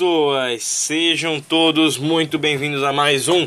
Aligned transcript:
Pessoas! 0.00 0.64
Sejam 0.64 1.42
todos 1.42 1.98
muito 1.98 2.38
bem-vindos 2.38 2.82
a 2.82 2.90
mais 2.90 3.28
um 3.28 3.46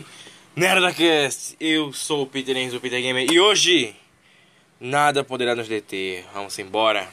NerdaCast. 0.55 1.55
Eu 1.59 1.91
sou 1.91 2.21
o 2.21 2.27
Peter 2.27 2.55
Enzo, 2.55 2.77
o 2.77 2.79
Peter 2.79 3.01
Gamer, 3.01 3.25
e 3.31 3.39
hoje 3.39 3.95
nada 4.79 5.23
poderá 5.23 5.55
nos 5.55 5.67
deter. 5.67 6.23
Vamos 6.31 6.59
embora. 6.59 7.09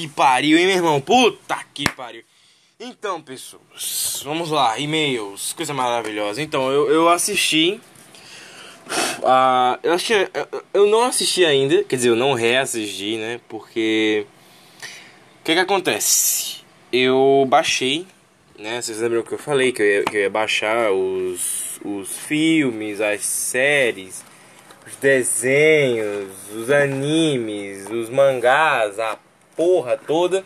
Que 0.00 0.08
pariu, 0.08 0.58
hein, 0.58 0.66
meu 0.66 0.76
irmão? 0.76 1.00
Puta 1.00 1.58
que 1.74 1.88
pariu. 1.90 2.22
Então, 2.78 3.20
pessoas, 3.20 4.22
vamos 4.24 4.50
lá, 4.50 4.78
e-mails, 4.78 5.52
coisa 5.52 5.74
maravilhosa. 5.74 6.40
Então, 6.40 6.70
eu, 6.70 6.90
eu 6.90 7.08
assisti. 7.10 7.78
Uh, 9.18 9.78
eu, 9.82 9.92
assisti 9.92 10.14
eu, 10.14 10.64
eu 10.72 10.86
não 10.86 11.04
assisti 11.04 11.44
ainda, 11.44 11.84
quer 11.84 11.96
dizer, 11.96 12.08
eu 12.08 12.16
não 12.16 12.32
reassisti, 12.32 13.16
né? 13.16 13.40
Porque. 13.48 14.26
O 15.40 15.44
que 15.44 15.54
que 15.54 15.60
acontece? 15.60 16.60
Eu 16.90 17.46
baixei, 17.48 18.06
né? 18.58 18.80
Vocês 18.80 18.98
lembram 18.98 19.22
que 19.22 19.32
eu 19.32 19.38
falei 19.38 19.72
que 19.72 19.82
eu 19.82 19.86
ia, 19.86 20.04
que 20.04 20.16
eu 20.16 20.20
ia 20.22 20.30
baixar 20.30 20.90
os, 20.90 21.78
os 21.84 22.08
filmes, 22.16 23.00
as 23.00 23.24
séries 23.24 24.24
os 24.86 24.96
desenhos, 24.96 26.30
os 26.52 26.70
animes, 26.70 27.86
os 27.88 28.08
mangás, 28.08 28.98
a 28.98 29.16
porra 29.60 29.98
toda. 29.98 30.42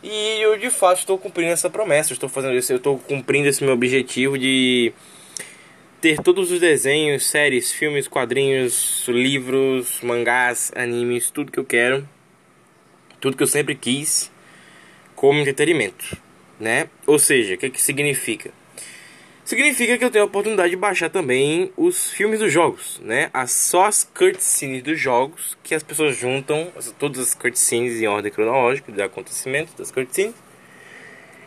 E 0.00 0.40
eu 0.40 0.56
de 0.56 0.70
fato 0.70 1.00
estou 1.00 1.18
cumprindo 1.18 1.50
essa 1.50 1.68
promessa, 1.68 2.12
estou 2.12 2.28
fazendo 2.28 2.54
isso, 2.54 2.72
eu 2.72 2.76
estou 2.76 2.96
cumprindo 3.00 3.48
esse 3.48 3.64
meu 3.64 3.72
objetivo 3.74 4.38
de 4.38 4.92
ter 6.00 6.20
todos 6.20 6.52
os 6.52 6.60
desenhos, 6.60 7.26
séries, 7.26 7.72
filmes, 7.72 8.06
quadrinhos, 8.06 9.08
livros, 9.08 10.00
mangás, 10.02 10.70
animes, 10.76 11.32
tudo 11.32 11.50
que 11.50 11.58
eu 11.58 11.64
quero, 11.64 12.08
tudo 13.20 13.36
que 13.36 13.42
eu 13.42 13.48
sempre 13.48 13.74
quis 13.74 14.30
como 15.16 15.40
entretenimento, 15.40 16.16
né? 16.60 16.88
Ou 17.08 17.18
seja, 17.18 17.56
o 17.56 17.58
que, 17.58 17.70
que 17.70 17.82
significa? 17.82 18.52
Significa 19.46 19.96
que 19.96 20.04
eu 20.04 20.10
tenho 20.10 20.24
a 20.24 20.26
oportunidade 20.26 20.70
de 20.70 20.76
baixar 20.76 21.08
também 21.08 21.70
os 21.76 22.10
filmes 22.10 22.40
dos 22.40 22.52
jogos, 22.52 22.98
né? 23.00 23.30
As, 23.32 23.52
só 23.52 23.84
as 23.84 24.02
cutscenes 24.02 24.82
dos 24.82 24.98
jogos 24.98 25.56
que 25.62 25.72
as 25.72 25.84
pessoas 25.84 26.16
juntam, 26.16 26.72
todas 26.98 27.20
as 27.20 27.32
cutscenes 27.32 28.02
em 28.02 28.08
ordem 28.08 28.32
cronológica 28.32 28.90
dos 28.90 29.00
acontecimentos 29.00 29.72
das 29.74 29.92
cutscenes 29.92 30.34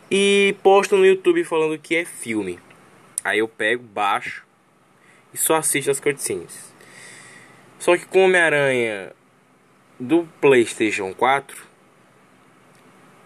e 0.10 0.56
postam 0.64 1.00
no 1.00 1.06
YouTube 1.06 1.44
falando 1.44 1.78
que 1.78 1.94
é 1.94 2.06
filme. 2.06 2.58
Aí 3.22 3.40
eu 3.40 3.50
pego, 3.50 3.84
baixo 3.84 4.46
e 5.34 5.38
só 5.38 5.56
assisto 5.56 5.92
as 5.92 6.00
cutscenes. 6.00 6.74
Só 7.80 7.98
que 7.98 8.06
com 8.06 8.24
Homem-Aranha 8.24 9.12
do 10.00 10.26
PlayStation 10.40 11.14
4 11.14 11.68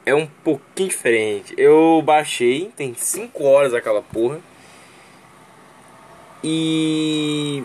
é 0.04 0.16
um 0.16 0.26
pouquinho 0.26 0.90
diferente. 0.90 1.54
Eu 1.60 2.02
baixei, 2.04 2.72
tem 2.76 2.96
5 2.96 3.44
horas 3.44 3.76
aquela 3.76 4.02
porra. 4.02 4.42
E 6.44 7.64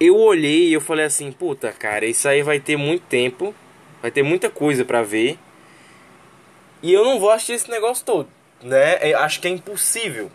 eu 0.00 0.16
olhei 0.16 0.68
e 0.68 0.72
eu 0.72 0.80
falei 0.80 1.04
assim, 1.04 1.30
puta 1.30 1.70
cara, 1.72 2.04
isso 2.06 2.28
aí 2.28 2.42
vai 2.42 2.58
ter 2.58 2.76
muito 2.76 3.04
tempo, 3.04 3.54
vai 4.00 4.10
ter 4.10 4.22
muita 4.22 4.50
coisa 4.50 4.84
para 4.84 5.02
ver. 5.02 5.38
E 6.82 6.92
eu 6.92 7.04
não 7.04 7.20
vou 7.20 7.30
assistir 7.30 7.52
esse 7.52 7.70
negócio 7.70 8.04
todo, 8.04 8.28
né? 8.62 8.98
Eu 9.08 9.18
acho 9.20 9.40
que 9.40 9.46
é 9.46 9.50
impossível 9.50 10.30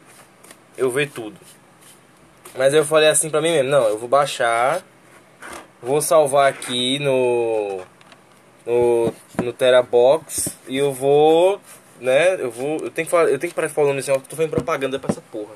eu 0.77 0.89
ver 0.89 1.09
tudo. 1.09 1.37
Mas 2.57 2.73
eu 2.73 2.85
falei 2.85 3.09
assim 3.09 3.29
pra 3.29 3.41
mim 3.41 3.51
mesmo, 3.51 3.69
não, 3.69 3.87
eu 3.87 3.97
vou 3.97 4.07
baixar, 4.07 4.81
vou 5.81 6.01
salvar 6.01 6.49
aqui 6.49 6.97
no 6.99 7.81
no, 8.67 9.13
no 9.41 9.53
Terabox 9.53 10.49
e 10.67 10.77
eu 10.77 10.91
vou, 10.91 11.61
né, 12.01 12.35
eu 12.35 12.51
vou, 12.51 12.77
eu 12.79 12.91
tenho 12.91 13.05
que 13.05 13.11
falar, 13.11 13.29
eu 13.29 13.39
tenho 13.39 13.49
que 13.49 13.55
parar 13.55 13.69
falando 13.69 13.97
isso, 13.97 14.11
eu 14.11 14.19
tô 14.19 14.35
fazendo 14.35 14.51
propaganda 14.51 14.99
pra 14.99 15.09
essa 15.09 15.21
porra. 15.31 15.55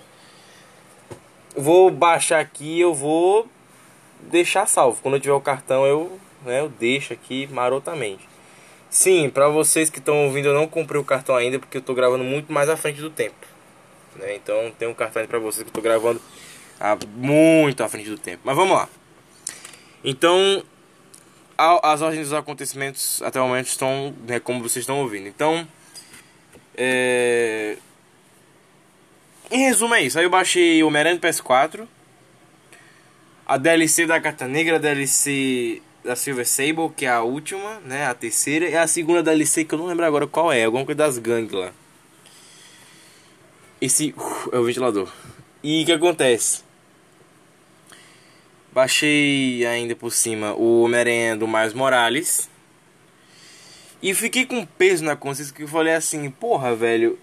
Vou 1.55 1.91
baixar 1.91 2.39
aqui, 2.39 2.79
eu 2.79 2.93
vou 2.93 3.47
deixar 4.21 4.65
salvo. 4.67 5.01
Quando 5.01 5.15
eu 5.15 5.19
tiver 5.19 5.33
o 5.33 5.41
cartão, 5.41 5.85
eu, 5.85 6.19
né, 6.45 6.61
eu 6.61 6.69
deixo 6.69 7.13
aqui 7.13 7.47
marotamente. 7.51 8.27
Sim, 8.89 9.29
para 9.29 9.47
vocês 9.47 9.89
que 9.89 9.99
estão 9.99 10.25
ouvindo, 10.25 10.49
eu 10.49 10.53
não 10.53 10.67
comprei 10.67 10.99
o 10.99 11.03
cartão 11.03 11.35
ainda 11.35 11.59
porque 11.59 11.77
eu 11.77 11.81
tô 11.81 11.93
gravando 11.93 12.23
muito 12.23 12.51
mais 12.51 12.69
à 12.69 12.75
frente 12.75 13.01
do 13.01 13.09
tempo. 13.09 13.35
Né? 14.15 14.35
Então 14.35 14.71
tem 14.77 14.87
um 14.87 14.93
cartão 14.93 15.25
para 15.25 15.39
vocês 15.39 15.63
que 15.63 15.69
eu 15.69 15.73
tô 15.73 15.81
gravando 15.81 16.21
a, 16.79 16.97
muito 17.15 17.83
à 17.83 17.89
frente 17.89 18.09
do 18.09 18.17
tempo. 18.17 18.41
Mas 18.43 18.55
vamos 18.55 18.75
lá. 18.75 18.89
Então, 20.03 20.63
as 21.57 22.01
ordens 22.01 22.29
dos 22.29 22.33
acontecimentos 22.33 23.21
até 23.21 23.39
o 23.39 23.47
momento 23.47 23.67
estão 23.67 24.13
né, 24.27 24.39
como 24.39 24.61
vocês 24.61 24.83
estão 24.83 24.99
ouvindo. 24.99 25.27
Então, 25.27 25.67
é... 26.75 27.77
em 29.51 29.59
resumo 29.65 29.93
é 29.93 30.03
isso. 30.03 30.17
Aí 30.17 30.25
eu 30.25 30.29
baixei 30.29 30.81
o 30.81 30.87
Homem-Aranha 30.87 31.17
do 31.17 31.21
PS4, 31.27 31.87
a 33.45 33.57
DLC 33.57 34.05
da 34.05 34.19
Carta 34.19 34.47
Negra, 34.47 34.77
a 34.77 34.79
DLC 34.79 35.81
da 36.03 36.15
Silver 36.15 36.47
Sable, 36.47 36.89
que 36.95 37.05
é 37.05 37.09
a 37.09 37.21
última, 37.21 37.79
né, 37.81 38.05
a 38.07 38.13
terceira, 38.13 38.67
e 38.67 38.75
a 38.75 38.87
segunda 38.87 39.21
DLC 39.21 39.65
que 39.65 39.73
eu 39.73 39.79
não 39.79 39.87
lembro 39.87 40.05
agora 40.05 40.25
qual 40.25 40.51
é, 40.51 40.63
alguma 40.63 40.85
coisa 40.85 40.97
das 40.97 41.17
gangues 41.17 41.51
lá. 41.51 41.71
Esse 43.79 44.13
uh, 44.17 44.49
é 44.51 44.59
o 44.59 44.63
ventilador. 44.63 45.11
E 45.63 45.83
o 45.83 45.85
que 45.85 45.91
acontece? 45.91 46.63
Baixei 48.71 49.65
ainda 49.65 49.95
por 49.95 50.11
cima 50.11 50.53
o 50.53 50.83
Homem-Aranha 50.83 51.35
do 51.35 51.47
Miles 51.47 51.73
Morales. 51.73 52.49
E 54.01 54.13
fiquei 54.13 54.45
com 54.45 54.65
peso 54.65 55.03
na 55.03 55.15
consciência 55.15 55.53
que 55.53 55.63
eu 55.63 55.67
falei 55.67 55.93
assim, 55.93 56.29
porra, 56.31 56.75
velho. 56.75 57.19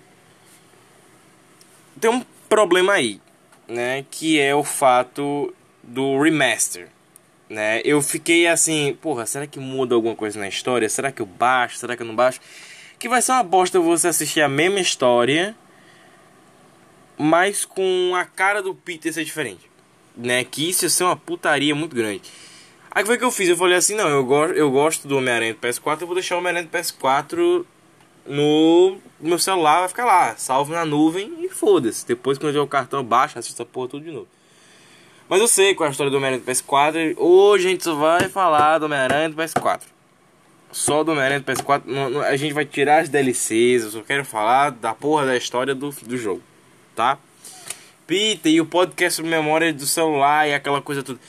Tem 2.00 2.10
um 2.10 2.24
problema 2.48 2.94
aí, 2.94 3.20
né? 3.66 4.04
Que 4.10 4.40
é 4.40 4.54
o 4.54 4.64
fato 4.64 5.54
do 5.82 6.20
remaster. 6.20 6.88
Né? 7.48 7.80
Eu 7.82 8.02
fiquei 8.02 8.46
assim, 8.46 8.96
porra, 9.00 9.24
será 9.24 9.46
que 9.46 9.58
muda 9.58 9.94
alguma 9.94 10.14
coisa 10.14 10.38
na 10.38 10.48
história? 10.48 10.88
Será 10.88 11.10
que 11.10 11.22
eu 11.22 11.26
baixo? 11.26 11.78
Será 11.78 11.96
que 11.96 12.02
eu 12.02 12.06
não 12.06 12.14
baixo? 12.14 12.40
Que 12.98 13.08
vai 13.08 13.22
ser 13.22 13.32
uma 13.32 13.42
bosta 13.42 13.80
você 13.80 14.08
assistir 14.08 14.42
a 14.42 14.48
mesma 14.48 14.80
história, 14.80 15.56
mas 17.16 17.64
com 17.64 18.12
a 18.14 18.26
cara 18.26 18.62
do 18.62 18.74
Peter 18.74 19.12
ser 19.12 19.24
diferente 19.24 19.68
né? 20.18 20.44
Que 20.44 20.68
isso 20.68 20.84
ia 20.84 20.90
ser 20.90 21.04
uma 21.04 21.16
putaria 21.16 21.74
muito 21.74 21.94
grande. 21.94 22.22
Aí 22.90 23.06
foi 23.06 23.16
que 23.16 23.24
eu 23.24 23.30
fiz? 23.30 23.48
Eu 23.48 23.56
falei 23.56 23.76
assim, 23.76 23.94
não, 23.94 24.08
eu, 24.08 24.24
go 24.24 24.46
eu 24.46 24.70
gosto 24.70 25.06
do 25.06 25.16
Homem-Aranha 25.18 25.54
do 25.54 25.60
PS4, 25.60 26.00
eu 26.00 26.06
vou 26.06 26.16
deixar 26.16 26.34
o 26.34 26.38
Homem-Aranha 26.38 26.66
do 26.66 26.76
PS4 26.76 27.64
no 28.26 28.98
meu 29.20 29.38
celular, 29.38 29.80
vai 29.80 29.88
ficar 29.88 30.04
lá, 30.04 30.36
salvo 30.36 30.72
na 30.72 30.84
nuvem 30.84 31.32
e 31.40 31.48
foda-se. 31.48 32.06
Depois 32.06 32.38
quando 32.38 32.48
eu 32.48 32.52
tiver 32.52 32.64
o 32.64 32.68
cartão, 32.68 33.02
baixa, 33.02 33.38
assista 33.38 33.62
a 33.62 33.66
porra 33.66 33.88
tudo 33.88 34.04
de 34.04 34.10
novo. 34.12 34.28
Mas 35.28 35.40
eu 35.40 35.48
sei 35.48 35.74
qual 35.74 35.86
é 35.86 35.88
a 35.88 35.90
história 35.90 36.10
do 36.10 36.16
Homem-Aranha 36.16 36.42
do 36.42 36.50
PS4. 36.50 37.14
Hoje 37.18 37.66
a 37.66 37.70
gente 37.70 37.84
só 37.84 37.94
vai 37.94 38.28
falar 38.28 38.78
do 38.78 38.86
Homem-Aranha 38.86 39.28
do 39.28 39.36
PS4. 39.36 39.82
Só 40.72 41.04
do 41.04 41.12
Homem-Aranha 41.12 41.40
do 41.40 41.52
PS4. 41.52 41.82
Não, 41.84 42.08
não, 42.08 42.20
a 42.22 42.36
gente 42.36 42.54
vai 42.54 42.64
tirar 42.64 43.02
as 43.02 43.08
DLCs. 43.10 43.84
Eu 43.84 43.90
só 43.90 44.02
quero 44.02 44.24
falar 44.24 44.70
da 44.70 44.94
porra 44.94 45.26
da 45.26 45.36
história 45.36 45.74
do, 45.74 45.90
do 45.90 46.16
jogo. 46.16 46.42
Tá? 46.94 47.18
Peter 48.06 48.50
e 48.50 48.60
o 48.60 48.64
podcast 48.64 49.16
sobre 49.16 49.30
memória 49.30 49.70
do 49.70 49.84
celular 49.86 50.48
e 50.48 50.54
aquela 50.54 50.80
coisa 50.80 51.02
toda. 51.02 51.20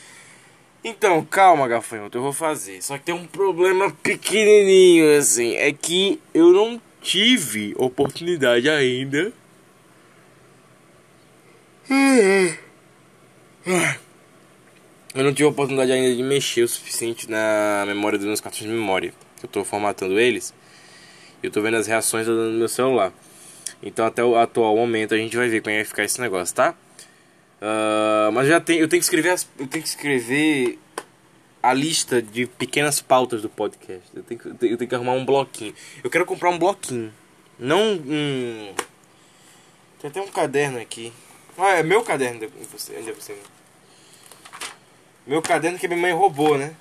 Então, 0.81 1.21
calma, 1.25 1.67
gafanhoto, 1.67 2.17
eu 2.17 2.21
vou 2.21 2.31
fazer. 2.31 2.81
Só 2.81 2.97
que 2.97 3.03
tem 3.03 3.13
um 3.13 3.25
problema 3.25 3.91
pequenininho, 4.01 5.17
assim. 5.17 5.55
É 5.55 5.73
que 5.73 6.21
eu 6.33 6.53
não 6.53 6.81
tive 7.01 7.73
oportunidade 7.77 8.69
ainda. 8.69 9.31
Eu 15.13 15.23
não 15.23 15.33
tive 15.33 15.45
oportunidade 15.45 15.91
ainda 15.91 16.15
de 16.15 16.23
mexer 16.23 16.63
o 16.63 16.67
suficiente 16.67 17.29
na 17.29 17.83
memória 17.87 18.17
dos 18.17 18.27
meus 18.27 18.39
cartões 18.39 18.63
de 18.63 18.69
memória. 18.69 19.13
Eu 19.41 19.47
estou 19.47 19.65
formatando 19.65 20.19
eles. 20.19 20.53
Eu 21.41 21.47
estou 21.47 21.63
vendo 21.63 21.77
as 21.77 21.87
reações 21.87 22.27
no 22.27 22.51
meu 22.51 22.67
celular. 22.67 23.11
Então 23.81 24.05
até 24.05 24.23
o 24.23 24.35
atual 24.37 24.75
momento 24.75 25.13
a 25.13 25.17
gente 25.17 25.35
vai 25.35 25.47
ver 25.47 25.61
como 25.61 25.73
é 25.73 25.77
vai 25.77 25.85
ficar 25.85 26.03
esse 26.03 26.19
negócio, 26.19 26.53
tá? 26.55 26.75
Uh, 27.61 28.31
mas 28.31 28.47
já 28.47 28.59
tem, 28.59 28.79
eu 28.79 28.87
tenho 28.87 29.01
que 29.01 29.05
escrever 29.05 29.29
as, 29.29 29.47
eu 29.57 29.67
tenho 29.67 29.83
que 29.83 29.89
escrever 29.89 30.79
a 31.61 31.73
lista 31.73 32.21
de 32.21 32.45
pequenas 32.45 33.01
pautas 33.01 33.41
do 33.41 33.49
podcast. 33.49 34.05
Eu 34.13 34.23
tenho, 34.23 34.39
que, 34.39 34.47
eu 34.47 34.77
tenho 34.77 34.87
que 34.87 34.95
arrumar 34.95 35.13
um 35.13 35.25
bloquinho. 35.25 35.73
Eu 36.03 36.09
quero 36.09 36.25
comprar 36.25 36.49
um 36.49 36.57
bloquinho, 36.57 37.13
não 37.57 37.93
um. 37.93 38.73
Tem 39.99 40.09
até 40.09 40.21
um 40.21 40.27
caderno 40.27 40.79
aqui. 40.79 41.11
Ah, 41.57 41.75
é 41.75 41.83
meu 41.83 42.03
caderno, 42.03 42.41
ainda 42.41 43.13
você. 43.13 43.37
Meu 45.27 45.41
caderno 45.41 45.77
que 45.77 45.87
minha 45.87 45.99
mãe 45.99 46.13
roubou, 46.13 46.57
né? 46.57 46.73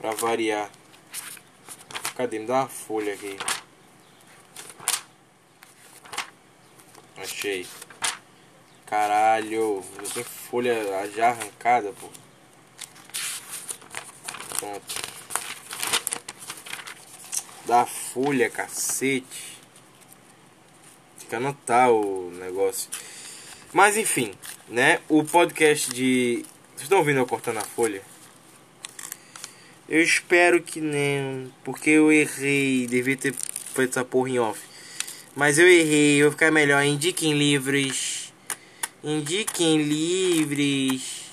Pra 0.00 0.10
variar. 0.12 0.70
Cadê? 2.16 2.38
Me 2.38 2.46
dá 2.46 2.60
uma 2.60 2.68
folha 2.68 3.14
aqui. 3.14 3.36
Achei. 7.16 7.66
Caralho, 8.84 9.84
eu 9.98 10.10
tenho 10.12 10.26
folha 10.26 11.10
já 11.14 11.30
arrancada, 11.30 11.92
pô. 11.92 12.08
Pronto. 14.58 14.94
Da 17.66 17.84
folha, 17.84 18.48
cacete. 18.48 19.58
Fica 21.18 21.36
anotar 21.36 21.90
o 21.90 22.30
negócio. 22.30 22.88
Mas 23.72 23.96
enfim, 23.96 24.32
né? 24.68 25.00
O 25.08 25.24
podcast 25.24 25.92
de. 25.92 26.44
Vocês 26.70 26.82
estão 26.82 26.98
ouvindo 26.98 27.18
eu 27.18 27.26
cortando 27.26 27.58
a 27.58 27.64
folha? 27.64 28.02
Eu 29.88 30.02
espero 30.02 30.62
que 30.62 30.80
não, 30.80 31.52
porque 31.64 31.90
eu 31.90 32.10
errei. 32.12 32.86
Devia 32.86 33.16
ter 33.16 33.34
feito 33.34 33.90
essa 33.90 34.04
porra 34.04 34.30
em 34.30 34.38
off. 34.38 34.60
Mas 35.34 35.58
eu 35.58 35.68
errei, 35.68 36.22
vou 36.22 36.30
ficar 36.30 36.50
melhor. 36.50 36.82
Indiquem 36.82 37.36
livros. 37.36 38.32
Indiquem 39.04 39.82
livres. 39.82 41.25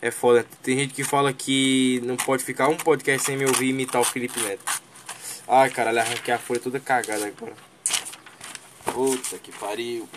É 0.00 0.10
foda. 0.10 0.46
Tem 0.62 0.78
gente 0.78 0.94
que 0.94 1.02
fala 1.02 1.32
que 1.32 2.00
não 2.04 2.16
pode 2.16 2.44
ficar 2.44 2.68
um 2.68 2.76
podcast 2.76 3.26
sem 3.26 3.36
me 3.36 3.46
ouvir 3.46 3.70
imitar 3.70 4.00
o 4.00 4.04
Felipe 4.04 4.38
Neto. 4.40 4.82
Ai, 5.48 5.70
caralho, 5.70 6.00
arranquei 6.00 6.34
a 6.34 6.38
folha 6.38 6.60
toda 6.60 6.80
cagada 6.80 7.26
agora. 7.26 7.54
Puta 8.84 9.38
que 9.38 9.52
pariu. 9.52 10.08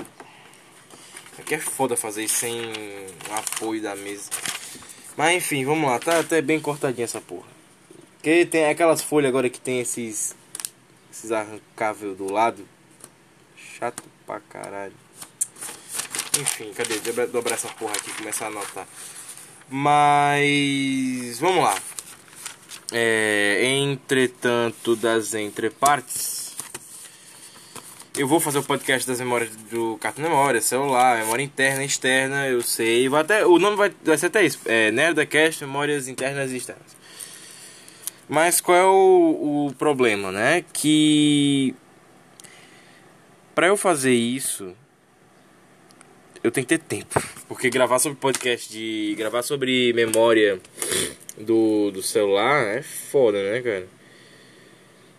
Aqui 1.37 1.55
é 1.55 1.59
foda 1.59 1.95
fazer 1.95 2.23
isso 2.23 2.35
sem 2.35 2.61
apoio 3.31 3.81
da 3.81 3.95
mesa. 3.95 4.29
Mas 5.15 5.37
enfim, 5.37 5.63
vamos 5.65 5.89
lá. 5.89 5.99
Tá 5.99 6.19
até 6.19 6.41
bem 6.41 6.59
cortadinha 6.59 7.05
essa 7.05 7.21
porra. 7.21 7.47
Porque 8.15 8.45
tem 8.45 8.65
aquelas 8.65 9.01
folhas 9.01 9.29
agora 9.29 9.49
que 9.49 9.59
tem 9.59 9.79
esses 9.79 10.35
esses 11.11 11.31
arrancável 11.31 12.13
do 12.15 12.31
lado. 12.31 12.67
Chato 13.55 14.03
pra 14.25 14.39
caralho. 14.39 14.93
Enfim, 16.39 16.71
cadê? 16.73 16.99
Dobrar 17.27 17.55
essa 17.55 17.67
porra 17.69 17.93
aqui 17.93 18.09
e 18.09 18.13
começar 18.13 18.45
a 18.45 18.47
anotar. 18.49 18.87
Mas. 19.69 21.39
Vamos 21.39 21.63
lá. 21.63 21.75
É, 22.91 23.61
entretanto, 23.63 24.95
das 24.95 25.33
entrepartes. 25.33 26.55
Eu 28.17 28.27
vou 28.27 28.39
fazer 28.39 28.57
o 28.59 28.63
podcast 28.63 29.07
das 29.07 29.19
memórias 29.19 29.55
do 29.71 29.97
cartão 30.01 30.23
memória, 30.23 30.59
celular, 30.59 31.19
memória 31.19 31.43
interna 31.43 31.83
externa, 31.85 32.47
eu 32.47 32.61
sei. 32.61 33.07
Vai 33.07 33.21
até, 33.21 33.45
o 33.45 33.57
nome 33.59 33.77
vai, 33.77 33.93
vai 34.03 34.17
ser 34.17 34.25
até 34.25 34.43
isso: 34.43 34.59
é 34.65 34.91
Nerdcast, 34.91 35.63
memórias 35.63 36.07
internas 36.07 36.51
e 36.51 36.57
externas. 36.57 36.97
Mas 38.27 38.59
qual 38.59 38.77
é 38.77 38.85
o, 38.85 39.67
o 39.67 39.73
problema, 39.77 40.31
né? 40.31 40.63
Que 40.73 41.73
para 43.55 43.67
eu 43.67 43.75
fazer 43.75 44.13
isso, 44.13 44.73
eu 46.43 46.51
tenho 46.51 46.65
que 46.65 46.77
ter 46.77 46.83
tempo. 46.83 47.21
Porque 47.47 47.69
gravar 47.69 47.99
sobre 47.99 48.17
podcast 48.17 48.69
de. 48.69 49.15
gravar 49.17 49.41
sobre 49.41 49.91
memória 49.93 50.59
do, 51.37 51.91
do 51.91 52.01
celular 52.01 52.77
é 52.77 52.81
foda, 52.81 53.41
né, 53.51 53.61
cara? 53.61 53.87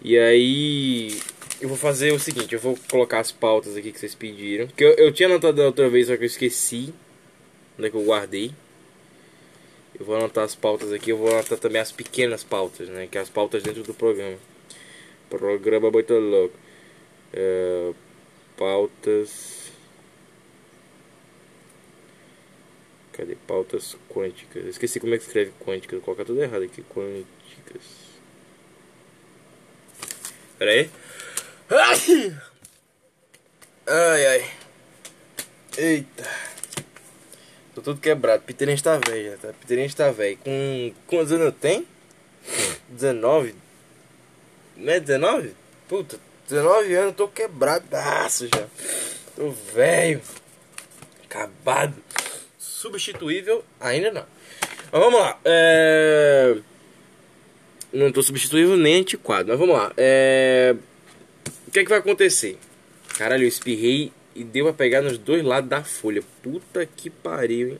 E 0.02 0.18
aí. 0.18 1.20
Eu 1.60 1.68
vou 1.68 1.76
fazer 1.76 2.10
o 2.12 2.18
seguinte, 2.18 2.54
eu 2.54 2.60
vou 2.60 2.78
colocar 2.90 3.20
as 3.20 3.30
pautas 3.30 3.76
aqui 3.76 3.92
que 3.92 4.00
vocês 4.00 4.14
pediram. 4.14 4.66
Que 4.68 4.82
eu, 4.82 4.92
eu 4.94 5.12
tinha 5.12 5.28
anotado 5.28 5.58
da 5.58 5.66
outra 5.66 5.90
vez, 5.90 6.06
só 6.06 6.16
que 6.16 6.22
eu 6.22 6.26
esqueci. 6.26 6.94
Onde 7.78 7.88
é 7.88 7.90
que 7.90 7.96
eu 7.96 8.04
guardei. 8.04 8.50
Eu 9.98 10.06
vou 10.06 10.16
anotar 10.16 10.44
as 10.44 10.54
pautas 10.54 10.90
aqui, 10.90 11.10
eu 11.10 11.18
vou 11.18 11.30
anotar 11.30 11.58
também 11.58 11.82
as 11.82 11.92
pequenas 11.92 12.42
pautas, 12.42 12.88
né? 12.88 13.06
Que 13.10 13.18
é 13.18 13.20
as 13.20 13.28
pautas 13.28 13.62
dentro 13.62 13.82
do 13.82 13.92
programa. 13.92 14.38
Programa 15.28 15.90
muito 15.90 16.14
louco. 16.14 16.56
É, 17.34 17.92
pautas. 18.56 19.59
Cadê? 23.20 23.36
Pautas 23.46 23.98
quânticas. 24.08 24.64
esqueci 24.64 24.98
como 24.98 25.14
é 25.14 25.18
que 25.18 25.24
escreve 25.24 25.52
quânticas. 25.60 25.98
Vou 25.98 26.04
colocar 26.06 26.24
tudo 26.24 26.42
errado 26.42 26.62
aqui. 26.62 26.82
Quânticas. 26.82 27.82
Pera 30.58 30.70
aí. 30.70 30.90
Ai, 33.86 34.26
ai. 34.26 34.50
Eita. 35.76 36.30
Tô 37.74 37.82
todo 37.82 38.00
quebrado. 38.00 38.42
Peter 38.42 38.70
está 38.70 38.98
velho, 39.06 39.36
tá? 39.36 39.52
Peter 39.52 39.80
está 39.80 40.10
velho. 40.10 40.38
Com 40.38 40.94
quantos 41.06 41.30
anos 41.32 41.44
eu 41.44 41.52
tenho? 41.52 41.86
19? 42.88 43.54
Não 44.78 44.92
é 44.94 44.98
19? 44.98 45.54
Puta, 45.86 46.18
19 46.48 46.94
anos, 46.94 47.16
tô 47.16 47.28
quebradaço 47.28 48.48
já. 48.48 48.66
Tô 49.36 49.50
velho. 49.50 50.22
Acabado. 51.24 51.94
Substituível? 52.80 53.62
Ainda 53.78 54.10
não. 54.10 54.24
Mas 54.90 55.02
vamos 55.02 55.20
lá. 55.20 55.38
É... 55.44 56.56
Não 57.92 58.10
tô 58.10 58.22
substituível 58.22 58.74
nem 58.74 59.00
antiquado, 59.00 59.48
mas 59.48 59.58
vamos 59.58 59.76
lá. 59.76 59.92
É... 59.98 60.74
O 61.68 61.70
que 61.70 61.80
é 61.80 61.82
que 61.82 61.90
vai 61.90 61.98
acontecer? 61.98 62.56
Caralho, 63.18 63.44
eu 63.44 63.48
espirrei 63.48 64.10
e 64.34 64.42
deu 64.42 64.66
a 64.66 64.72
pegar 64.72 65.02
nos 65.02 65.18
dois 65.18 65.44
lados 65.44 65.68
da 65.68 65.84
folha. 65.84 66.22
Puta 66.42 66.86
que 66.86 67.10
pariu, 67.10 67.72
hein? 67.72 67.78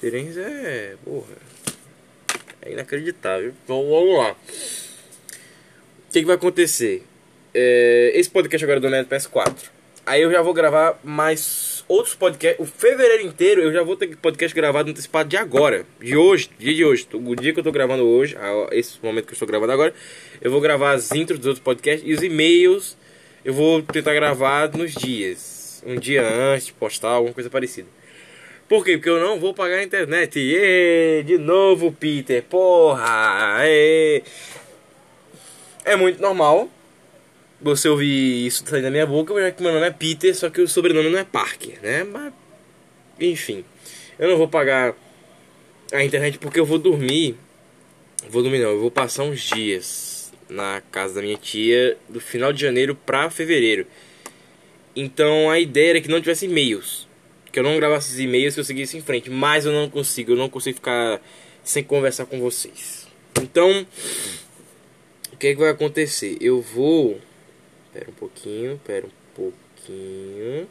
Terens 0.00 0.38
é. 0.38 0.96
Porra. 1.04 1.36
É 2.62 2.72
inacreditável. 2.72 3.52
Então 3.62 3.86
vamos 3.90 4.16
lá. 4.16 4.32
O 4.32 6.12
que, 6.12 6.20
que 6.20 6.24
vai 6.24 6.36
acontecer? 6.36 7.04
É, 7.52 8.12
esse 8.14 8.30
podcast 8.30 8.64
agora 8.64 8.78
é 8.78 8.80
do 8.80 8.88
Neto 8.88 9.10
PS4. 9.10 9.68
Aí 10.06 10.22
eu 10.22 10.32
já 10.32 10.40
vou 10.40 10.54
gravar 10.54 10.98
mais 11.04 11.69
outros 11.90 12.14
podcasts. 12.14 12.60
O 12.60 12.70
fevereiro 12.70 13.24
inteiro 13.24 13.60
eu 13.60 13.72
já 13.72 13.82
vou 13.82 13.96
ter 13.96 14.16
podcast 14.16 14.54
gravado 14.54 14.90
antecipado 14.90 15.28
de 15.28 15.36
agora. 15.36 15.84
De 16.00 16.16
hoje, 16.16 16.48
dia 16.56 16.72
de 16.72 16.84
hoje. 16.84 17.06
O 17.12 17.34
dia 17.34 17.52
que 17.52 17.58
eu 17.58 17.64
tô 17.64 17.72
gravando 17.72 18.04
hoje, 18.04 18.36
esse 18.70 18.98
momento 19.02 19.26
que 19.26 19.32
eu 19.32 19.34
estou 19.34 19.48
gravando 19.48 19.72
agora, 19.72 19.92
eu 20.40 20.52
vou 20.52 20.60
gravar 20.60 20.92
as 20.92 21.10
intros 21.10 21.40
dos 21.40 21.48
outros 21.48 21.64
podcasts 21.64 22.08
e 22.08 22.12
os 22.12 22.22
e-mails 22.22 22.96
eu 23.44 23.52
vou 23.52 23.82
tentar 23.82 24.14
gravar 24.14 24.70
nos 24.70 24.94
dias. 24.94 25.82
Um 25.84 25.96
dia 25.96 26.22
antes, 26.22 26.70
postar 26.70 27.08
alguma 27.08 27.34
coisa 27.34 27.50
parecida. 27.50 27.88
Por 28.68 28.84
quê? 28.84 28.96
Porque 28.96 29.10
eu 29.10 29.18
não 29.18 29.40
vou 29.40 29.52
pagar 29.52 29.78
a 29.78 29.82
internet. 29.82 30.38
E 30.38 31.24
de 31.24 31.38
novo, 31.38 31.90
Peter. 31.90 32.44
Porra! 32.44 33.62
É 35.84 35.96
muito 35.96 36.22
normal 36.22 36.68
você 37.60 37.88
ouvir 37.88 38.46
isso 38.46 38.64
sair 38.66 38.82
da 38.82 38.90
minha 38.90 39.06
boca, 39.06 39.34
já 39.40 39.50
que 39.50 39.62
meu 39.62 39.72
nome 39.72 39.86
é 39.86 39.90
Peter, 39.90 40.34
só 40.34 40.48
que 40.50 40.60
o 40.60 40.68
sobrenome 40.68 41.10
não 41.10 41.18
é 41.18 41.24
Parker, 41.24 41.78
né? 41.82 42.04
Mas, 42.04 42.32
enfim. 43.18 43.64
Eu 44.18 44.28
não 44.28 44.36
vou 44.36 44.48
pagar 44.48 44.94
a 45.92 46.04
internet 46.04 46.38
porque 46.38 46.60
eu 46.60 46.66
vou 46.66 46.78
dormir. 46.78 47.36
Vou 48.28 48.42
dormir 48.42 48.58
não, 48.58 48.70
eu 48.70 48.80
vou 48.80 48.90
passar 48.90 49.24
uns 49.24 49.40
dias 49.40 50.32
na 50.48 50.82
casa 50.90 51.14
da 51.14 51.22
minha 51.22 51.36
tia 51.36 51.96
do 52.08 52.20
final 52.20 52.52
de 52.52 52.60
janeiro 52.60 52.94
para 52.94 53.30
fevereiro. 53.30 53.86
Então 54.94 55.48
a 55.50 55.58
ideia 55.58 55.90
era 55.90 56.00
que 56.00 56.08
não 56.08 56.20
tivesse 56.20 56.46
e-mails. 56.46 57.08
Que 57.50 57.58
eu 57.58 57.62
não 57.62 57.76
gravasse 57.76 58.12
os 58.12 58.20
e-mails 58.20 58.54
que 58.54 58.60
eu 58.60 58.64
seguisse 58.64 58.96
em 58.96 59.00
frente. 59.00 59.30
Mas 59.30 59.64
eu 59.64 59.72
não 59.72 59.88
consigo, 59.88 60.32
eu 60.32 60.36
não 60.36 60.48
consigo 60.48 60.76
ficar 60.76 61.20
sem 61.64 61.82
conversar 61.82 62.26
com 62.26 62.40
vocês. 62.40 63.06
Então, 63.40 63.86
o 65.32 65.36
que, 65.36 65.48
é 65.48 65.54
que 65.54 65.60
vai 65.60 65.70
acontecer? 65.70 66.36
Eu 66.40 66.60
vou. 66.60 67.20
Pera 67.92 68.08
um 68.08 68.14
pouquinho, 68.14 68.80
pera 68.84 69.06
um 69.06 69.10
pouquinho. 69.34 70.68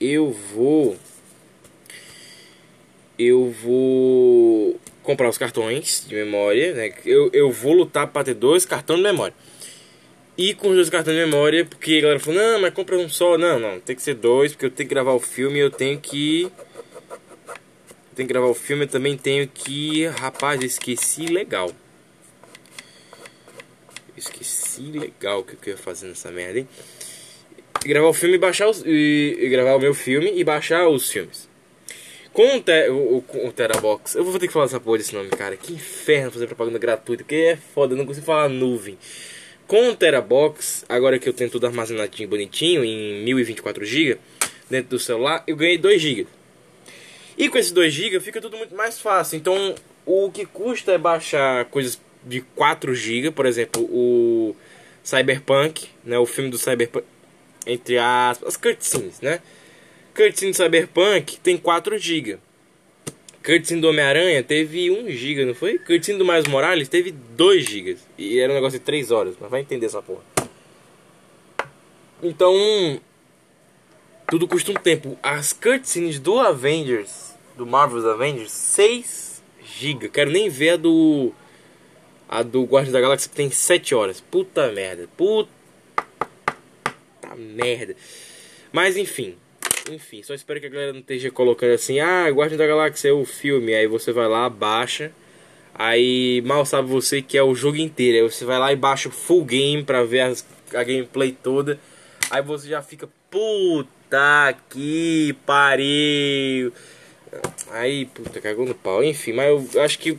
Eu 0.00 0.30
vou. 0.30 0.96
Eu 3.18 3.50
vou 3.50 4.78
comprar 5.02 5.28
os 5.28 5.38
cartões 5.38 6.04
de 6.06 6.14
memória, 6.14 6.74
né? 6.74 6.92
Eu, 7.04 7.30
eu 7.32 7.50
vou 7.50 7.72
lutar 7.72 8.06
para 8.08 8.24
ter 8.24 8.34
dois 8.34 8.66
cartões 8.66 8.98
de 8.98 9.04
memória. 9.04 9.34
E 10.36 10.54
com 10.54 10.68
os 10.68 10.74
dois 10.74 10.90
cartões 10.90 11.16
de 11.16 11.24
memória, 11.24 11.64
porque 11.64 11.96
a 11.96 12.00
galera 12.02 12.20
falou, 12.20 12.40
não, 12.40 12.60
mas 12.60 12.72
compra 12.72 12.96
um 12.96 13.08
só. 13.08 13.36
Não, 13.36 13.58
não, 13.58 13.80
tem 13.80 13.96
que 13.96 14.02
ser 14.02 14.14
dois, 14.14 14.52
porque 14.52 14.66
eu 14.66 14.70
tenho 14.70 14.88
que 14.88 14.94
gravar 14.94 15.12
o 15.12 15.20
filme 15.20 15.58
eu 15.58 15.70
tenho 15.70 15.98
que. 15.98 16.52
Tenho 18.14 18.26
que 18.26 18.32
gravar 18.32 18.46
o 18.46 18.54
filme, 18.54 18.84
eu 18.84 18.88
também 18.88 19.16
tenho 19.16 19.48
que. 19.48 20.06
Rapaz, 20.06 20.62
esqueci 20.62 21.26
legal. 21.26 21.72
Esqueci 24.18 24.82
legal 24.82 25.40
o 25.40 25.44
que 25.44 25.68
eu 25.68 25.72
ia 25.72 25.78
fazer 25.78 26.08
nessa 26.08 26.30
merda, 26.30 26.60
hein? 26.60 26.68
Gravar 27.84 28.08
o 28.08 28.12
filme 28.12 28.34
e 28.34 28.38
baixar 28.38 28.68
os. 28.68 28.82
E, 28.84 29.36
e 29.40 29.48
gravar 29.48 29.76
o 29.76 29.80
meu 29.80 29.94
filme 29.94 30.32
e 30.34 30.42
baixar 30.42 30.88
os 30.88 31.10
filmes. 31.10 31.48
Com 32.32 32.56
o, 32.56 32.60
te, 32.60 32.88
o, 32.88 33.24
o, 33.46 33.52
Terabox, 33.52 34.14
eu 34.14 34.24
vou 34.24 34.38
ter 34.38 34.46
que 34.46 34.52
falar 34.52 34.66
essa 34.66 34.78
porra 34.78 34.98
desse 34.98 35.14
nome, 35.14 35.28
cara. 35.30 35.56
Que 35.56 35.72
inferno 35.72 36.30
fazer 36.30 36.46
propaganda 36.46 36.78
gratuita, 36.78 37.24
porque 37.24 37.34
é 37.34 37.56
foda, 37.56 37.94
eu 37.94 37.98
não 37.98 38.06
consigo 38.06 38.26
falar 38.26 38.48
nuvem. 38.48 38.98
Com 39.66 39.90
o 39.90 39.96
Terabox, 39.96 40.84
agora 40.88 41.18
que 41.18 41.28
eu 41.28 41.32
tenho 41.32 41.50
tudo 41.50 41.66
armazenadinho 41.66 42.28
bonitinho 42.28 42.84
em 42.84 43.24
1024 43.24 43.84
GB 43.84 44.18
dentro 44.70 44.90
do 44.90 44.98
celular, 44.98 45.42
eu 45.46 45.56
ganhei 45.56 45.78
2 45.78 46.00
GB. 46.00 46.26
E 47.36 47.48
com 47.48 47.58
esses 47.58 47.72
2 47.72 47.92
GB 47.92 48.20
fica 48.20 48.40
tudo 48.40 48.56
muito 48.56 48.74
mais 48.74 48.98
fácil. 49.00 49.36
Então, 49.36 49.74
o 50.04 50.30
que 50.30 50.46
custa 50.46 50.92
é 50.92 50.98
baixar 50.98 51.66
coisas 51.66 52.00
de 52.28 52.40
4 52.40 52.94
GB, 52.94 53.30
por 53.30 53.46
exemplo, 53.46 53.82
o 53.82 54.54
Cyberpunk, 55.02 55.88
né, 56.04 56.18
o 56.18 56.26
filme 56.26 56.50
do 56.50 56.58
Cyberpunk, 56.58 57.06
entre 57.66 57.98
aspas, 57.98 58.48
as 58.48 58.56
cutscenes, 58.56 59.20
né? 59.20 59.40
Cutscene 60.14 60.52
Cyberpunk 60.52 61.38
tem 61.38 61.56
4 61.56 61.96
GB. 61.96 62.38
Cutscene 63.44 63.80
do 63.80 63.88
Homem-Aranha 63.88 64.42
teve 64.42 64.90
1 64.90 65.10
GB, 65.10 65.44
não 65.44 65.54
foi? 65.54 65.78
Cutscene 65.78 66.18
do 66.18 66.24
Miles 66.24 66.48
Morales 66.48 66.88
teve 66.88 67.12
2 67.12 67.64
GB. 67.64 67.96
E 68.18 68.40
era 68.40 68.52
um 68.52 68.56
negócio 68.56 68.78
de 68.80 68.84
3 68.84 69.12
horas, 69.12 69.36
mas 69.40 69.48
vai 69.48 69.60
entender 69.60 69.86
essa 69.86 70.02
porra. 70.02 70.22
Então, 72.20 72.52
tudo 74.28 74.48
custa 74.48 74.72
um 74.72 74.74
tempo. 74.74 75.16
As 75.22 75.52
cutscenes 75.52 76.18
do 76.18 76.40
Avengers, 76.40 77.34
do 77.56 77.64
Marvel's 77.64 78.04
Avengers, 78.04 78.50
6 78.50 79.40
GB. 79.62 80.08
Quero 80.08 80.30
nem 80.30 80.48
ver 80.48 80.70
a 80.70 80.76
do 80.76 81.32
a 82.28 82.42
do 82.42 82.62
Guardiões 82.64 82.92
da 82.92 83.00
Galáxia 83.00 83.30
que 83.30 83.36
tem 83.36 83.50
7 83.50 83.94
horas. 83.94 84.20
Puta 84.20 84.70
merda. 84.70 85.08
Puta 85.16 85.48
merda. 87.36 87.96
Mas 88.72 88.96
enfim, 88.96 89.36
enfim, 89.90 90.22
só 90.22 90.34
espero 90.34 90.60
que 90.60 90.66
a 90.66 90.70
galera 90.70 90.92
não 90.92 91.00
esteja 91.00 91.30
colocando 91.30 91.72
assim, 91.72 92.00
ah, 92.00 92.28
Guardião 92.28 92.58
da 92.58 92.66
Galáxia 92.66 93.08
é 93.08 93.12
o 93.12 93.24
filme, 93.24 93.74
aí 93.74 93.86
você 93.86 94.12
vai 94.12 94.28
lá, 94.28 94.48
baixa, 94.48 95.10
aí 95.74 96.42
mal 96.44 96.64
sabe 96.66 96.88
você 96.88 97.22
que 97.22 97.38
é 97.38 97.42
o 97.42 97.54
jogo 97.54 97.78
inteiro, 97.78 98.18
aí 98.18 98.30
você 98.30 98.44
vai 98.44 98.58
lá 98.58 98.72
e 98.72 98.76
baixa 98.76 99.08
o 99.08 99.12
full 99.12 99.44
game 99.44 99.82
pra 99.82 100.04
ver 100.04 100.20
as, 100.20 100.46
a 100.74 100.82
gameplay 100.82 101.32
toda, 101.32 101.78
aí 102.30 102.42
você 102.42 102.68
já 102.68 102.82
fica, 102.82 103.08
puta 103.30 104.54
que 104.68 105.34
pariu, 105.46 106.72
aí, 107.70 108.06
puta, 108.06 108.40
cagou 108.40 108.66
no 108.66 108.74
pau, 108.74 109.02
enfim, 109.02 109.32
mas 109.32 109.74
eu 109.74 109.82
acho 109.82 109.98
que, 109.98 110.18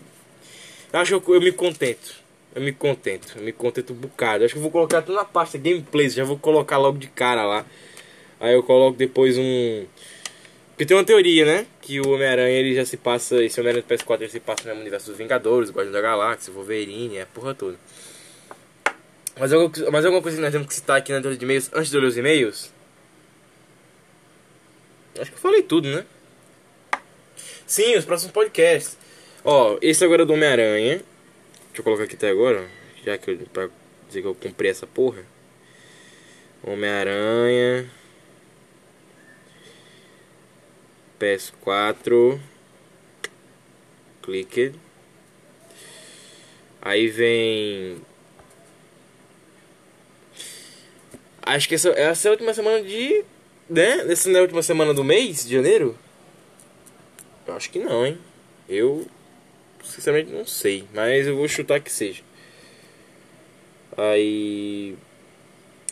eu 0.92 1.00
acho 1.00 1.22
que 1.22 1.30
eu, 1.30 1.36
eu 1.36 1.42
me 1.42 1.52
contento, 1.52 2.16
Eu 2.56 2.62
me 2.62 2.72
contento, 2.72 3.34
eu 3.38 3.44
me 3.44 3.52
contento 3.52 3.94
um 3.94 3.96
bocado. 3.96 4.44
Acho 4.44 4.54
que 4.54 4.58
eu 4.58 4.64
vou 4.64 4.72
colocar 4.72 5.02
tudo 5.02 5.16
na 5.16 5.26
pasta 5.26 5.58
gameplays, 5.58 6.14
já 6.14 6.24
vou 6.24 6.38
colocar 6.38 6.78
logo 6.78 6.98
de 6.98 7.08
cara 7.08 7.46
lá. 7.46 7.66
Aí 8.40 8.54
eu 8.54 8.64
coloco 8.64 8.98
depois 8.98 9.38
um. 9.38 9.86
Porque 10.72 10.86
tem 10.86 10.96
uma 10.96 11.04
teoria, 11.04 11.46
né? 11.46 11.66
Que 11.82 12.00
o 12.00 12.10
Homem-Aranha 12.14 12.58
ele 12.58 12.74
já 12.74 12.86
se 12.86 12.98
passa. 12.98 13.44
Esse 13.44 13.60
Homem-Aranha 13.60 13.86
do 13.86 13.94
PS4 13.94 14.22
ele 14.22 14.30
se 14.30 14.40
passa 14.40 14.74
no 14.74 14.80
universo 14.80 15.08
dos 15.08 15.18
Vingadores, 15.18 15.70
Guardiões 15.70 15.94
da 15.94 16.02
Galáxia, 16.02 16.54
Wolverine, 16.54 17.20
a 17.20 17.26
porra 17.26 17.54
toda. 17.54 17.78
Mas, 19.38 19.54
alguma, 19.54 19.92
mas 19.92 20.06
alguma 20.06 20.22
coisa 20.22 20.38
que 20.38 20.44
nós 20.44 20.52
temos 20.52 20.68
que 20.68 20.74
citar 20.74 20.98
aqui 20.98 21.12
na 21.12 21.18
leitura 21.18 21.38
de 21.38 21.44
e-mails 21.44 21.70
antes 21.74 21.92
de 21.92 21.98
ler 21.98 22.08
os 22.08 22.18
e-mails? 22.18 22.72
Acho 25.20 25.32
que 25.32 25.38
eu 25.38 25.42
falei 25.42 25.64
tudo, 25.64 25.90
né? 25.90 26.06
Sim, 27.68 27.96
os 27.96 28.06
próximos 28.06 28.32
podcasts. 28.32 28.98
Ó, 29.44 29.78
esse 29.82 30.04
agora 30.04 30.24
é 30.24 30.26
do 30.26 30.34
Homem-Aranha. 30.34 30.98
Deixa 31.68 31.80
eu 31.80 31.84
colocar 31.84 32.04
aqui 32.04 32.16
até 32.16 32.30
agora, 32.30 32.68
já 33.06 33.18
que 33.18 33.32
eu, 33.32 33.38
pra 33.54 33.70
dizer 34.08 34.22
que 34.22 34.28
eu 34.28 34.36
comprei 34.36 34.72
essa 34.72 34.86
porra. 34.86 35.24
Homem-Aranha. 36.64 37.90
PS4. 41.20 42.40
Clique. 44.22 44.74
Aí 46.82 47.08
vem. 47.08 48.02
Acho 51.42 51.68
que 51.68 51.76
essa, 51.76 51.90
essa 51.90 52.28
é 52.28 52.30
a 52.30 52.32
última 52.32 52.54
semana 52.54 52.82
de. 52.82 53.24
Né? 53.70 54.12
Essa 54.12 54.30
não 54.30 54.38
é 54.38 54.40
a 54.40 54.44
última 54.44 54.62
semana 54.62 54.94
do 54.94 55.04
mês 55.04 55.46
de 55.46 55.56
janeiro? 55.56 55.98
Eu 57.46 57.56
acho 57.56 57.70
que 57.70 57.80
não, 57.80 58.06
hein? 58.06 58.18
Eu. 58.68 59.08
Sinceramente 59.90 60.32
não 60.32 60.46
sei. 60.46 60.86
Mas 60.94 61.28
eu 61.28 61.36
vou 61.36 61.48
chutar 61.48 61.80
que 61.80 61.92
seja. 61.92 62.22
Aí. 63.98 64.96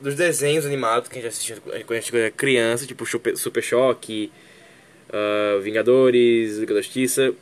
dos 0.00 0.14
desenhos 0.14 0.66
animados 0.66 1.08
que 1.08 1.18
a 1.18 1.22
gente 1.22 1.30
assistiu 1.30 1.56
quando 1.62 1.92
a 1.92 2.00
gente 2.00 2.16
era 2.16 2.30
criança, 2.30 2.86
tipo 2.86 3.04
Super 3.06 3.62
Choque, 3.62 4.30
uh, 5.08 5.60
Vingadores, 5.60 6.58
Liga 6.58 6.74
da 6.74 6.82
Justiça, 6.82 7.32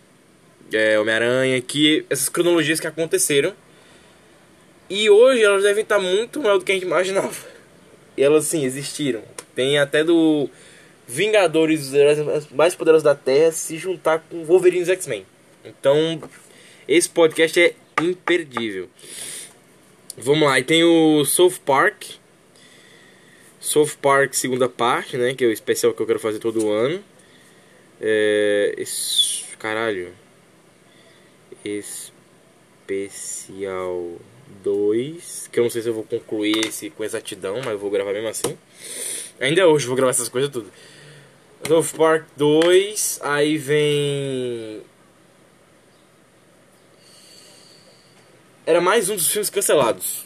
é, 0.72 0.98
Homem-Aranha, 0.98 1.60
que 1.60 2.04
essas 2.08 2.28
cronologias 2.28 2.80
que 2.80 2.86
aconteceram. 2.86 3.52
E 4.88 5.08
hoje 5.10 5.42
elas 5.42 5.62
devem 5.62 5.82
estar 5.82 5.98
muito 5.98 6.40
maior 6.40 6.58
do 6.58 6.64
que 6.64 6.72
a 6.72 6.74
gente 6.74 6.84
imaginava. 6.84 7.34
E 8.16 8.22
elas 8.22 8.44
sim 8.44 8.64
existiram. 8.64 9.22
Tem 9.54 9.78
até 9.78 10.04
do 10.04 10.48
Vingadores, 11.06 11.88
os 11.88 11.94
heróis 11.94 12.50
mais 12.50 12.74
poderosos 12.74 13.02
da 13.02 13.14
Terra, 13.14 13.52
se 13.52 13.76
juntar 13.76 14.20
com 14.30 14.44
Wolverine 14.44 14.86
e 14.86 14.90
X-Men. 14.92 15.26
Então, 15.64 16.22
esse 16.86 17.08
podcast 17.08 17.60
é 17.60 17.74
imperdível. 18.02 18.88
Vamos 20.16 20.48
lá, 20.48 20.58
e 20.60 20.64
tem 20.64 20.84
o 20.84 21.24
South 21.24 21.58
Park. 21.64 22.04
South 23.60 23.96
Park 24.00 24.34
segunda 24.34 24.68
parte, 24.68 25.16
né? 25.16 25.34
Que 25.34 25.44
é 25.44 25.48
o 25.48 25.52
especial 25.52 25.92
que 25.92 26.00
eu 26.00 26.06
quero 26.06 26.20
fazer 26.20 26.38
todo 26.38 26.70
ano. 26.70 27.02
É, 28.00 28.74
esse, 28.76 29.44
caralho. 29.58 30.12
Especial 32.84 34.18
2. 34.62 35.48
Que 35.50 35.58
eu 35.58 35.64
não 35.64 35.70
sei 35.70 35.82
se 35.82 35.88
eu 35.88 35.94
vou 35.94 36.04
concluir 36.04 36.66
esse 36.66 36.90
com 36.90 37.02
exatidão, 37.02 37.56
mas 37.56 37.72
eu 37.72 37.78
vou 37.78 37.90
gravar 37.90 38.12
mesmo 38.12 38.28
assim. 38.28 38.56
Ainda 39.40 39.66
hoje 39.66 39.86
eu 39.86 39.88
vou 39.88 39.96
gravar 39.96 40.10
essas 40.10 40.28
coisas 40.28 40.50
tudo. 40.50 40.70
South 41.66 41.96
Park 41.96 42.26
2, 42.36 43.20
aí 43.22 43.56
vem. 43.56 44.82
Era 48.66 48.80
mais 48.80 49.10
um 49.10 49.16
dos 49.16 49.28
filmes 49.28 49.50
cancelados. 49.50 50.24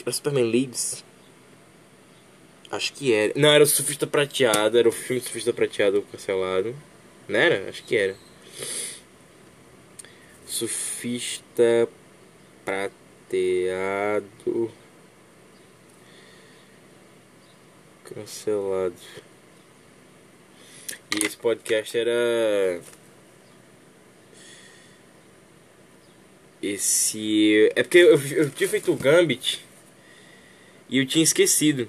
Era 0.00 0.12
Superman 0.12 0.50
Leads? 0.50 1.04
Acho 2.70 2.92
que 2.92 3.12
era. 3.12 3.32
Não, 3.34 3.48
era 3.48 3.64
o 3.64 3.66
Surfista 3.66 4.06
Prateado, 4.06 4.78
era 4.78 4.88
o 4.88 4.92
filme 4.92 5.20
Surfista 5.20 5.52
Prateado 5.52 6.02
cancelado. 6.02 6.76
Não 7.28 7.38
era? 7.38 7.68
Acho 7.68 7.82
que 7.82 7.96
era. 7.96 8.16
Surfista 10.46 11.88
Prateado. 12.64 14.70
Cancelado. 18.04 18.94
E 21.14 21.26
esse 21.26 21.36
podcast 21.36 21.98
era. 21.98 22.80
Esse. 26.62 27.70
É 27.76 27.82
porque 27.82 27.98
eu, 27.98 28.20
eu 28.32 28.50
tinha 28.50 28.68
feito 28.68 28.92
o 28.92 28.96
Gambit 28.96 29.64
e 30.88 30.98
eu 30.98 31.06
tinha 31.06 31.22
esquecido 31.22 31.88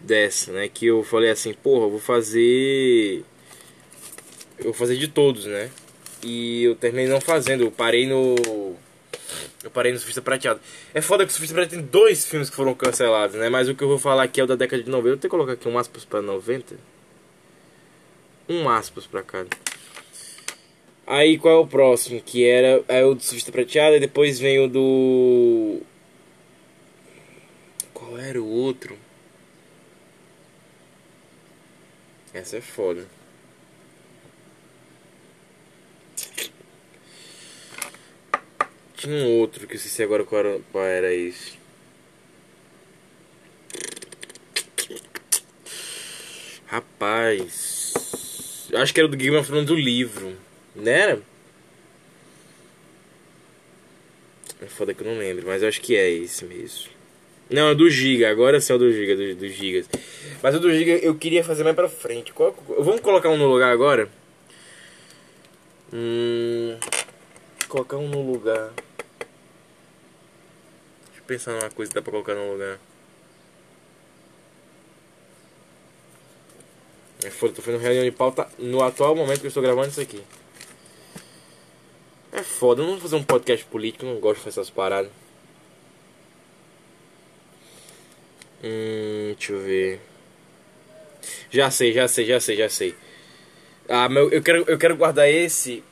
dessa, 0.00 0.52
né? 0.52 0.68
Que 0.68 0.86
eu 0.86 1.02
falei 1.02 1.30
assim, 1.30 1.52
porra, 1.52 1.88
vou 1.88 2.00
fazer. 2.00 3.24
Eu 4.58 4.64
vou 4.64 4.74
fazer 4.74 4.96
de 4.96 5.08
todos, 5.08 5.44
né? 5.44 5.70
E 6.22 6.64
eu 6.64 6.74
terminei 6.74 7.08
não 7.08 7.20
fazendo, 7.20 7.64
eu 7.64 7.70
parei 7.70 8.06
no 8.06 8.34
eu 9.66 9.70
parei 9.70 9.92
no 9.92 9.98
Surfista 9.98 10.22
Prateado. 10.22 10.60
É 10.94 11.00
foda 11.00 11.24
que 11.24 11.30
o 11.30 11.32
Surfista 11.32 11.54
Prateado 11.54 11.82
tem 11.82 11.90
dois 11.90 12.24
filmes 12.24 12.48
que 12.48 12.54
foram 12.54 12.72
cancelados, 12.72 13.36
né? 13.36 13.48
Mas 13.48 13.68
o 13.68 13.74
que 13.74 13.82
eu 13.82 13.88
vou 13.88 13.98
falar 13.98 14.22
aqui 14.22 14.40
é 14.40 14.44
o 14.44 14.46
da 14.46 14.54
década 14.54 14.82
de 14.82 14.88
90. 14.88 15.08
Eu 15.08 15.16
tenho 15.16 15.20
que 15.22 15.28
colocar 15.28 15.52
aqui 15.52 15.68
um 15.68 15.76
aspas 15.76 16.04
pra 16.04 16.22
90. 16.22 16.76
Um 18.48 18.68
aspas 18.68 19.06
pra 19.06 19.22
cada. 19.22 19.48
Aí 21.06 21.38
qual 21.38 21.54
é 21.54 21.58
o 21.58 21.66
próximo? 21.66 22.20
Que 22.20 22.44
era 22.44 22.84
é 22.88 23.04
o 23.04 23.14
do 23.14 23.22
Surfista 23.22 23.52
Prateado 23.52 23.96
e 23.96 24.00
depois 24.00 24.40
vem 24.40 24.58
o 24.58 24.68
do. 24.68 25.80
Qual 27.94 28.18
era 28.18 28.42
o 28.42 28.46
outro? 28.46 28.98
Essa 32.34 32.56
é 32.58 32.60
foda. 32.60 33.06
Tinha 38.96 39.14
um 39.14 39.38
outro 39.38 39.66
que 39.66 39.76
eu 39.76 39.78
sei 39.78 40.04
agora 40.04 40.24
qual 40.24 40.40
era, 40.40 40.60
qual 40.72 40.84
era 40.84 41.14
esse. 41.14 41.52
Rapaz. 46.66 47.94
Acho 48.74 48.92
que 48.92 49.00
era 49.00 49.08
do 49.08 49.16
Game 49.16 49.36
of 49.36 49.46
Thrones 49.48 49.66
do 49.66 49.74
livro. 49.76 50.36
Era? 50.84 51.20
É 54.60 54.66
foda 54.66 54.94
que 54.94 55.02
eu 55.02 55.06
não 55.06 55.18
lembro, 55.18 55.46
mas 55.46 55.62
eu 55.62 55.68
acho 55.68 55.80
que 55.80 55.96
é 55.96 56.10
esse 56.10 56.44
mesmo. 56.44 56.90
Não, 57.48 57.68
é 57.68 57.74
do 57.74 57.88
Giga, 57.88 58.30
agora 58.30 58.60
sim 58.60 58.72
é 58.72 58.76
o 58.76 58.78
do 58.78 58.92
Giga, 58.92 59.14
dos 59.14 59.36
do 59.36 59.48
Gigas. 59.48 59.88
Mas 60.42 60.54
o 60.54 60.60
do 60.60 60.72
Giga 60.72 60.92
eu 60.92 61.14
queria 61.14 61.44
fazer 61.44 61.62
mais 61.62 61.76
pra 61.76 61.88
frente. 61.88 62.32
Qual, 62.32 62.54
vamos 62.80 63.00
colocar 63.00 63.28
um 63.28 63.36
no 63.36 63.46
lugar 63.46 63.70
agora? 63.70 64.08
Hum, 65.92 66.76
colocar 67.68 67.96
um 67.96 68.08
no 68.08 68.32
lugar 68.32 68.72
pensar 71.26 71.52
numa 71.52 71.70
coisa 71.70 71.90
que 71.90 71.94
dá 71.94 72.02
pra 72.02 72.12
colocar 72.12 72.34
no 72.34 72.52
lugar. 72.52 72.78
É 77.24 77.30
foda, 77.30 77.54
tô 77.54 77.62
fazendo 77.62 77.80
reunião 77.80 78.04
de 78.04 78.12
pauta 78.12 78.48
no 78.58 78.82
atual 78.82 79.16
momento 79.16 79.40
que 79.40 79.46
eu 79.46 79.48
estou 79.48 79.62
gravando 79.62 79.88
isso 79.88 80.00
aqui. 80.00 80.22
É 82.36 82.42
foda, 82.42 82.82
não 82.82 82.90
vou 82.90 83.00
fazer 83.00 83.16
um 83.16 83.22
podcast 83.22 83.64
político, 83.64 84.04
não 84.04 84.20
gosto 84.20 84.40
de 84.40 84.44
fazer 84.44 84.60
essas 84.60 84.68
paradas. 84.68 85.10
Hum, 88.62 89.32
deixa 89.34 89.52
eu 89.54 89.60
ver. 89.60 90.00
Já 91.50 91.70
sei, 91.70 91.94
já 91.94 92.06
sei, 92.06 92.26
já 92.26 92.38
sei, 92.38 92.56
já 92.56 92.68
sei. 92.68 92.94
Ah, 93.88 94.06
meu, 94.10 94.30
eu 94.30 94.42
quero, 94.42 94.64
eu 94.68 94.76
quero 94.76 94.96
guardar 94.98 95.26
esse 95.30 95.82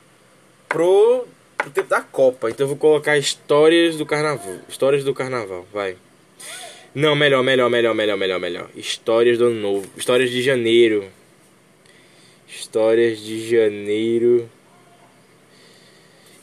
pro, 0.69 1.25
pro 1.57 1.71
tempo 1.71 1.89
da 1.89 2.01
Copa. 2.01 2.51
Então 2.51 2.65
eu 2.65 2.67
vou 2.67 2.77
colocar 2.77 3.17
histórias 3.17 3.97
do 3.97 4.05
carnaval. 4.05 4.59
Histórias 4.69 5.03
do 5.03 5.15
carnaval, 5.15 5.65
vai. 5.73 5.97
Não, 6.93 7.15
melhor, 7.15 7.43
melhor, 7.43 7.71
melhor, 7.71 7.95
melhor, 7.95 8.17
melhor, 8.17 8.39
melhor. 8.39 8.69
Histórias 8.75 9.39
do 9.39 9.45
ano 9.47 9.59
novo. 9.59 9.89
Histórias 9.97 10.29
de 10.29 10.43
janeiro. 10.43 11.09
Histórias 12.47 13.17
de 13.19 13.49
janeiro. 13.49 14.47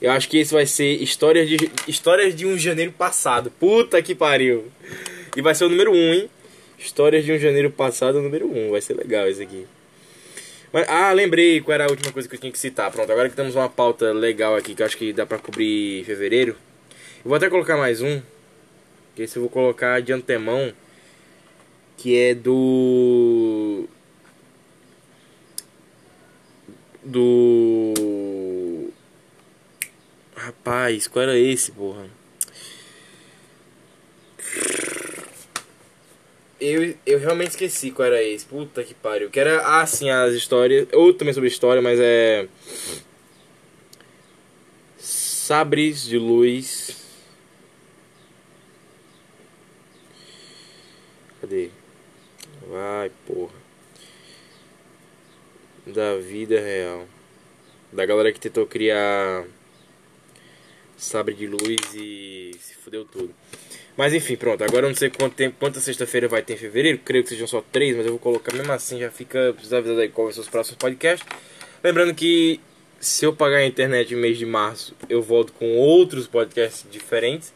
Eu 0.02 0.10
acho 0.10 0.28
que 0.28 0.38
esse 0.38 0.52
vai 0.52 0.66
ser 0.66 1.00
histórias 1.00 1.48
de 1.48 1.70
histórias 1.86 2.34
de 2.34 2.44
um 2.44 2.58
janeiro 2.58 2.90
passado. 2.90 3.52
Puta 3.52 4.02
que 4.02 4.16
pariu. 4.16 4.64
E 5.36 5.40
vai 5.40 5.54
ser 5.54 5.66
o 5.66 5.68
número 5.68 5.92
1, 5.92 5.94
um, 5.94 6.12
hein? 6.12 6.30
Histórias 6.76 7.24
de 7.24 7.32
um 7.32 7.38
janeiro 7.38 7.70
passado, 7.70 8.20
número 8.20 8.48
1. 8.48 8.66
Um. 8.66 8.70
Vai 8.72 8.80
ser 8.80 8.94
legal 8.94 9.28
esse 9.28 9.40
aqui. 9.40 9.64
Mas, 10.72 10.88
ah, 10.88 11.12
lembrei 11.12 11.60
qual 11.60 11.76
era 11.76 11.84
a 11.84 11.88
última 11.88 12.12
coisa 12.12 12.28
que 12.28 12.34
eu 12.34 12.40
tinha 12.40 12.50
que 12.50 12.58
citar. 12.58 12.90
Pronto, 12.90 13.12
agora 13.12 13.30
que 13.30 13.36
temos 13.36 13.54
uma 13.54 13.68
pauta 13.68 14.12
legal 14.12 14.56
aqui 14.56 14.74
que 14.74 14.82
eu 14.82 14.86
acho 14.86 14.96
que 14.96 15.12
dá 15.12 15.24
pra 15.24 15.38
cobrir 15.38 16.04
fevereiro. 16.04 16.56
Eu 17.24 17.28
vou 17.28 17.36
até 17.36 17.48
colocar 17.48 17.76
mais 17.76 18.02
um. 18.02 18.20
Que 19.14 19.22
esse 19.22 19.36
eu 19.36 19.42
vou 19.42 19.50
colocar 19.50 20.02
de 20.02 20.12
antemão. 20.12 20.72
Que 21.96 22.18
é 22.18 22.34
do. 22.34 23.86
Do. 27.04 28.21
Rapaz, 30.42 31.06
qual 31.06 31.22
era 31.22 31.38
esse, 31.38 31.70
porra? 31.70 32.10
Eu, 36.60 36.96
eu 37.06 37.18
realmente 37.20 37.50
esqueci 37.50 37.92
qual 37.92 38.06
era 38.06 38.20
esse. 38.20 38.44
Puta 38.44 38.82
que 38.82 38.92
pariu. 38.92 39.30
Que 39.30 39.38
era, 39.38 39.64
ah, 39.64 39.86
sim, 39.86 40.10
as 40.10 40.34
histórias. 40.34 40.88
Outro 40.92 41.18
também 41.20 41.32
sobre 41.32 41.48
história, 41.48 41.80
mas 41.80 42.00
é. 42.00 42.48
Sabres 44.98 46.02
de 46.02 46.18
luz. 46.18 46.96
Cadê? 51.40 51.70
Vai, 52.68 53.12
porra. 53.28 53.54
Da 55.86 56.16
vida 56.16 56.60
real. 56.60 57.06
Da 57.92 58.04
galera 58.04 58.32
que 58.32 58.40
tentou 58.40 58.66
criar. 58.66 59.44
Sabre 61.02 61.34
de 61.34 61.48
luz 61.48 61.80
e 61.96 62.52
se 62.60 62.74
fudeu 62.76 63.04
tudo. 63.04 63.34
Mas 63.96 64.14
enfim, 64.14 64.36
pronto. 64.36 64.62
Agora 64.62 64.86
eu 64.86 64.88
não 64.88 64.96
sei 64.96 65.10
quanto 65.10 65.34
tempo, 65.34 65.56
quanta 65.58 65.80
sexta-feira 65.80 66.28
vai 66.28 66.42
ter 66.42 66.54
em 66.54 66.56
fevereiro. 66.56 67.00
Creio 67.04 67.24
que 67.24 67.30
sejam 67.30 67.48
só 67.48 67.60
três, 67.72 67.96
mas 67.96 68.06
eu 68.06 68.12
vou 68.12 68.20
colocar 68.20 68.54
mesmo 68.54 68.72
assim. 68.72 69.00
Já 69.00 69.10
fica. 69.10 69.48
Avisar 69.48 69.82
aí 69.98 70.08
qual 70.08 70.28
vai 70.28 70.32
ser 70.32 70.40
os 70.40 70.48
próximos 70.48 70.78
podcasts. 70.78 71.28
Lembrando 71.82 72.14
que 72.14 72.60
se 73.00 73.24
eu 73.24 73.34
pagar 73.34 73.56
a 73.56 73.66
internet 73.66 74.14
no 74.14 74.20
mês 74.20 74.38
de 74.38 74.46
março, 74.46 74.94
eu 75.08 75.20
volto 75.20 75.52
com 75.54 75.76
outros 75.76 76.28
podcasts 76.28 76.86
diferentes. 76.88 77.52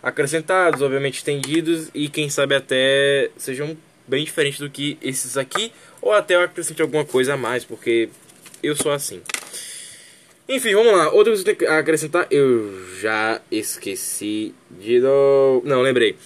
Acrescentados, 0.00 0.80
obviamente 0.80 1.16
estendidos. 1.16 1.90
E 1.92 2.08
quem 2.08 2.30
sabe 2.30 2.54
até 2.54 3.30
sejam 3.36 3.76
bem 4.06 4.24
diferentes 4.24 4.60
do 4.60 4.70
que 4.70 4.96
esses 5.02 5.36
aqui. 5.36 5.72
Ou 6.00 6.12
até 6.12 6.36
eu 6.36 6.42
acrescente 6.42 6.80
alguma 6.80 7.04
coisa 7.04 7.34
a 7.34 7.36
mais, 7.36 7.64
porque 7.64 8.10
eu 8.62 8.76
sou 8.76 8.92
assim. 8.92 9.20
Enfim, 10.52 10.74
vamos 10.74 10.92
lá. 10.92 11.12
Outra 11.12 11.30
coisa 11.32 11.44
que 11.44 11.50
eu 11.50 11.56
tenho 11.56 11.70
que 11.70 11.78
acrescentar, 11.78 12.26
eu 12.28 12.84
já 13.00 13.40
esqueci 13.52 14.52
de 14.68 14.98
novo. 14.98 15.62
Não, 15.64 15.80
lembrei. 15.80 16.16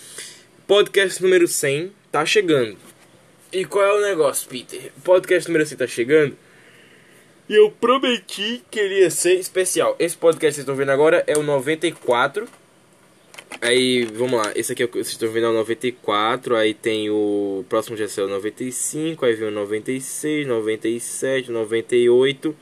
Podcast 0.66 1.22
número 1.22 1.46
100 1.46 1.92
tá 2.10 2.24
chegando. 2.24 2.74
E 3.52 3.66
qual 3.66 3.84
é 3.84 3.92
o 3.92 4.00
negócio, 4.00 4.48
Peter? 4.48 4.90
Podcast 5.04 5.46
número 5.46 5.66
100 5.66 5.76
tá 5.76 5.86
chegando. 5.86 6.34
E 7.50 7.54
eu 7.54 7.70
prometi 7.70 8.62
que 8.70 8.80
ele 8.80 9.00
ia 9.00 9.10
ser 9.10 9.34
especial. 9.34 9.94
Esse 9.98 10.16
podcast 10.16 10.52
que 10.52 10.54
vocês 10.54 10.62
estão 10.62 10.74
vendo 10.74 10.92
agora 10.92 11.22
é 11.26 11.36
o 11.36 11.42
94. 11.42 12.48
Aí, 13.60 14.06
vamos 14.06 14.42
lá. 14.42 14.52
Esse 14.56 14.72
aqui 14.72 14.84
é 14.84 14.86
o 14.86 14.88
que 14.88 14.94
vocês 14.94 15.08
estão 15.08 15.30
vendo 15.30 15.48
é 15.48 15.50
o 15.50 15.52
94. 15.52 16.56
Aí 16.56 16.72
tem 16.72 17.10
o 17.10 17.62
próximo 17.68 17.94
já 17.94 18.06
é 18.06 18.24
o 18.24 18.28
95. 18.28 19.26
Aí 19.26 19.34
vem 19.34 19.48
o 19.48 19.50
96, 19.50 20.46
97, 20.46 21.50
98. 21.50 22.56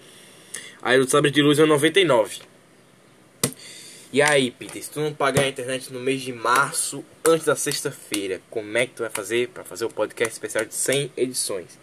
Aí 0.83 0.99
o 0.99 1.09
Sabre 1.09 1.31
de 1.31 1.41
Luz 1.41 1.61
é 1.61 1.65
99. 1.65 2.41
E 4.13 4.21
aí, 4.21 4.51
Peter, 4.51 4.83
se 4.83 4.91
tu 4.91 4.99
não 4.99 5.15
pagar 5.15 5.45
a 5.45 5.49
internet 5.49 5.93
no 5.93 6.01
mês 6.01 6.21
de 6.21 6.33
março, 6.33 7.05
antes 7.25 7.47
da 7.47 7.55
sexta-feira, 7.55 8.43
como 8.51 8.77
é 8.77 8.85
que 8.85 8.95
tu 8.95 9.03
vai 9.03 9.11
fazer 9.11 9.49
para 9.51 9.63
fazer 9.63 9.85
o 9.85 9.89
podcast 9.89 10.33
especial 10.33 10.65
de 10.65 10.75
100 10.75 11.13
edições? 11.17 11.79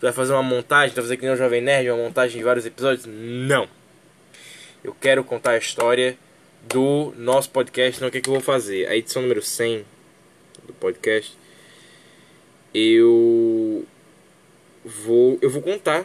Tu 0.00 0.02
vai 0.02 0.12
fazer 0.12 0.32
uma 0.32 0.42
montagem, 0.42 0.90
tu 0.90 0.96
vai 0.96 1.04
fazer 1.04 1.16
que 1.18 1.24
nem 1.24 1.32
o 1.32 1.36
Jovem 1.36 1.62
Nerd, 1.62 1.88
uma 1.88 2.02
montagem 2.02 2.38
de 2.38 2.44
vários 2.44 2.66
episódios? 2.66 3.06
Não. 3.06 3.68
Eu 4.82 4.92
quero 5.00 5.22
contar 5.22 5.52
a 5.52 5.58
história 5.58 6.18
do 6.68 7.14
nosso 7.16 7.48
podcast, 7.50 7.96
então 7.96 8.08
o 8.08 8.10
que, 8.10 8.18
é 8.18 8.20
que 8.20 8.28
eu 8.28 8.34
vou 8.34 8.42
fazer? 8.42 8.88
A 8.88 8.96
edição 8.96 9.22
número 9.22 9.40
100 9.40 9.86
do 10.66 10.72
podcast, 10.74 11.38
eu 12.74 13.86
vou, 14.84 15.38
eu 15.40 15.48
vou 15.48 15.62
contar 15.62 16.04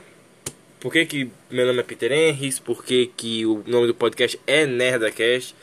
por 0.82 0.92
que, 0.92 1.06
que 1.06 1.32
meu 1.50 1.66
nome 1.68 1.80
é 1.80 1.84
Peter 1.84 2.12
Henrys, 2.12 2.60
por 2.60 2.84
que, 2.84 3.12
que 3.16 3.46
o 3.46 3.64
nome 3.68 3.86
do 3.86 3.94
podcast 3.94 4.38
é 4.48 4.66
Nerdcast, 4.66 5.56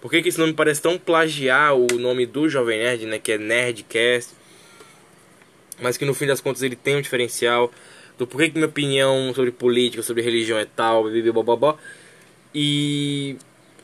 por 0.00 0.10
que, 0.10 0.20
que 0.20 0.28
esse 0.28 0.40
nome 0.40 0.52
parece 0.52 0.82
tão 0.82 0.98
plagiar 0.98 1.74
o 1.74 1.86
nome 1.98 2.26
do 2.26 2.48
Jovem 2.48 2.80
Nerd, 2.80 3.06
né, 3.06 3.18
que 3.20 3.30
é 3.30 3.38
Nerdcast, 3.38 4.34
mas 5.80 5.96
que 5.96 6.04
no 6.04 6.12
fim 6.12 6.26
das 6.26 6.40
contas 6.40 6.62
ele 6.62 6.74
tem 6.74 6.96
um 6.96 7.00
diferencial, 7.00 7.72
do 8.18 8.26
porquê 8.26 8.48
que 8.48 8.56
minha 8.56 8.66
opinião 8.66 9.32
sobre 9.34 9.52
política, 9.52 10.02
sobre 10.02 10.22
religião 10.22 10.58
é 10.58 10.64
tal, 10.64 11.04
blá, 11.04 11.76
e 12.52 13.36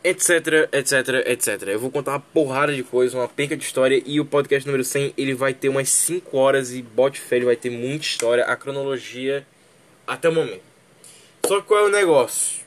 etc, 0.03 0.69
etc, 0.73 1.27
etc. 1.27 1.63
Eu 1.69 1.79
vou 1.79 1.93
contar 1.93 2.13
uma 2.13 2.21
porrada 2.21 2.75
de 2.75 2.83
coisas, 2.83 3.15
uma 3.15 3.29
penca 3.29 3.57
de 3.57 3.63
história 3.63 4.03
e 4.05 4.19
o 4.19 4.25
podcast 4.25 4.67
número 4.67 4.83
100 4.83 5.15
ele 5.17 5.35
vai 5.35 5.55
ter 5.55 5.69
umas 5.69 5.89
5 5.91 6.37
horas 6.37 6.75
e 6.75 6.83
bote 6.83 7.21
fé, 7.21 7.37
ele 7.37 7.45
vai 7.45 7.57
ter 7.57 7.71
muita 7.71 8.05
história, 8.05 8.45
a 8.45 8.57
cronologia 8.57 9.47
até 10.05 10.29
o 10.29 10.33
momento. 10.33 10.72
Só 11.47 11.61
que 11.61 11.67
qual 11.67 11.85
é 11.85 11.89
o 11.89 11.91
negócio? 11.91 12.63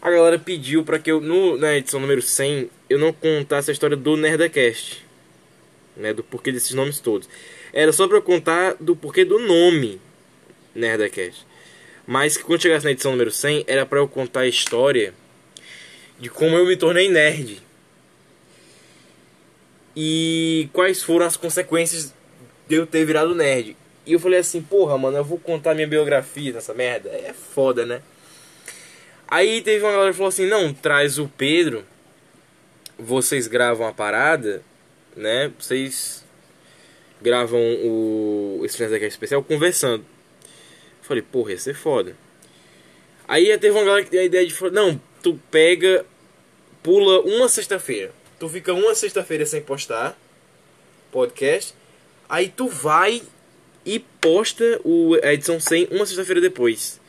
A 0.00 0.10
galera 0.10 0.38
pediu 0.38 0.84
para 0.84 0.98
que 0.98 1.10
eu, 1.10 1.20
no, 1.20 1.56
na 1.56 1.76
edição 1.76 2.00
número 2.00 2.22
100, 2.22 2.70
eu 2.88 2.98
não 2.98 3.12
contasse 3.12 3.70
a 3.70 3.72
história 3.72 3.96
do 3.96 4.16
Nerdcast. 4.16 5.04
Né, 5.96 6.14
do 6.14 6.22
porquê 6.22 6.52
desses 6.52 6.74
nomes 6.74 7.00
todos. 7.00 7.28
Era 7.72 7.92
só 7.92 8.06
para 8.06 8.20
contar 8.20 8.76
do 8.78 8.94
porquê 8.94 9.24
do 9.24 9.38
nome 9.38 10.00
Nerdcast. 10.74 11.44
Mas 12.06 12.36
que 12.36 12.44
quando 12.44 12.62
chegasse 12.62 12.84
na 12.84 12.92
edição 12.92 13.12
número 13.12 13.30
100, 13.30 13.64
era 13.66 13.84
para 13.84 13.98
eu 13.98 14.08
contar 14.08 14.40
a 14.40 14.46
história 14.46 15.12
de 16.18 16.28
como 16.28 16.56
eu 16.56 16.66
me 16.66 16.76
tornei 16.76 17.08
nerd. 17.08 17.60
E 19.94 20.68
quais 20.72 21.02
foram 21.02 21.26
as 21.26 21.36
consequências 21.36 22.14
de 22.68 22.76
eu 22.76 22.86
ter 22.86 23.04
virado 23.04 23.34
nerd. 23.34 23.76
E 24.08 24.14
eu 24.14 24.18
falei 24.18 24.38
assim, 24.38 24.62
porra, 24.62 24.96
mano, 24.96 25.18
eu 25.18 25.22
vou 25.22 25.38
contar 25.38 25.74
minha 25.74 25.86
biografia 25.86 26.50
nessa 26.50 26.72
merda. 26.72 27.10
É 27.10 27.34
foda, 27.34 27.84
né? 27.84 28.00
Aí 29.28 29.60
teve 29.60 29.84
uma 29.84 29.92
galera 29.92 30.10
que 30.12 30.16
falou 30.16 30.30
assim, 30.30 30.46
não, 30.46 30.72
traz 30.72 31.18
o 31.18 31.28
Pedro, 31.28 31.84
vocês 32.98 33.46
gravam 33.46 33.86
a 33.86 33.92
parada, 33.92 34.62
né? 35.14 35.52
Vocês 35.58 36.24
gravam 37.20 37.60
o 37.60 38.62
esse 38.64 38.80
Nerdcast 38.80 39.08
especial 39.08 39.44
conversando. 39.44 40.06
Eu 40.42 41.04
falei, 41.04 41.22
porra, 41.22 41.50
ia 41.50 41.58
ser 41.58 41.74
foda. 41.74 42.16
Aí 43.28 43.46
teve 43.58 43.76
uma 43.76 43.84
galera 43.84 44.04
que 44.06 44.10
deu 44.10 44.22
a 44.22 44.24
ideia 44.24 44.46
de 44.46 44.70
não, 44.70 44.98
tu 45.22 45.38
pega, 45.50 46.06
pula 46.82 47.20
uma 47.20 47.46
sexta-feira. 47.46 48.10
Tu 48.38 48.48
fica 48.48 48.72
uma 48.72 48.94
sexta-feira 48.94 49.44
sem 49.44 49.60
postar 49.60 50.18
podcast. 51.12 51.74
Aí 52.26 52.48
tu 52.48 52.68
vai 52.68 53.22
e 53.88 53.98
posta 54.20 54.78
o, 54.84 55.14
a 55.24 55.32
edição 55.32 55.58
100 55.58 55.88
uma 55.90 56.04
sexta-feira 56.04 56.42
depois. 56.42 57.00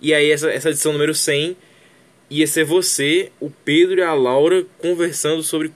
E 0.00 0.14
aí 0.14 0.30
essa, 0.30 0.50
essa 0.50 0.70
edição 0.70 0.94
número 0.94 1.14
100 1.14 1.54
ia 2.30 2.46
ser 2.46 2.64
você, 2.64 3.30
o 3.38 3.50
Pedro 3.50 4.00
e 4.00 4.02
a 4.02 4.14
Laura 4.14 4.64
conversando 4.78 5.42
sobre 5.42 5.70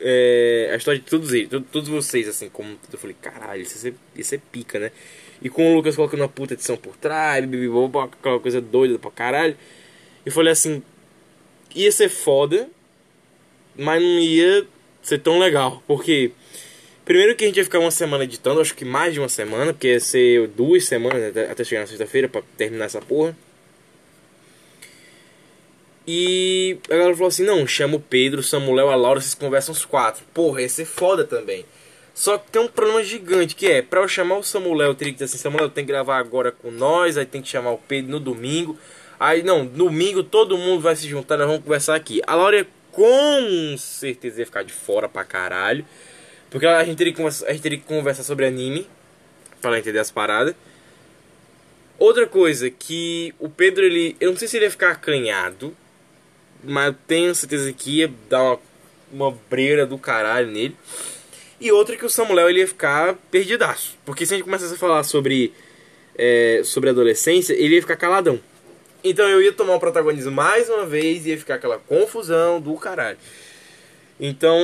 é, 0.00 0.70
a 0.72 0.76
história 0.76 1.00
de 1.00 1.06
todos 1.06 1.32
eles, 1.32 1.48
todos 1.72 1.88
vocês, 1.88 2.28
assim, 2.28 2.48
como 2.48 2.78
eu 2.92 2.98
falei, 2.98 3.16
caralho, 3.20 3.62
isso 3.62 3.88
é, 3.88 3.92
isso 4.14 4.32
é 4.32 4.38
pica, 4.38 4.78
né? 4.78 4.92
E 5.42 5.48
com 5.48 5.72
o 5.72 5.74
Lucas 5.74 5.96
colocando 5.96 6.20
uma 6.20 6.28
puta 6.28 6.54
edição 6.54 6.76
por 6.76 6.96
trás, 6.96 7.44
aquela 7.44 8.38
coisa 8.38 8.60
doida 8.60 8.96
pra 8.96 9.10
caralho. 9.10 9.56
Eu 10.24 10.30
falei 10.30 10.52
assim, 10.52 10.84
ia 11.74 11.90
ser 11.90 12.08
foda, 12.08 12.70
mas 13.76 14.00
não 14.00 14.20
ia 14.20 14.64
ser 15.02 15.18
tão 15.18 15.40
legal, 15.40 15.82
porque 15.84 16.30
Primeiro 17.04 17.34
que 17.34 17.44
a 17.44 17.46
gente 17.48 17.56
ia 17.56 17.64
ficar 17.64 17.80
uma 17.80 17.90
semana 17.90 18.24
editando, 18.24 18.60
acho 18.60 18.74
que 18.74 18.84
mais 18.84 19.12
de 19.12 19.18
uma 19.18 19.28
semana, 19.28 19.72
porque 19.72 19.88
ia 19.88 20.00
ser 20.00 20.46
duas 20.48 20.84
semanas 20.84 21.36
até, 21.36 21.64
chegar 21.64 21.80
na 21.80 21.86
sexta-feira 21.86 22.28
pra 22.28 22.42
terminar 22.56 22.84
essa 22.84 23.00
porra. 23.00 23.36
E 26.06 26.78
a 26.88 26.94
galera 26.94 27.14
falou 27.14 27.28
assim: 27.28 27.44
não, 27.44 27.66
chama 27.66 27.96
o 27.96 28.00
Pedro, 28.00 28.40
o 28.40 28.42
Samuel, 28.44 28.90
a 28.90 28.94
Laura, 28.94 29.20
vocês 29.20 29.34
conversam 29.34 29.72
os 29.72 29.84
quatro. 29.84 30.24
Porra, 30.32 30.62
ia 30.62 30.68
ser 30.68 30.84
foda 30.84 31.24
também. 31.24 31.64
Só 32.14 32.38
que 32.38 32.50
tem 32.50 32.62
um 32.62 32.68
problema 32.68 33.02
gigante 33.02 33.56
que 33.56 33.66
é, 33.66 33.82
pra 33.82 34.00
eu 34.00 34.08
chamar 34.08 34.36
o 34.36 34.42
Samuel, 34.42 34.88
eu 34.88 34.94
teria 34.94 35.12
que 35.12 35.18
dizer 35.18 35.24
assim, 35.24 35.38
Samuel, 35.38 35.70
tem 35.70 35.84
que 35.84 35.90
gravar 35.90 36.18
agora 36.18 36.52
com 36.52 36.70
nós, 36.70 37.16
aí 37.16 37.24
tem 37.24 37.40
que 37.40 37.48
chamar 37.48 37.72
o 37.72 37.78
Pedro 37.78 38.10
no 38.10 38.20
domingo. 38.20 38.78
Aí 39.18 39.42
não, 39.42 39.64
domingo 39.64 40.22
todo 40.22 40.58
mundo 40.58 40.80
vai 40.80 40.94
se 40.94 41.08
juntar, 41.08 41.36
nós 41.36 41.46
vamos 41.46 41.62
conversar 41.62 41.94
aqui. 41.94 42.20
A 42.26 42.34
Laura 42.34 42.66
com 42.90 43.74
certeza 43.78 44.40
ia 44.40 44.46
ficar 44.46 44.62
de 44.62 44.72
fora 44.72 45.08
pra 45.08 45.24
caralho. 45.24 45.84
Porque 46.52 46.66
a 46.66 46.84
gente 46.84 46.98
teria 46.98 47.12
que 47.12 47.16
conversar, 47.16 47.46
a 47.46 47.52
gente 47.52 47.62
teria 47.62 47.78
que 47.78 47.84
conversar 47.84 48.22
sobre 48.22 48.46
anime. 48.46 48.86
Pra 49.60 49.78
entender 49.78 49.98
as 49.98 50.10
paradas. 50.10 50.54
Outra 51.98 52.26
coisa, 52.26 52.68
que 52.68 53.34
o 53.38 53.48
Pedro, 53.48 53.84
ele. 53.84 54.16
Eu 54.20 54.30
não 54.30 54.36
sei 54.36 54.46
se 54.46 54.56
ele 54.56 54.66
ia 54.66 54.70
ficar 54.70 54.90
acanhado. 54.90 55.74
Mas 56.62 56.88
eu 56.88 56.96
tenho 57.06 57.34
certeza 57.34 57.72
que 57.72 57.98
ia 57.98 58.12
dar 58.28 58.42
uma, 58.42 58.60
uma 59.12 59.38
breira 59.48 59.86
do 59.86 59.96
caralho 59.98 60.48
nele. 60.48 60.76
E 61.60 61.72
outra 61.72 61.96
que 61.96 62.04
o 62.04 62.10
Samuel 62.10 62.50
ele 62.50 62.60
ia 62.60 62.68
ficar 62.68 63.14
perdidaço. 63.30 63.96
Porque 64.04 64.26
se 64.26 64.34
a 64.34 64.36
gente 64.36 64.44
começasse 64.44 64.74
a 64.74 64.76
falar 64.76 65.02
sobre, 65.04 65.52
é, 66.16 66.60
sobre 66.64 66.90
adolescência, 66.90 67.54
ele 67.54 67.76
ia 67.76 67.80
ficar 67.80 67.96
caladão. 67.96 68.40
Então 69.04 69.28
eu 69.28 69.40
ia 69.40 69.52
tomar 69.52 69.76
o 69.76 69.80
protagonismo 69.80 70.32
mais 70.32 70.68
uma 70.68 70.84
vez 70.84 71.24
e 71.24 71.30
ia 71.30 71.38
ficar 71.38 71.54
aquela 71.54 71.78
confusão 71.78 72.60
do 72.60 72.74
caralho. 72.74 73.18
Então. 74.20 74.60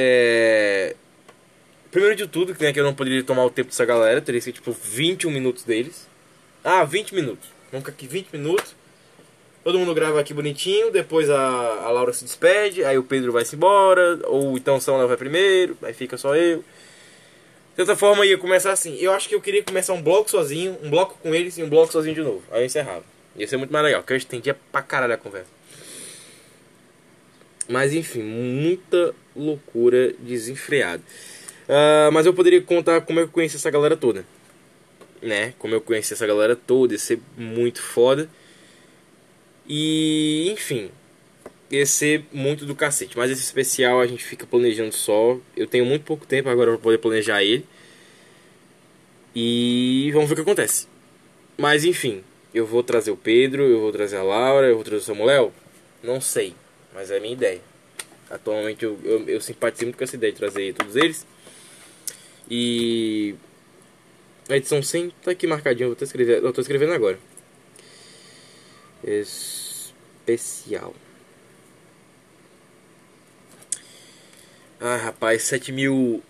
É. 0.00 0.94
Primeiro 1.90 2.14
de 2.14 2.28
tudo, 2.28 2.54
que, 2.54 2.62
né, 2.62 2.72
que 2.72 2.78
eu 2.78 2.84
não 2.84 2.94
poderia 2.94 3.24
tomar 3.24 3.44
o 3.44 3.50
tempo 3.50 3.70
dessa 3.70 3.84
galera, 3.84 4.20
teria 4.20 4.40
que 4.40 4.52
tipo 4.52 4.70
21 4.70 5.28
minutos 5.28 5.64
deles. 5.64 6.06
Ah, 6.62 6.84
20 6.84 7.14
minutos. 7.16 7.48
Vamos 7.72 7.84
ficar 7.84 7.96
aqui 7.96 8.06
20 8.06 8.28
minutos. 8.32 8.76
Todo 9.64 9.76
mundo 9.76 9.92
grava 9.94 10.20
aqui 10.20 10.32
bonitinho, 10.32 10.92
depois 10.92 11.28
a, 11.28 11.36
a 11.38 11.90
Laura 11.90 12.12
se 12.12 12.24
despede, 12.24 12.84
aí 12.84 12.96
o 12.96 13.02
Pedro 13.02 13.32
vai 13.32 13.44
se 13.44 13.56
embora, 13.56 14.20
ou 14.26 14.56
então 14.56 14.76
o 14.76 14.80
Samuel 14.80 15.08
vai 15.08 15.16
primeiro, 15.16 15.76
aí 15.82 15.92
fica 15.92 16.16
só 16.16 16.36
eu. 16.36 16.62
De 17.74 17.82
outra 17.82 17.96
forma 17.96 18.24
ia 18.24 18.38
começar 18.38 18.70
assim. 18.70 18.96
Eu 18.98 19.12
acho 19.12 19.28
que 19.28 19.34
eu 19.34 19.40
queria 19.40 19.64
começar 19.64 19.94
um 19.94 20.02
bloco 20.02 20.30
sozinho, 20.30 20.78
um 20.82 20.90
bloco 20.90 21.18
com 21.20 21.34
eles 21.34 21.58
e 21.58 21.62
um 21.62 21.68
bloco 21.68 21.92
sozinho 21.92 22.14
de 22.14 22.22
novo. 22.22 22.42
Aí 22.52 22.62
eu 22.62 22.66
encerrava. 22.66 23.04
Ia 23.36 23.48
ser 23.48 23.56
muito 23.56 23.72
mais 23.72 23.84
legal, 23.84 24.02
porque 24.02 24.12
eu 24.12 24.16
estendia 24.16 24.56
pra 24.70 24.82
caralho 24.82 25.14
a 25.14 25.18
conversa. 25.18 25.58
Mas 27.68 27.92
enfim, 27.92 28.22
muita 28.22 29.14
loucura 29.38 30.12
desenfreada. 30.18 31.02
Uh, 31.68 32.10
mas 32.12 32.26
eu 32.26 32.34
poderia 32.34 32.60
contar 32.62 33.00
como 33.02 33.20
eu 33.20 33.28
conheci 33.28 33.56
essa 33.56 33.70
galera 33.70 33.96
toda. 33.96 34.24
Né? 35.20 35.54
Como 35.58 35.74
eu 35.74 35.80
conheci 35.80 36.12
essa 36.12 36.26
galera 36.26 36.56
toda, 36.56 36.94
ia 36.94 36.98
ser 36.98 37.20
muito 37.36 37.82
foda. 37.82 38.28
E, 39.68 40.50
enfim, 40.50 40.90
ia 41.70 41.84
ser 41.84 42.24
muito 42.32 42.64
do 42.64 42.74
cacete. 42.74 43.16
Mas 43.18 43.30
esse 43.30 43.42
especial 43.42 44.00
a 44.00 44.06
gente 44.06 44.24
fica 44.24 44.46
planejando 44.46 44.94
só. 44.94 45.38
Eu 45.56 45.66
tenho 45.66 45.84
muito 45.84 46.04
pouco 46.04 46.26
tempo 46.26 46.48
agora 46.48 46.72
pra 46.72 46.78
poder 46.78 46.98
planejar 46.98 47.42
ele. 47.42 47.66
E 49.34 50.10
vamos 50.12 50.28
ver 50.28 50.32
o 50.32 50.36
que 50.36 50.42
acontece. 50.42 50.88
Mas 51.56 51.84
enfim, 51.84 52.22
eu 52.54 52.64
vou 52.64 52.82
trazer 52.82 53.10
o 53.10 53.16
Pedro, 53.16 53.62
eu 53.64 53.80
vou 53.80 53.92
trazer 53.92 54.16
a 54.16 54.22
Laura, 54.22 54.68
eu 54.68 54.74
vou 54.74 54.84
trazer 54.84 55.02
o 55.02 55.06
Samuel. 55.06 55.52
Não 56.02 56.20
sei, 56.20 56.54
mas 56.94 57.10
é 57.10 57.18
a 57.18 57.20
minha 57.20 57.34
ideia. 57.34 57.60
Atualmente 58.30 58.84
eu, 58.84 58.98
eu, 59.04 59.28
eu 59.28 59.40
simpatizei 59.40 59.86
muito 59.86 59.96
com 59.96 60.04
essa 60.04 60.16
ideia 60.16 60.32
de 60.32 60.38
trazer 60.38 60.74
todos 60.74 60.96
eles. 60.96 61.26
E 62.50 63.34
a 64.48 64.56
edição 64.56 64.82
100 64.82 65.10
tá 65.22 65.30
aqui 65.30 65.46
marcadinho, 65.46 65.90
eu 65.90 65.94
vou 65.94 66.04
escrevendo, 66.04 66.46
eu 66.46 66.52
tô 66.52 66.60
escrevendo 66.60 66.92
agora. 66.92 67.18
Especial. 69.04 70.94
Ah, 74.80 74.96
rapaz, 74.96 75.42
7 75.42 75.72
mil 75.72 76.22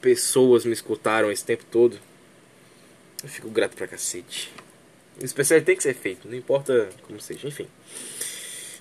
pessoas 0.00 0.64
me 0.64 0.72
escutaram 0.72 1.30
esse 1.30 1.44
tempo 1.44 1.64
todo. 1.70 1.98
Eu 3.22 3.28
fico 3.28 3.48
grato 3.48 3.76
pra 3.76 3.86
cacete. 3.86 4.52
O 5.20 5.24
especial 5.24 5.60
tem 5.60 5.76
que 5.76 5.82
ser 5.82 5.94
feito, 5.94 6.26
não 6.26 6.36
importa 6.36 6.88
como 7.02 7.20
seja, 7.20 7.46
enfim. 7.46 7.68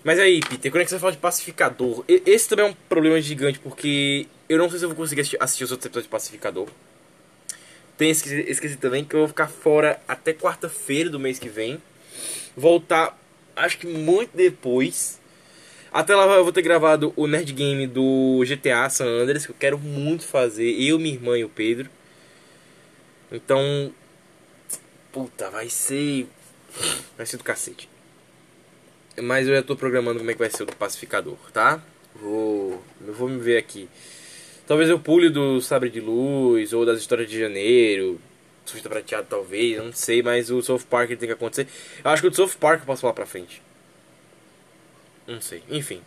Mas 0.04 0.18
aí, 0.20 0.40
Peter, 0.40 0.72
quando 0.72 0.82
é 0.82 0.86
que 0.86 0.92
você 0.92 1.12
de 1.12 1.18
pacificador? 1.18 2.04
Esse 2.08 2.50
também 2.50 2.66
é 2.66 2.70
um 2.70 2.74
problema 2.90 3.22
gigante, 3.22 3.60
porque 3.60 4.28
eu 4.50 4.58
não 4.58 4.70
sei 4.70 4.80
se 4.80 4.86
eu 4.86 4.90
vou 4.90 4.98
conseguir 4.98 5.22
assistir, 5.22 5.38
assistir 5.40 5.64
os 5.64 5.72
outros 5.72 5.86
episódios 5.86 6.06
de 6.06 6.12
pacificador. 6.12 6.68
Tem 7.98 8.10
esqueci, 8.10 8.44
esqueci 8.48 8.78
também 8.78 9.06
que 9.06 9.16
eu 9.16 9.20
vou 9.20 9.28
ficar 9.28 9.48
fora 9.48 10.02
até 10.08 10.34
quarta-feira 10.34 11.08
do 11.08 11.20
mês 11.20 11.38
que 11.38 11.50
vem. 11.50 11.80
Voltar, 12.58 13.16
acho 13.56 13.78
que 13.78 13.86
muito 13.86 14.36
depois. 14.36 15.20
Até 15.94 16.16
lá 16.16 16.26
eu 16.36 16.44
vou 16.44 16.54
ter 16.54 16.64
gravado 16.64 17.14
o 17.16 17.28
Nerd 17.28 17.54
Game 17.54 17.86
do 17.86 18.44
GTA 18.48 18.90
San 18.90 19.06
Andreas, 19.06 19.46
que 19.46 19.52
eu 19.52 19.56
quero 19.60 19.78
muito 19.78 20.26
fazer. 20.26 20.72
Eu, 20.82 20.98
minha 20.98 21.14
irmã 21.14 21.38
e 21.38 21.44
o 21.44 21.50
Pedro. 21.50 21.90
Então. 23.32 23.94
Puta, 25.12 25.52
vai 25.52 25.70
ser. 25.70 26.28
Vai 27.16 27.26
ser 27.28 27.38
do 27.38 27.44
cacete. 27.44 27.91
Mas 29.22 29.48
eu 29.48 29.56
já 29.56 29.62
tô 29.62 29.76
programando 29.76 30.20
como 30.20 30.32
é 30.32 30.34
que 30.34 30.40
vai 30.40 30.50
ser 30.50 30.64
o 30.64 30.66
do 30.66 30.76
pacificador, 30.76 31.38
tá? 31.54 31.82
Vou. 32.16 32.84
Eu 33.06 33.14
vou 33.14 33.30
me 33.30 33.40
ver 33.40 33.58
aqui. 33.58 33.88
Talvez 34.68 34.90
eu 34.90 35.00
pule 35.00 35.30
do 35.30 35.62
Sabre 35.62 35.90
de 35.90 36.00
Luz 36.00 36.74
ou 36.74 36.86
das 36.86 37.00
histórias 37.00 37.30
de 37.30 37.40
janeiro. 37.40 38.20
Surfista 38.66 38.90
prateado 38.90 39.28
talvez, 39.30 39.78
não 39.78 39.92
sei, 39.92 40.22
mas 40.22 40.50
o 40.50 40.62
South 40.62 40.84
Park 40.90 41.10
tem 41.10 41.18
que 41.18 41.32
acontecer. 41.32 41.68
Eu 42.04 42.12
acho 42.12 42.22
que 42.22 42.28
o 42.28 42.34
South 42.34 42.58
Park 42.60 42.82
eu 42.82 42.86
posso 42.86 43.02
falar 43.02 43.14
pra 43.14 43.26
frente. 43.26 43.62
Não 45.28 45.42
sei, 45.42 45.64
enfim. 45.70 46.02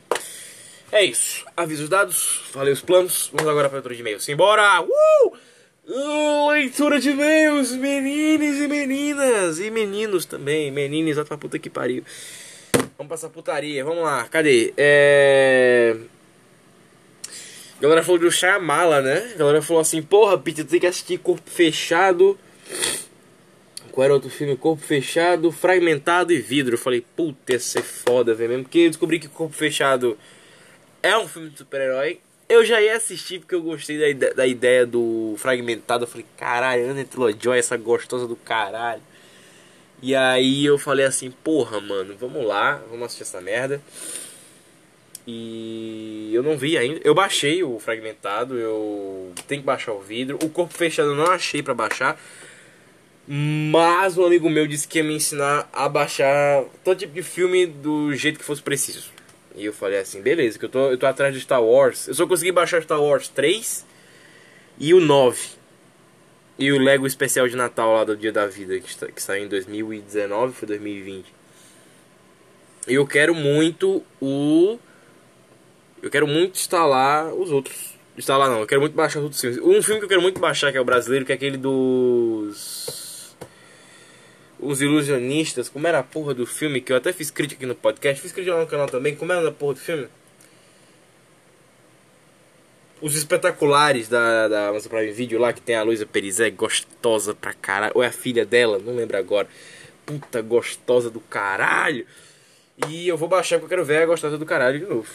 É 0.90 1.04
isso. 1.04 1.44
Avisos 1.56 1.88
dados, 1.88 2.42
falei 2.52 2.72
os 2.72 2.80
planos. 2.80 3.30
Vamos 3.32 3.50
agora 3.50 3.68
para 3.68 3.76
leitura 3.78 3.94
de 3.94 4.00
e-mails. 4.00 4.24
Simbora! 4.24 4.80
Uh! 4.80 5.36
Leitura 6.52 6.98
de 6.98 7.10
e-mails, 7.10 7.72
meninos 7.72 8.60
e 8.60 8.68
meninas. 8.68 9.58
E 9.58 9.70
meninos 9.70 10.24
também. 10.24 10.70
Meninos, 10.70 11.16
vai 11.16 11.24
pra 11.24 11.36
puta 11.36 11.58
que 11.58 11.68
pariu. 11.68 12.04
Vamos 12.96 13.10
passar 13.10 13.28
putaria, 13.28 13.84
vamos 13.84 14.04
lá. 14.04 14.24
Cadê? 14.28 14.72
É. 14.76 15.96
A 17.78 17.82
galera 17.82 18.02
falou 18.02 18.20
do 18.20 18.30
Shyamala, 18.30 19.00
né? 19.02 19.32
A 19.34 19.38
galera 19.38 19.62
falou 19.62 19.80
assim: 19.80 20.00
Porra, 20.00 20.38
Peter, 20.38 20.64
tem 20.64 20.78
que 20.78 20.86
assistir 20.86 21.18
Corpo 21.18 21.50
Fechado. 21.50 22.38
Qual 23.94 24.04
era 24.04 24.14
outro 24.14 24.28
filme? 24.28 24.56
Corpo 24.56 24.82
Fechado, 24.82 25.52
Fragmentado 25.52 26.32
e 26.32 26.40
Vidro. 26.40 26.74
Eu 26.74 26.78
falei, 26.78 27.04
puta, 27.14 27.52
ia 27.52 27.60
ser 27.60 27.82
foda, 27.82 28.34
velho. 28.34 28.50
Mesmo 28.50 28.64
porque 28.64 28.78
eu 28.80 28.88
descobri 28.88 29.20
que 29.20 29.28
Corpo 29.28 29.54
Fechado 29.54 30.18
é 31.00 31.16
um 31.16 31.28
filme 31.28 31.50
de 31.50 31.58
super-herói. 31.58 32.18
Eu 32.48 32.64
já 32.64 32.80
ia 32.82 32.96
assistir 32.96 33.38
porque 33.38 33.54
eu 33.54 33.62
gostei 33.62 33.98
da, 33.98 34.08
ide 34.08 34.34
da 34.34 34.46
ideia 34.48 34.84
do 34.84 35.36
Fragmentado. 35.38 36.04
Eu 36.04 36.08
falei, 36.08 36.26
caralho, 36.36 36.90
Ana 36.90 37.06
Joy, 37.40 37.56
essa 37.56 37.76
gostosa 37.76 38.26
do 38.26 38.34
caralho. 38.34 39.00
E 40.04 40.14
aí 40.14 40.66
eu 40.66 40.76
falei 40.76 41.06
assim, 41.06 41.30
porra, 41.30 41.80
mano, 41.80 42.14
vamos 42.20 42.44
lá, 42.44 42.74
vamos 42.90 43.06
assistir 43.06 43.22
essa 43.22 43.40
merda. 43.40 43.80
E 45.26 46.30
eu 46.30 46.42
não 46.42 46.58
vi 46.58 46.76
ainda. 46.76 47.00
Eu 47.02 47.14
baixei 47.14 47.64
o 47.64 47.80
fragmentado, 47.80 48.58
eu 48.58 49.32
tenho 49.48 49.62
que 49.62 49.66
baixar 49.66 49.92
o 49.92 50.00
vidro. 50.02 50.38
O 50.42 50.50
corpo 50.50 50.74
fechado 50.74 51.08
eu 51.08 51.14
não 51.14 51.24
achei 51.28 51.62
para 51.62 51.72
baixar. 51.72 52.20
Mas 53.26 54.18
um 54.18 54.26
amigo 54.26 54.50
meu 54.50 54.66
disse 54.66 54.86
que 54.86 54.98
ia 54.98 55.04
me 55.04 55.14
ensinar 55.14 55.70
a 55.72 55.88
baixar 55.88 56.64
todo 56.84 56.98
tipo 56.98 57.14
de 57.14 57.22
filme 57.22 57.64
do 57.64 58.14
jeito 58.14 58.38
que 58.38 58.44
fosse 58.44 58.60
preciso. 58.60 59.08
E 59.56 59.64
eu 59.64 59.72
falei 59.72 60.00
assim, 60.00 60.20
beleza, 60.20 60.58
que 60.58 60.66
eu 60.66 60.68
tô, 60.68 60.90
eu 60.90 60.98
tô 60.98 61.06
atrás 61.06 61.32
de 61.32 61.40
Star 61.40 61.64
Wars. 61.64 62.08
Eu 62.08 62.12
só 62.14 62.26
consegui 62.26 62.52
baixar 62.52 62.82
Star 62.82 63.00
Wars 63.02 63.28
3 63.28 63.86
e 64.78 64.92
o 64.92 65.00
9. 65.00 65.63
E 66.58 66.70
o 66.72 66.78
Lego 66.78 67.06
especial 67.06 67.48
de 67.48 67.56
Natal 67.56 67.92
lá 67.92 68.04
do 68.04 68.16
Dia 68.16 68.30
da 68.30 68.46
Vida, 68.46 68.78
que, 68.78 68.88
está, 68.88 69.06
que 69.06 69.20
saiu 69.20 69.44
em 69.44 69.48
2019, 69.48 70.52
foi 70.52 70.68
2020. 70.68 71.26
E 72.86 72.94
eu 72.94 73.06
quero 73.06 73.34
muito 73.34 74.02
o. 74.20 74.78
Eu 76.02 76.10
quero 76.10 76.26
muito 76.26 76.56
instalar 76.56 77.32
os 77.34 77.50
outros. 77.50 77.94
Instalar 78.16 78.48
não, 78.48 78.60
eu 78.60 78.66
quero 78.66 78.80
muito 78.80 78.94
baixar 78.94 79.18
os 79.18 79.24
outros 79.24 79.40
filmes. 79.40 79.58
Um 79.58 79.82
filme 79.82 80.00
que 80.00 80.04
eu 80.04 80.08
quero 80.08 80.22
muito 80.22 80.40
baixar, 80.40 80.70
que 80.70 80.78
é 80.78 80.80
o 80.80 80.84
brasileiro, 80.84 81.24
que 81.24 81.32
é 81.32 81.34
aquele 81.34 81.56
dos 81.56 82.94
os 84.64 84.80
ilusionistas, 84.80 85.68
como 85.68 85.86
era 85.86 85.98
a 85.98 86.02
porra 86.02 86.32
do 86.32 86.46
filme, 86.46 86.80
que 86.80 86.92
eu 86.92 86.96
até 86.96 87.12
fiz 87.12 87.30
crítica 87.30 87.58
aqui 87.58 87.66
no 87.66 87.74
podcast, 87.74 88.22
fiz 88.22 88.32
crítica 88.32 88.58
no 88.58 88.66
canal 88.66 88.86
também, 88.86 89.14
como 89.14 89.32
era 89.32 89.46
a 89.46 89.52
porra 89.52 89.74
do 89.74 89.80
filme? 89.80 90.08
Os 93.04 93.14
espetaculares 93.14 94.08
da, 94.08 94.48
da 94.48 94.68
Amazon 94.68 94.90
Prime 94.90 95.12
Video 95.12 95.38
lá, 95.38 95.52
que 95.52 95.60
tem 95.60 95.76
a 95.76 95.82
Luísa 95.82 96.06
Perizé, 96.06 96.48
gostosa 96.48 97.34
pra 97.34 97.52
caralho, 97.52 97.92
ou 97.94 98.02
é 98.02 98.06
a 98.06 98.10
filha 98.10 98.46
dela, 98.46 98.80
não 98.82 98.96
lembro 98.96 99.18
agora. 99.18 99.46
Puta 100.06 100.40
gostosa 100.40 101.10
do 101.10 101.20
caralho. 101.20 102.06
E 102.88 103.06
eu 103.06 103.18
vou 103.18 103.28
baixar 103.28 103.58
porque 103.58 103.66
eu 103.66 103.76
quero 103.76 103.84
ver 103.84 104.04
a 104.04 104.06
gostosa 104.06 104.38
do 104.38 104.46
caralho 104.46 104.78
de 104.78 104.86
novo. 104.86 105.06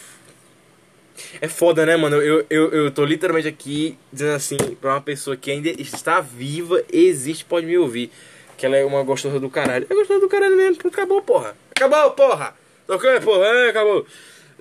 É 1.41 1.47
foda, 1.47 1.83
né, 1.83 1.97
mano? 1.97 2.17
Eu, 2.17 2.45
eu, 2.47 2.71
eu 2.71 2.91
tô 2.91 3.03
literalmente 3.03 3.47
aqui 3.47 3.97
dizendo 4.13 4.35
assim 4.35 4.57
pra 4.79 4.91
uma 4.91 5.01
pessoa 5.01 5.35
que 5.35 5.49
ainda 5.49 5.69
está 5.69 6.21
viva, 6.21 6.83
existe, 6.93 7.43
pode 7.43 7.65
me 7.65 7.75
ouvir. 7.75 8.11
Que 8.55 8.67
ela 8.67 8.77
é 8.77 8.85
uma 8.85 9.01
gostosa 9.01 9.39
do 9.39 9.49
caralho. 9.49 9.87
É 9.89 9.95
gostosa 9.95 10.19
do 10.19 10.29
caralho 10.29 10.55
mesmo. 10.55 10.79
Acabou, 10.85 11.23
porra. 11.23 11.57
Acabou, 11.71 12.11
porra. 12.11 12.55
Tocou, 12.85 13.19
porra. 13.21 13.45
É, 13.47 13.69
acabou. 13.69 14.05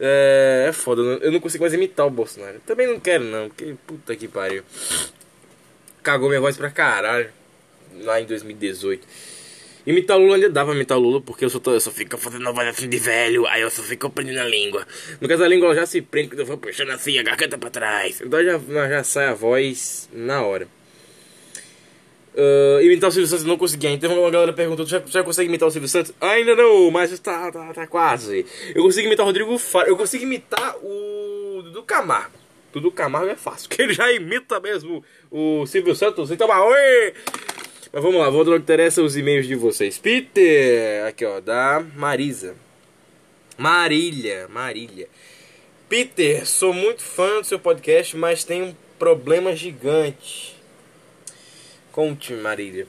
É, 0.00 0.66
é 0.68 0.72
foda. 0.72 1.02
Eu 1.02 1.32
não 1.32 1.40
consigo 1.40 1.64
mais 1.64 1.74
imitar 1.74 2.06
o 2.06 2.10
Bolsonaro. 2.10 2.60
Também 2.66 2.86
não 2.86 3.00
quero, 3.00 3.24
não. 3.24 3.48
Porque 3.48 3.74
puta 3.86 4.14
que 4.16 4.28
pariu. 4.28 4.62
Cagou 6.02 6.28
minha 6.28 6.40
voz 6.40 6.56
pra 6.56 6.70
caralho. 6.70 7.30
Lá 8.00 8.20
em 8.20 8.26
2018. 8.26 9.06
Imitar 9.86 10.18
Lula 10.18 10.34
ainda 10.34 10.50
dava 10.50 10.74
imitar 10.74 10.98
Lula, 10.98 11.18
porque 11.18 11.46
eu 11.46 11.48
só, 11.48 11.58
tô, 11.58 11.72
eu 11.72 11.80
só 11.80 11.90
fico 11.90 12.18
fazendo 12.18 12.52
voz 12.52 12.68
assim 12.68 12.90
de 12.90 12.98
velho, 12.98 13.46
aí 13.46 13.62
eu 13.62 13.70
só 13.70 13.82
fico 13.82 14.06
aprendendo 14.06 14.40
a 14.40 14.44
língua. 14.44 14.86
No 15.18 15.26
caso, 15.26 15.42
a 15.42 15.48
língua 15.48 15.74
já 15.74 15.86
se 15.86 16.02
prende 16.02 16.28
quando 16.28 16.40
eu 16.40 16.46
vou 16.46 16.58
puxando 16.58 16.90
assim 16.90 17.18
a 17.18 17.22
garganta 17.22 17.56
pra 17.56 17.70
trás. 17.70 18.20
Então 18.20 18.44
já, 18.44 18.58
já 18.88 19.02
sai 19.02 19.26
a 19.28 19.34
voz 19.34 20.06
na 20.12 20.42
hora. 20.42 20.68
Uh, 22.38 22.80
imitar 22.82 23.08
o 23.08 23.12
Silvio 23.12 23.26
Santos 23.26 23.44
não 23.44 23.58
consegui. 23.58 23.88
Então 23.88 24.16
uma 24.16 24.30
galera 24.30 24.52
perguntou: 24.52 24.86
já, 24.86 25.02
já 25.04 25.24
consegue 25.24 25.48
imitar 25.48 25.66
o 25.66 25.72
Silvio 25.72 25.88
Santos? 25.88 26.14
Ainda 26.20 26.54
não, 26.54 26.88
mas 26.88 27.18
tá, 27.18 27.50
tá, 27.50 27.74
tá 27.74 27.86
quase. 27.88 28.46
Eu 28.72 28.84
consigo 28.84 29.08
imitar 29.08 29.24
o 29.24 29.26
Rodrigo 29.26 29.58
Faro. 29.58 29.88
Eu 29.88 29.96
consigo 29.96 30.22
imitar 30.22 30.76
o 30.76 31.62
Dudu 31.64 31.82
Camargo. 31.82 32.38
Dudu 32.72 32.92
Camargo 32.92 33.28
é 33.28 33.34
fácil, 33.34 33.66
porque 33.68 33.82
ele 33.82 33.92
já 33.92 34.12
imita 34.12 34.60
mesmo 34.60 35.02
o 35.32 35.66
Silvio 35.66 35.96
Santos. 35.96 36.30
Então, 36.30 36.48
oi! 36.48 37.14
Mas 37.92 38.02
vamos 38.02 38.20
lá, 38.20 38.30
vamos 38.30 38.46
ao 38.46 38.54
que 38.54 38.60
interessa 38.60 39.02
os 39.02 39.16
e-mails 39.16 39.46
de 39.46 39.56
vocês. 39.56 39.98
Peter, 39.98 41.06
aqui 41.06 41.24
ó, 41.24 41.40
da 41.40 41.82
Marisa. 41.96 42.54
Marília, 43.56 44.46
Marília. 44.46 45.08
Peter, 45.88 46.46
sou 46.46 46.72
muito 46.72 47.02
fã 47.02 47.40
do 47.40 47.46
seu 47.46 47.58
podcast, 47.58 48.16
mas 48.16 48.44
tenho 48.44 48.66
um 48.66 48.74
problema 48.96 49.56
gigante. 49.56 50.57
Conte, 51.98 52.32
Marília. 52.32 52.86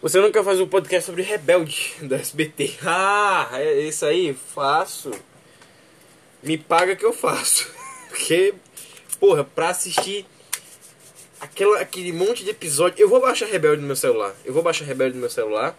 Você 0.00 0.20
nunca 0.20 0.44
faz 0.44 0.60
um 0.60 0.68
podcast 0.68 1.04
sobre 1.04 1.22
Rebelde 1.22 1.96
da 2.06 2.14
SBT. 2.14 2.76
Ah, 2.86 3.48
é 3.54 3.80
isso 3.80 4.06
aí, 4.06 4.32
faço. 4.32 5.10
Me 6.44 6.56
paga 6.56 6.94
que 6.94 7.04
eu 7.04 7.12
faço. 7.12 7.68
Porque, 8.08 8.54
porra, 9.18 9.42
pra 9.42 9.70
assistir 9.70 10.24
aquela, 11.40 11.80
aquele 11.80 12.12
monte 12.12 12.44
de 12.44 12.50
episódio. 12.50 13.02
Eu 13.02 13.08
vou 13.08 13.20
baixar 13.20 13.46
Rebelde 13.46 13.80
no 13.80 13.88
meu 13.88 13.96
celular. 13.96 14.32
Eu 14.44 14.54
vou 14.54 14.62
baixar 14.62 14.84
Rebelde 14.84 15.16
no 15.16 15.20
meu 15.20 15.30
celular. 15.30 15.76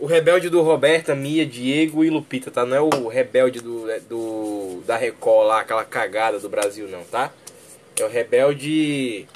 O 0.00 0.06
Rebelde 0.06 0.48
do 0.48 0.62
Roberta, 0.62 1.14
Mia, 1.14 1.46
Diego 1.46 2.02
e 2.02 2.10
Lupita, 2.10 2.50
tá? 2.50 2.66
Não 2.66 2.76
é 2.76 2.80
o 2.80 3.06
Rebelde 3.06 3.60
do, 3.60 3.88
é, 3.88 4.00
do 4.00 4.82
da 4.84 4.96
Record 4.96 5.46
lá, 5.46 5.60
aquela 5.60 5.84
cagada 5.84 6.40
do 6.40 6.48
Brasil, 6.48 6.88
não, 6.88 7.04
tá? 7.04 7.32
É 7.96 8.04
o 8.04 8.08
Rebelde 8.08 9.28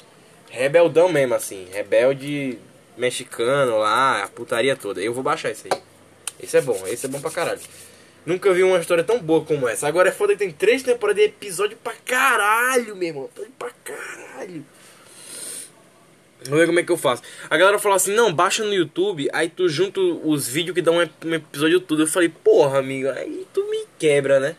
rebeldão 0.57 1.09
mesmo, 1.09 1.35
assim. 1.35 1.67
Rebelde 1.71 2.57
mexicano 2.97 3.77
lá, 3.77 4.23
a 4.23 4.27
putaria 4.27 4.75
toda. 4.75 5.01
Eu 5.01 5.13
vou 5.13 5.23
baixar 5.23 5.51
isso 5.51 5.67
aí. 5.71 5.81
Esse 6.39 6.57
é 6.57 6.61
bom, 6.61 6.81
esse 6.87 7.05
é 7.05 7.09
bom 7.09 7.19
pra 7.19 7.31
caralho. 7.31 7.59
Nunca 8.25 8.53
vi 8.53 8.61
uma 8.61 8.77
história 8.77 9.03
tão 9.03 9.19
boa 9.19 9.45
como 9.45 9.67
essa. 9.69 9.87
Agora 9.87 10.09
é 10.09 10.11
foda 10.11 10.33
que 10.33 10.39
tem 10.39 10.51
três 10.51 10.83
temporadas 10.83 11.23
de 11.23 11.29
episódio 11.29 11.77
pra 11.81 11.93
caralho, 12.05 12.95
meu 12.95 13.07
irmão. 13.07 13.29
Pra 13.57 13.69
caralho. 13.83 14.65
Vamos 16.43 16.59
ver 16.59 16.67
como 16.67 16.79
é 16.79 16.83
que 16.83 16.91
eu 16.91 16.97
faço. 16.97 17.23
A 17.49 17.57
galera 17.57 17.79
falou 17.79 17.95
assim: 17.95 18.13
não, 18.13 18.33
baixa 18.33 18.63
no 18.63 18.73
YouTube, 18.73 19.29
aí 19.33 19.49
tu 19.49 19.67
junta 19.69 19.99
os 19.99 20.47
vídeos 20.47 20.75
que 20.75 20.81
dão 20.81 20.97
um 20.97 21.33
episódio 21.33 21.79
tudo. 21.79 22.03
Eu 22.03 22.07
falei: 22.07 22.29
porra, 22.29 22.79
amigo, 22.79 23.09
aí 23.09 23.47
tu 23.53 23.65
me 23.69 23.85
quebra, 23.97 24.39
né? 24.39 24.55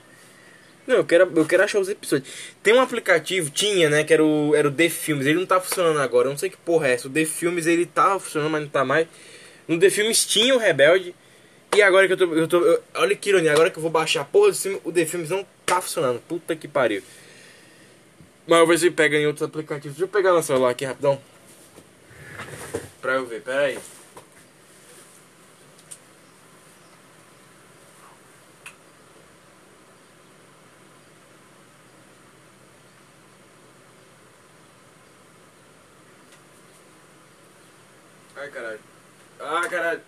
Não, 0.88 0.96
eu 0.96 1.04
quero, 1.04 1.30
eu 1.36 1.44
quero 1.44 1.62
achar 1.62 1.78
os 1.78 1.90
episódios. 1.90 2.32
Tem 2.62 2.72
um 2.72 2.80
aplicativo, 2.80 3.50
tinha, 3.50 3.90
né? 3.90 4.04
Que 4.04 4.14
era 4.14 4.24
o, 4.24 4.54
era 4.54 4.66
o 4.66 4.72
The 4.72 4.88
Films. 4.88 5.26
Ele 5.26 5.38
não 5.38 5.44
tá 5.44 5.60
funcionando 5.60 6.00
agora. 6.00 6.28
Eu 6.28 6.30
não 6.30 6.38
sei 6.38 6.48
que 6.48 6.56
porra 6.56 6.88
é 6.88 6.94
essa. 6.94 7.08
O 7.08 7.10
The 7.10 7.26
Films 7.26 7.66
ele 7.66 7.84
tava 7.84 8.18
funcionando, 8.18 8.50
mas 8.50 8.62
não 8.62 8.70
tá 8.70 8.86
mais. 8.86 9.06
No 9.68 9.78
The 9.78 9.90
Films 9.90 10.24
tinha 10.24 10.54
o 10.54 10.58
Rebelde. 10.58 11.14
E 11.76 11.82
agora 11.82 12.06
que 12.06 12.14
eu 12.14 12.16
tô. 12.16 12.34
Eu 12.34 12.48
tô 12.48 12.64
eu, 12.64 12.82
olha 12.94 13.14
que 13.14 13.28
ironia, 13.28 13.52
agora 13.52 13.68
que 13.68 13.76
eu 13.76 13.82
vou 13.82 13.90
baixar 13.90 14.22
a 14.22 14.24
porra 14.24 14.50
do 14.50 14.56
filme, 14.56 14.80
o 14.82 14.90
The 14.90 15.04
Films 15.04 15.28
não 15.28 15.46
tá 15.66 15.78
funcionando. 15.82 16.20
Puta 16.20 16.56
que 16.56 16.66
pariu. 16.66 17.02
Mas 18.46 18.58
eu 18.58 18.66
vou 18.66 18.74
ver 18.74 18.78
se 18.78 18.90
pega 18.90 19.18
em 19.18 19.26
outros 19.26 19.46
aplicativos. 19.46 19.94
Deixa 19.94 20.04
eu 20.04 20.08
pegar 20.08 20.32
no 20.32 20.42
celular 20.42 20.70
aqui 20.70 20.86
rapidão. 20.86 21.20
Pra 23.02 23.16
eu 23.16 23.26
ver, 23.26 23.42
pera 23.42 23.60
aí. 23.60 23.78
Ai, 38.40 38.48
caralho. 38.50 38.80
Ah, 39.40 39.68
caralho. 39.68 40.00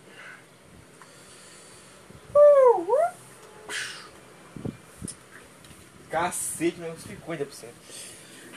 Cacete, 6.11 6.79
meu 6.79 6.95
ficou 6.97 7.33
ainda 7.33 7.45
por 7.45 7.55
cima. 7.55 7.73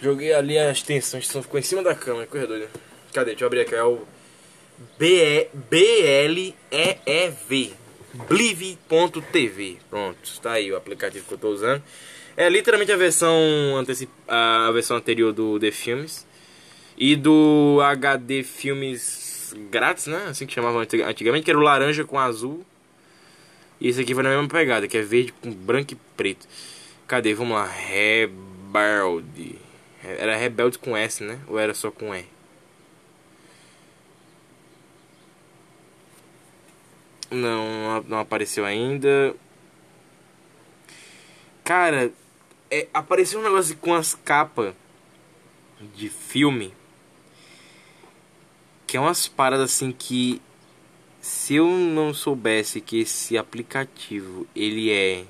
Joguei 0.02 0.34
ali 0.34 0.58
a 0.58 0.72
extensão, 0.72 1.18
a 1.18 1.22
extensão 1.22 1.44
ficou 1.44 1.60
em 1.60 1.64
cima 1.64 1.84
da 1.84 1.96
cama, 1.96 2.26
corredor. 2.26 2.60
Né? 2.60 2.68
Cadê? 3.14 3.32
Deixa 3.32 3.44
eu 3.44 3.48
abrir 3.48 3.62
aqui. 3.62 3.76
É 3.76 3.84
o 3.84 4.06
B-L-E-E-V. 4.98 5.74
Blive.tv. 8.28 9.80
Pronto, 9.90 10.42
tá 10.42 10.52
aí 10.52 10.72
o 10.72 10.76
aplicativo 10.76 11.26
que 11.28 11.34
eu 11.34 11.38
tô 11.38 11.50
usando. 11.50 11.82
É 12.36 12.50
literalmente 12.50 12.92
a 12.92 12.98
versão, 12.98 13.34
antecip... 13.78 14.12
a 14.28 14.70
versão 14.72 14.98
anterior 14.98 15.32
do 15.32 15.60
The 15.60 15.72
Filmes. 15.72 16.28
E 16.98 17.16
do 17.16 17.80
HD 17.82 18.44
Filmes 18.44 19.23
grátis, 19.70 20.08
né? 20.08 20.26
Assim 20.30 20.46
que 20.46 20.54
chamavam 20.54 20.82
antigamente, 20.82 21.44
que 21.44 21.52
era 21.52 21.58
o 21.58 21.64
laranja 21.64 22.04
com 22.04 22.20
azul. 22.20 22.66
E 23.80 23.88
esse 23.88 24.02
aqui 24.02 24.14
vai 24.14 24.24
na 24.24 24.30
mesma 24.30 24.48
pegada, 24.48 24.88
que 24.88 24.98
é 24.98 25.02
verde 25.02 25.34
com 25.34 25.52
branco 25.52 25.94
e 25.94 25.98
preto. 26.16 26.48
Cadê? 27.08 27.34
Vamos 27.34 27.56
lá. 27.56 27.66
Rebelde. 27.66 29.60
Era 30.04 30.36
Rebelde 30.36 30.78
com 30.80 30.96
S, 30.96 31.24
né? 31.24 31.40
Ou 31.48 31.60
era 31.60 31.74
só 31.74 31.92
com 31.92 32.14
E? 32.16 32.26
Não, 37.32 38.04
não 38.08 38.20
apareceu 38.20 38.64
ainda. 38.64 39.36
Cara, 41.64 42.12
é, 42.70 42.88
apareceu 42.94 43.40
um 43.40 43.44
negócio 43.44 43.76
com 43.78 43.94
as 43.94 44.14
capas 44.14 44.74
de 45.96 46.10
filme. 46.10 46.74
Que 48.94 48.98
é 48.98 49.00
umas 49.00 49.28
paradas 49.28 49.72
assim 49.72 49.92
que 49.92 50.40
se 51.20 51.56
eu 51.56 51.68
não 51.68 52.14
soubesse 52.14 52.80
que 52.80 53.00
esse 53.00 53.36
aplicativo 53.36 54.46
ele 54.56 54.92
é 54.92 55.26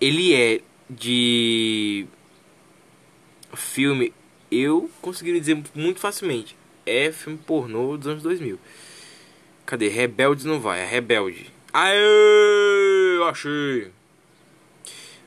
ele 0.00 0.32
é 0.36 0.60
de 0.88 2.06
filme, 3.54 4.14
eu 4.52 4.88
conseguiria 5.00 5.40
dizer 5.40 5.60
muito 5.74 5.98
facilmente. 5.98 6.56
É 6.86 7.10
filme 7.10 7.40
pornô 7.44 7.96
dos 7.96 8.06
anos 8.06 8.22
2000. 8.22 8.56
Cadê? 9.66 9.88
Rebeldes 9.88 10.44
não 10.44 10.60
vai, 10.60 10.82
é 10.82 10.86
Rebelde. 10.86 11.50
Eu 11.74 13.24
achei. 13.24 13.90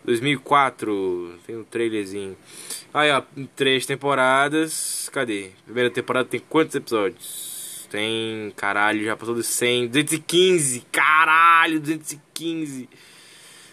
2004, 0.06 1.39
tem 1.46 1.58
um 1.58 1.63
trailerzinho. 1.63 2.38
Aí, 2.94 3.12
ó, 3.12 3.22
três 3.56 3.86
temporadas. 3.86 5.10
Cadê? 5.12 5.50
Primeira 5.65 5.89
temporada 5.89 6.28
tem 6.28 6.39
quantos 6.39 6.76
episódios? 6.76 7.88
Tem, 7.89 8.54
caralho, 8.56 9.04
já 9.04 9.15
passou 9.15 9.36
dos 9.36 9.48
100, 9.48 9.88
215. 9.88 10.86
Caralho, 10.91 11.80
215. 11.80 12.89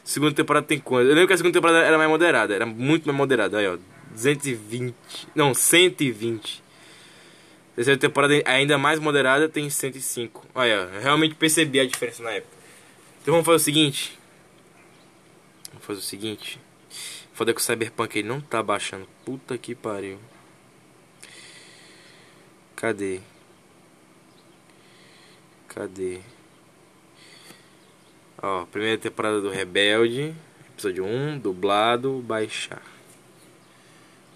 Segunda 0.04 0.32
temporada 0.32 0.66
tem 0.66 0.78
quantos? 0.78 1.08
Eu 1.08 1.14
lembro 1.14 1.28
que 1.28 1.34
a 1.34 1.36
segunda 1.36 1.54
temporada 1.54 1.78
era 1.84 1.96
mais 1.96 2.10
moderada, 2.10 2.54
era 2.54 2.66
muito 2.66 3.04
mais 3.06 3.16
moderada. 3.16 3.58
Aí, 3.58 3.66
ó, 3.68 3.76
220. 4.10 4.94
Não, 5.34 5.54
120. 5.54 6.62
Terceira 7.74 7.98
temporada 7.98 8.34
ainda 8.44 8.76
mais 8.76 8.98
moderada 8.98 9.48
tem 9.48 9.68
105. 9.70 10.46
Olha, 10.54 10.90
eu 10.94 11.00
realmente 11.00 11.34
percebi 11.34 11.80
a 11.80 11.86
diferença 11.86 12.22
na 12.22 12.30
época. 12.32 12.54
Então 13.22 13.32
vamos 13.32 13.46
fazer 13.46 13.56
o 13.56 13.60
seguinte. 13.60 14.21
Vamos 15.82 15.86
fazer 15.86 15.98
o 15.98 16.02
seguinte. 16.02 16.60
Foda 17.32 17.52
que 17.52 17.60
o 17.60 17.64
Cyberpunk 17.64 18.16
ele 18.16 18.28
não 18.28 18.40
tá 18.40 18.62
baixando. 18.62 19.08
Puta 19.24 19.58
que 19.58 19.74
pariu. 19.74 20.18
Cadê? 22.76 23.20
Cadê? 25.66 26.20
Ó, 28.40 28.64
primeira 28.66 28.98
temporada 28.98 29.40
do 29.40 29.50
Rebelde. 29.50 30.34
Episódio 30.72 31.04
1, 31.04 31.40
dublado, 31.40 32.20
baixar. 32.20 32.82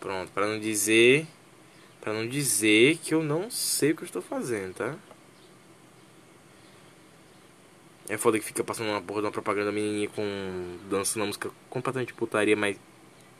Pronto, 0.00 0.32
para 0.32 0.46
não 0.46 0.58
dizer 0.58 1.26
Pra 2.00 2.12
não 2.12 2.28
dizer 2.28 2.98
que 2.98 3.12
eu 3.12 3.24
não 3.24 3.50
sei 3.50 3.90
o 3.90 3.96
que 3.96 4.02
eu 4.02 4.06
estou 4.06 4.22
fazendo, 4.22 4.74
tá? 4.74 4.94
É 8.08 8.16
foda 8.16 8.38
que 8.38 8.44
fica 8.44 8.62
passando 8.62 8.90
uma 8.90 9.00
porra 9.00 9.20
de 9.20 9.26
uma 9.26 9.32
propaganda 9.32 9.72
menininha 9.72 10.08
com 10.08 10.78
dançando 10.88 11.22
uma 11.22 11.26
música 11.26 11.50
completamente 11.68 12.14
putaria, 12.14 12.56
mas 12.56 12.76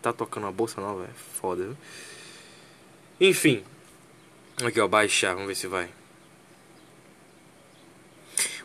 tá 0.03 0.13
tocando 0.13 0.45
uma 0.45 0.53
bolsa 0.53 0.81
nova, 0.81 1.05
é 1.05 1.15
foda, 1.41 1.65
viu? 1.65 1.77
Enfim. 3.21 3.63
Aqui, 4.65 4.81
ó, 4.81 4.89
baixar, 4.89 5.35
vamos 5.35 5.49
ver 5.49 5.55
se 5.55 5.67
vai. 5.67 5.89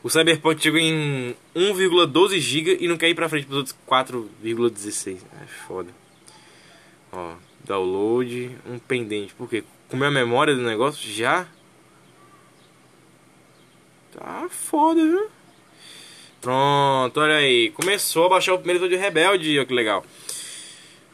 O 0.04 0.10
Cyberpunk 0.10 0.62
chegou 0.62 0.80
em 0.80 1.36
1,12 1.56 2.39
GB 2.39 2.78
e 2.80 2.88
não 2.88 2.97
quer 2.97 3.10
ir 3.10 3.16
pra 3.16 3.30
frente 3.30 3.45
pros 3.45 3.58
outros 3.58 3.76
4,16. 3.88 5.20
É 5.41 5.45
foda. 5.68 5.89
Ó, 7.12 7.36
download, 7.64 8.58
um 8.66 8.80
pendente. 8.80 9.34
Por 9.36 9.47
quê? 9.47 9.64
Comeu 9.88 10.08
a 10.08 10.12
memória 10.12 10.56
do 10.56 10.62
negócio 10.62 11.08
já? 11.12 11.47
Tá 14.12 14.47
foda, 14.49 15.06
viu? 15.06 15.30
Pronto, 16.42 17.20
olha 17.20 17.36
aí. 17.36 17.70
Começou 17.70 18.26
a 18.26 18.30
baixar 18.30 18.56
o 18.56 18.58
primeiro 18.58 18.89
de 18.89 18.96
Rebelde, 18.96 19.60
olha 19.60 19.66
que 19.66 19.74
legal. 19.74 20.04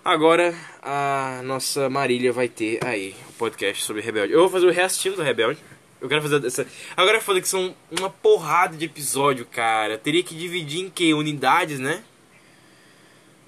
Agora 0.04 0.56
a 0.82 1.42
nossa 1.44 1.90
Marília 1.90 2.32
vai 2.32 2.48
ter 2.48 2.80
aí 2.82 3.14
o 3.26 3.32
um 3.32 3.34
podcast 3.34 3.84
sobre 3.84 4.02
Rebelde. 4.02 4.32
Eu 4.32 4.40
vou 4.40 4.50
fazer 4.50 4.66
o 4.66 4.72
reassistindo 4.72 5.18
do 5.18 5.22
Rebelde. 5.22 5.60
Eu 6.00 6.08
quero 6.08 6.22
fazer 6.22 6.46
essa. 6.46 6.66
Agora 6.96 7.20
fazer 7.20 7.42
que 7.42 7.50
são 7.50 7.76
uma 7.92 8.10
porrada 8.10 8.78
de 8.78 8.86
episódio, 8.86 9.46
cara. 9.46 9.98
Teria 9.98 10.24
que 10.24 10.34
dividir 10.34 10.80
em 10.80 10.90
que? 10.90 11.14
Unidades, 11.14 11.78
né? 11.78 12.06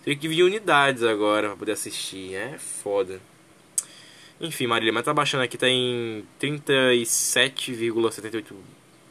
Teria 0.03 0.17
que 0.17 0.21
dividir 0.21 0.43
em 0.43 0.47
unidades 0.47 1.03
agora 1.03 1.47
pra 1.47 1.55
poder 1.55 1.71
assistir. 1.71 2.35
É 2.35 2.57
foda. 2.57 3.21
Enfim, 4.41 4.67
Marília, 4.67 4.91
mas 4.91 5.05
tá 5.05 5.13
baixando 5.13 5.43
aqui, 5.43 5.57
tá 5.57 5.69
em 5.69 6.25
37,78 6.41 8.53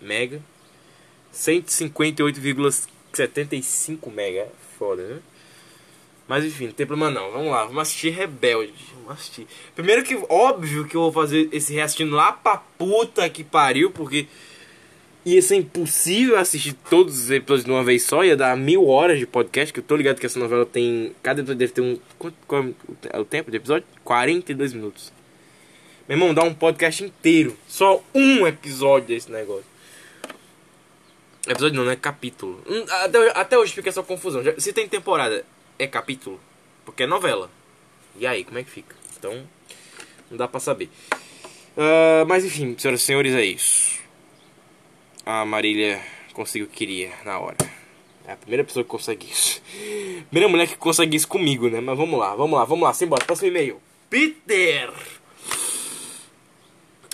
mega. 0.02 0.42
158,75 1.38 4.12
mega. 4.12 4.40
É 4.40 4.50
foda, 4.78 5.02
né? 5.02 5.20
Mas 6.26 6.44
enfim, 6.44 6.66
não 6.66 6.72
tem 6.72 6.86
problema 6.86 7.10
não. 7.10 7.30
Vamos 7.30 7.50
lá, 7.50 7.64
vamos 7.64 7.80
assistir 7.80 8.10
Rebelde. 8.10 8.74
Vamos 8.96 9.12
assistir. 9.12 9.46
Primeiro 9.74 10.02
que, 10.02 10.14
óbvio 10.28 10.86
que 10.86 10.94
eu 10.94 11.00
vou 11.02 11.12
fazer 11.12 11.48
esse 11.52 11.72
reassistindo 11.72 12.14
lá 12.14 12.32
pra 12.32 12.58
puta 12.58 13.26
que 13.30 13.42
pariu, 13.42 13.90
porque 13.90 14.26
ia 15.24 15.40
ser 15.40 15.56
impossível 15.56 16.38
assistir 16.38 16.74
todos 16.90 17.16
os 17.16 17.30
episódios 17.30 17.64
de 17.64 17.70
uma 17.70 17.82
vez 17.82 18.02
só. 18.02 18.22
Ia 18.24 18.36
dar 18.36 18.54
mil 18.56 18.88
horas 18.88 19.18
de 19.18 19.26
podcast, 19.26 19.72
que 19.72 19.80
eu 19.80 19.84
tô 19.84 19.96
ligado 19.96 20.20
que 20.20 20.26
essa 20.26 20.38
novela 20.38 20.66
tem... 20.66 21.14
Cada 21.22 21.40
episódio 21.40 21.58
deve 21.58 21.72
ter 21.72 21.80
um... 21.80 21.98
Qual 22.46 22.66
é 23.10 23.18
o 23.18 23.24
tempo 23.24 23.50
de 23.50 23.56
episódio? 23.56 23.88
42 24.04 24.74
minutos. 24.74 25.10
Meu 26.06 26.18
irmão, 26.18 26.34
dá 26.34 26.42
um 26.42 26.52
podcast 26.52 27.02
inteiro. 27.04 27.56
Só 27.66 28.04
um 28.14 28.46
episódio 28.46 29.08
desse 29.08 29.30
negócio. 29.30 29.77
Episódio 31.48 31.76
não, 31.76 31.84
não 31.84 31.90
é 31.90 31.96
capítulo. 31.96 32.62
Hum, 32.68 32.84
até, 32.88 33.30
até 33.40 33.58
hoje 33.58 33.72
fica 33.72 33.88
essa 33.88 34.02
confusão. 34.02 34.42
Se 34.58 34.72
tem 34.72 34.86
temporada, 34.86 35.44
é 35.78 35.86
capítulo? 35.86 36.38
Porque 36.84 37.04
é 37.04 37.06
novela. 37.06 37.50
E 38.18 38.26
aí, 38.26 38.44
como 38.44 38.58
é 38.58 38.62
que 38.62 38.70
fica? 38.70 38.94
Então, 39.16 39.48
não 40.30 40.36
dá 40.36 40.46
pra 40.46 40.60
saber. 40.60 40.90
Uh, 41.74 42.26
mas 42.26 42.44
enfim, 42.44 42.76
senhoras 42.76 43.00
e 43.00 43.04
senhores, 43.04 43.34
é 43.34 43.44
isso. 43.44 43.98
A 45.24 45.44
Marília 45.44 46.02
conseguiu 46.34 46.66
o 46.66 46.70
que 46.70 46.76
queria 46.76 47.12
na 47.24 47.38
hora. 47.38 47.56
É 48.26 48.32
a 48.32 48.36
primeira 48.36 48.62
pessoa 48.62 48.84
que 48.84 48.90
consegue 48.90 49.26
isso. 49.26 49.62
Primeira 50.28 50.50
mulher 50.50 50.68
que 50.68 50.76
consegue 50.76 51.16
isso 51.16 51.28
comigo, 51.28 51.70
né? 51.70 51.80
Mas 51.80 51.96
vamos 51.96 52.18
lá, 52.18 52.34
vamos 52.34 52.58
lá, 52.58 52.64
vamos 52.66 52.84
lá. 52.84 52.92
Simbora, 52.92 53.24
próximo 53.24 53.48
e-mail. 53.48 53.80
Peter! 54.10 54.92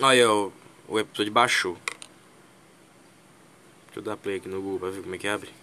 Olha, 0.00 0.32
o, 0.32 0.52
o 0.88 0.98
episódio 0.98 1.32
baixou. 1.32 1.76
Deixa 3.94 4.08
eu 4.08 4.12
dar 4.12 4.16
play 4.16 4.38
aqui 4.38 4.48
no 4.48 4.60
Google 4.60 4.80
pra 4.80 4.90
ver 4.90 5.02
como 5.02 5.14
é 5.14 5.18
que 5.18 5.28
abre. 5.28 5.54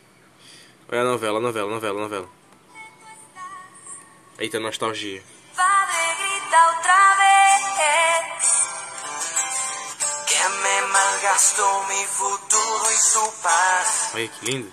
Olha 0.90 1.02
a 1.02 1.04
novela, 1.04 1.38
a 1.38 1.42
novela, 1.42 1.68
a 1.68 1.74
novela, 1.74 2.00
a 2.00 2.02
novela. 2.02 2.30
Eita, 4.40 4.58
nostalgia. 4.58 5.22
Padre, 5.54 6.16
grita 6.16 6.68
outra 6.70 7.16
vez. 7.20 7.62
Que 10.28 10.48
me 10.48 10.82
malgastou 10.94 11.88
mi 11.88 12.06
futuro 12.06 12.90
e 12.90 12.98
su 12.98 13.34
paz. 13.44 14.12
Olha 14.16 14.30
que 14.30 14.46
lindo. 14.46 14.72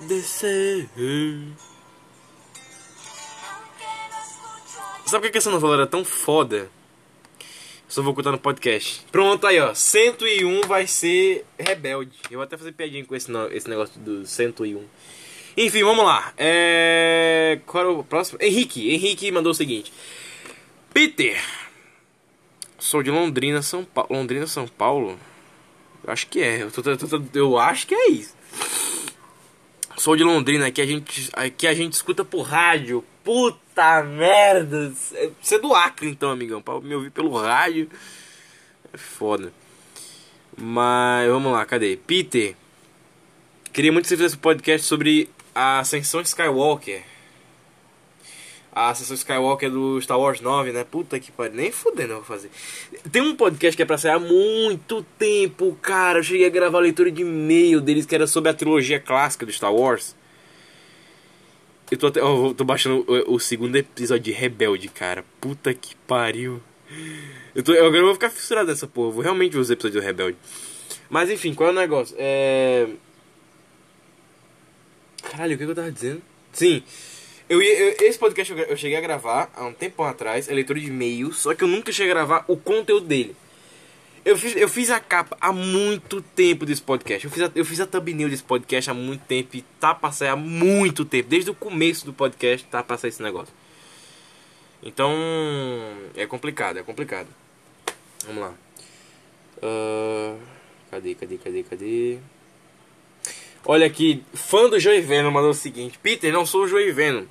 Descer. 0.00 0.88
Sabe 5.04 5.26
por 5.26 5.30
que 5.30 5.36
essa 5.36 5.50
novela 5.50 5.74
era 5.74 5.86
tão 5.86 6.06
foda? 6.06 6.70
Só 7.94 8.02
vou 8.02 8.12
contar 8.12 8.32
no 8.32 8.38
podcast. 8.40 9.02
Pronto, 9.12 9.46
aí 9.46 9.60
ó. 9.60 9.72
101 9.72 10.62
vai 10.62 10.84
ser 10.84 11.46
rebelde. 11.56 12.10
Eu 12.28 12.38
vou 12.38 12.42
até 12.42 12.56
fazer 12.56 12.72
piadinha 12.72 13.04
com 13.04 13.14
esse, 13.14 13.30
esse 13.52 13.70
negócio 13.70 14.00
do 14.00 14.26
101. 14.26 14.84
Enfim, 15.56 15.84
vamos 15.84 16.04
lá. 16.04 16.34
É... 16.36 17.60
Qual 17.64 17.84
é 17.84 17.86
o 17.86 18.02
próximo? 18.02 18.40
Henrique. 18.42 18.92
Henrique 18.92 19.30
mandou 19.30 19.52
o 19.52 19.54
seguinte: 19.54 19.92
Peter. 20.92 21.40
Sou 22.80 23.00
de 23.00 23.12
Londrina, 23.12 23.62
São 23.62 23.84
Paulo. 23.84 24.08
Londrina, 24.10 24.48
São 24.48 24.66
Paulo? 24.66 25.16
Acho 26.04 26.26
que 26.26 26.42
é. 26.42 26.64
Eu, 26.64 26.72
tô, 26.72 26.82
tô, 26.82 26.96
tô, 26.96 27.22
eu 27.32 27.56
acho 27.56 27.86
que 27.86 27.94
é 27.94 28.10
isso. 28.10 28.34
Sou 29.96 30.16
de 30.16 30.24
Londrina, 30.24 30.66
aqui 30.66 30.80
a 30.80 30.86
gente, 30.86 31.30
aqui 31.32 31.68
a 31.68 31.72
gente 31.72 31.92
escuta 31.92 32.24
por 32.24 32.42
rádio. 32.42 33.04
Puta 33.22 33.63
merda! 34.04 34.92
Você 35.40 35.56
é 35.56 35.58
do 35.58 35.74
Acre 35.74 36.08
então, 36.08 36.30
amigão. 36.30 36.62
Pra 36.62 36.80
me 36.80 36.94
ouvir 36.94 37.10
pelo 37.10 37.36
rádio. 37.36 37.88
É 38.92 38.96
foda. 38.96 39.52
Mas 40.56 41.28
vamos 41.28 41.52
lá, 41.52 41.64
cadê? 41.66 41.96
Peter. 41.96 42.54
Queria 43.72 43.90
muito 43.90 44.04
que 44.04 44.08
você 44.08 44.16
fizesse 44.16 44.36
um 44.36 44.40
podcast 44.40 44.86
sobre 44.86 45.28
a 45.54 45.80
Ascensão 45.80 46.20
Skywalker. 46.20 47.02
A 48.72 48.90
Ascensão 48.90 49.14
Skywalker 49.14 49.70
do 49.70 50.00
Star 50.00 50.18
Wars 50.18 50.40
9, 50.40 50.72
né? 50.72 50.84
Puta 50.84 51.18
que 51.18 51.32
pariu. 51.32 51.54
Nem 51.54 51.72
fudendo 51.72 52.12
eu 52.12 52.16
vou 52.16 52.24
fazer. 52.24 52.50
Tem 53.10 53.22
um 53.22 53.34
podcast 53.34 53.76
que 53.76 53.82
é 53.82 53.86
pra 53.86 53.98
sair 53.98 54.12
há 54.12 54.18
muito 54.18 55.04
tempo, 55.18 55.76
cara. 55.82 56.20
Eu 56.20 56.22
cheguei 56.22 56.46
a 56.46 56.50
gravar 56.50 56.78
a 56.78 56.82
leitura 56.82 57.10
de 57.10 57.22
e-mail 57.22 57.80
deles 57.80 58.06
que 58.06 58.14
era 58.14 58.26
sobre 58.26 58.50
a 58.50 58.54
trilogia 58.54 59.00
clássica 59.00 59.44
do 59.44 59.52
Star 59.52 59.74
Wars. 59.74 60.14
Eu 61.90 61.98
tô, 61.98 62.06
até, 62.06 62.20
eu 62.20 62.54
tô 62.56 62.64
baixando 62.64 63.04
o, 63.06 63.34
o, 63.34 63.40
segundo 63.40 63.76
episódio 63.76 64.24
de 64.24 64.32
Rebelde, 64.32 64.88
cara. 64.88 65.24
Puta 65.40 65.72
que 65.74 65.94
pariu. 66.06 66.60
Eu 67.54 67.62
tô, 67.62 67.72
eu 67.72 67.86
agora 67.86 67.98
eu 67.98 68.06
vou 68.06 68.14
ficar 68.14 68.30
fissurado 68.30 68.68
nessa 68.68 68.86
porra. 68.86 69.10
vou 69.10 69.22
realmente 69.22 69.52
ver 69.52 69.58
os 69.58 69.70
episódios 69.70 70.02
do 70.02 70.06
Rebelde. 70.06 70.36
Mas 71.10 71.30
enfim, 71.30 71.54
qual 71.54 71.70
é 71.70 71.72
o 71.72 71.76
negócio? 71.76 72.16
É. 72.18 72.88
Caralho, 75.22 75.54
o 75.54 75.58
que, 75.58 75.64
que 75.64 75.70
eu 75.70 75.74
tava 75.74 75.92
dizendo? 75.92 76.22
Sim. 76.52 76.82
Eu, 77.48 77.60
eu, 77.60 77.96
esse 78.00 78.18
podcast 78.18 78.52
eu, 78.52 78.58
eu, 78.58 78.76
cheguei 78.76 78.96
a 78.96 79.00
gravar 79.00 79.50
há 79.54 79.66
um 79.66 79.72
tempo 79.72 80.02
atrás, 80.02 80.48
é 80.48 80.54
leitura 80.54 80.80
de 80.80 80.86
e-mail, 80.86 81.32
só 81.32 81.54
que 81.54 81.62
eu 81.62 81.68
nunca 81.68 81.92
cheguei 81.92 82.12
a 82.12 82.14
gravar 82.14 82.44
o 82.48 82.56
conteúdo 82.56 83.06
dele. 83.06 83.36
Eu 84.24 84.38
fiz, 84.38 84.56
eu 84.56 84.68
fiz 84.68 84.90
a 84.90 84.98
capa 84.98 85.36
há 85.38 85.52
muito 85.52 86.22
tempo 86.22 86.64
desse 86.64 86.80
podcast. 86.80 87.26
Eu 87.26 87.30
fiz, 87.30 87.42
a, 87.42 87.50
eu 87.54 87.64
fiz 87.64 87.78
a 87.80 87.86
thumbnail 87.86 88.30
desse 88.30 88.42
podcast 88.42 88.90
há 88.90 88.94
muito 88.94 89.22
tempo 89.26 89.54
e 89.54 89.62
tá 89.78 89.98
sair 90.10 90.28
há 90.28 90.36
muito 90.36 91.04
tempo. 91.04 91.28
Desde 91.28 91.50
o 91.50 91.54
começo 91.54 92.06
do 92.06 92.12
podcast 92.12 92.66
tá 92.66 92.82
sair 92.96 93.10
esse 93.10 93.22
negócio. 93.22 93.52
Então, 94.82 95.12
é 96.16 96.26
complicado, 96.26 96.78
é 96.78 96.82
complicado. 96.82 97.28
Vamos 98.26 98.42
lá. 98.42 98.54
Uh, 99.58 100.38
cadê, 100.90 101.14
cadê, 101.14 101.38
cadê, 101.38 101.62
cadê? 101.62 102.18
Olha 103.66 103.86
aqui, 103.86 104.22
fã 104.34 104.68
do 104.68 104.78
Joey 104.78 105.00
Venom 105.00 105.30
mandou 105.30 105.50
o 105.50 105.54
seguinte: 105.54 105.98
Peter, 106.02 106.32
não 106.32 106.46
sou 106.46 106.64
o 106.64 106.68
Joey 106.68 106.92
Venom. 106.92 107.24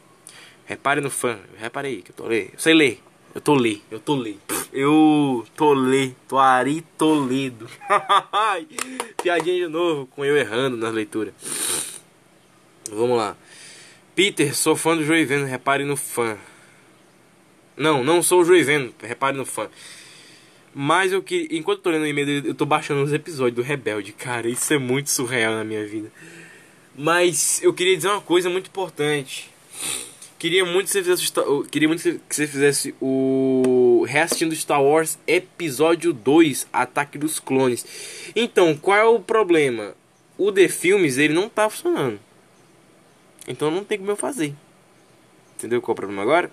Repare 0.66 1.02
no 1.02 1.10
fã. 1.10 1.40
Reparei 1.58 2.02
que 2.02 2.12
eu 2.12 2.16
tô 2.16 2.26
lendo. 2.26 2.52
Sei 2.58 2.74
ler. 2.74 3.02
Eu 3.34 3.42
tô 3.42 3.56
lê. 3.56 3.80
Eu 3.90 4.00
tô 4.00 4.16
lê. 4.16 4.36
Eu 4.72 5.46
tô 5.56 5.74
lê. 5.74 6.12
Tô 6.28 6.38
Ari 6.38 6.82
Toledo. 6.98 7.68
Piadinha 9.22 9.66
de 9.66 9.68
novo 9.68 10.06
com 10.08 10.24
eu 10.24 10.38
errando 10.38 10.78
na 10.78 10.90
leitura. 10.90 11.34
Vamos 12.92 13.18
lá. 13.18 13.36
Peter, 14.16 14.56
sou 14.56 14.76
fã 14.76 14.96
do 14.96 15.04
Joey 15.04 15.26
Venom. 15.26 15.46
Repare 15.46 15.84
no 15.84 15.98
fã. 15.98 16.38
Não, 17.76 18.04
não 18.04 18.22
sou 18.22 18.42
o 18.42 18.46
Joey 18.46 18.62
Venom. 18.62 18.92
Repare 19.02 19.36
no 19.36 19.46
fã. 19.46 19.68
Mas 20.76 21.12
eu 21.12 21.22
que 21.22 21.48
enquanto 21.52 21.80
eu 21.80 21.84
tô 21.84 21.90
lendo 21.90 22.04
o 22.04 22.08
e-mail 22.08 22.26
dele, 22.26 22.50
eu 22.50 22.56
tô 22.56 22.66
baixando 22.66 23.04
os 23.04 23.14
episódios 23.14 23.56
do 23.56 23.62
Rebelde. 23.62 24.12
Cara, 24.12 24.48
isso 24.48 24.72
é 24.74 24.78
muito 24.78 25.10
surreal 25.10 25.54
na 25.54 25.64
minha 25.64 25.86
vida. 25.86 26.12
Mas 26.96 27.62
eu 27.64 27.74
queria 27.74 27.96
dizer 27.96 28.10
uma 28.10 28.22
coisa 28.22 28.50
muito 28.50 28.68
importante. 28.68 29.50
Queria 30.44 30.66
muito 30.66 30.88
que 30.88 30.92
você 30.92 31.02
fizesse, 31.02 31.34
queria 31.72 31.88
muito 31.88 32.04
que 32.04 32.36
você 32.36 32.46
fizesse 32.46 32.94
o 33.00 34.04
reassistindo 34.06 34.54
Star 34.54 34.84
Wars 34.84 35.18
Episódio 35.26 36.12
2, 36.12 36.68
Ataque 36.74 37.18
dos 37.18 37.40
Clones. 37.40 37.86
Então, 38.36 38.76
qual 38.76 38.98
é 38.98 39.06
o 39.06 39.22
problema? 39.22 39.96
O 40.38 40.52
The 40.52 40.68
Filmes, 40.68 41.18
ele 41.18 41.34
não 41.34 41.48
tá 41.48 41.70
funcionando. 41.70 42.20
Então 43.48 43.72
não 43.72 43.86
tem 43.86 43.98
como 43.98 44.12
eu 44.12 44.18
fazer. 44.18 44.54
Entendeu 45.56 45.82
qual 45.82 45.94
é 45.94 45.96
o 45.96 45.96
problema 45.96 46.22
agora? 46.24 46.52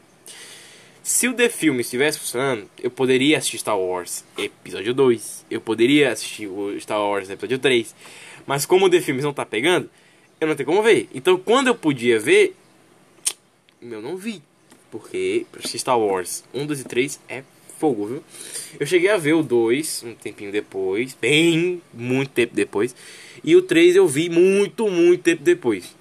Se 1.02 1.26
o 1.26 1.34
The 1.34 1.48
Film 1.48 1.80
estivesse 1.80 2.20
funcionando, 2.20 2.70
eu 2.80 2.92
poderia 2.92 3.38
assistir 3.38 3.58
Star 3.58 3.76
Wars 3.76 4.24
Episódio 4.38 4.94
2. 4.94 5.46
Eu 5.50 5.60
poderia 5.60 6.12
assistir 6.12 6.46
o 6.46 6.80
Star 6.80 7.00
Wars 7.00 7.28
Episódio 7.28 7.58
3. 7.58 7.92
Mas 8.46 8.64
como 8.64 8.86
o 8.86 8.88
The 8.88 9.00
Films 9.00 9.24
não 9.24 9.32
tá 9.32 9.44
pegando, 9.44 9.90
eu 10.40 10.46
não 10.46 10.54
tenho 10.54 10.68
como 10.68 10.80
ver. 10.80 11.08
Então 11.12 11.36
quando 11.36 11.66
eu 11.66 11.74
podia 11.74 12.20
ver, 12.20 12.54
eu 13.82 14.02
não 14.02 14.16
vi. 14.16 14.42
Porque 14.90 15.46
Star 15.64 15.98
Wars 15.98 16.42
1, 16.52 16.66
2 16.66 16.80
e 16.80 16.84
3 16.84 17.20
é 17.28 17.42
fogo, 17.78 18.06
viu? 18.06 18.24
Eu 18.78 18.86
cheguei 18.86 19.08
a 19.08 19.16
ver 19.16 19.34
o 19.34 19.42
2 19.42 20.04
um 20.04 20.14
tempinho 20.14 20.52
depois, 20.52 21.16
bem, 21.20 21.80
muito 21.94 22.30
tempo 22.30 22.54
depois. 22.54 22.94
E 23.42 23.56
o 23.56 23.62
3 23.62 23.96
eu 23.96 24.06
vi 24.06 24.28
muito, 24.28 24.88
muito 24.88 25.22
tempo 25.22 25.42
depois. 25.42 25.94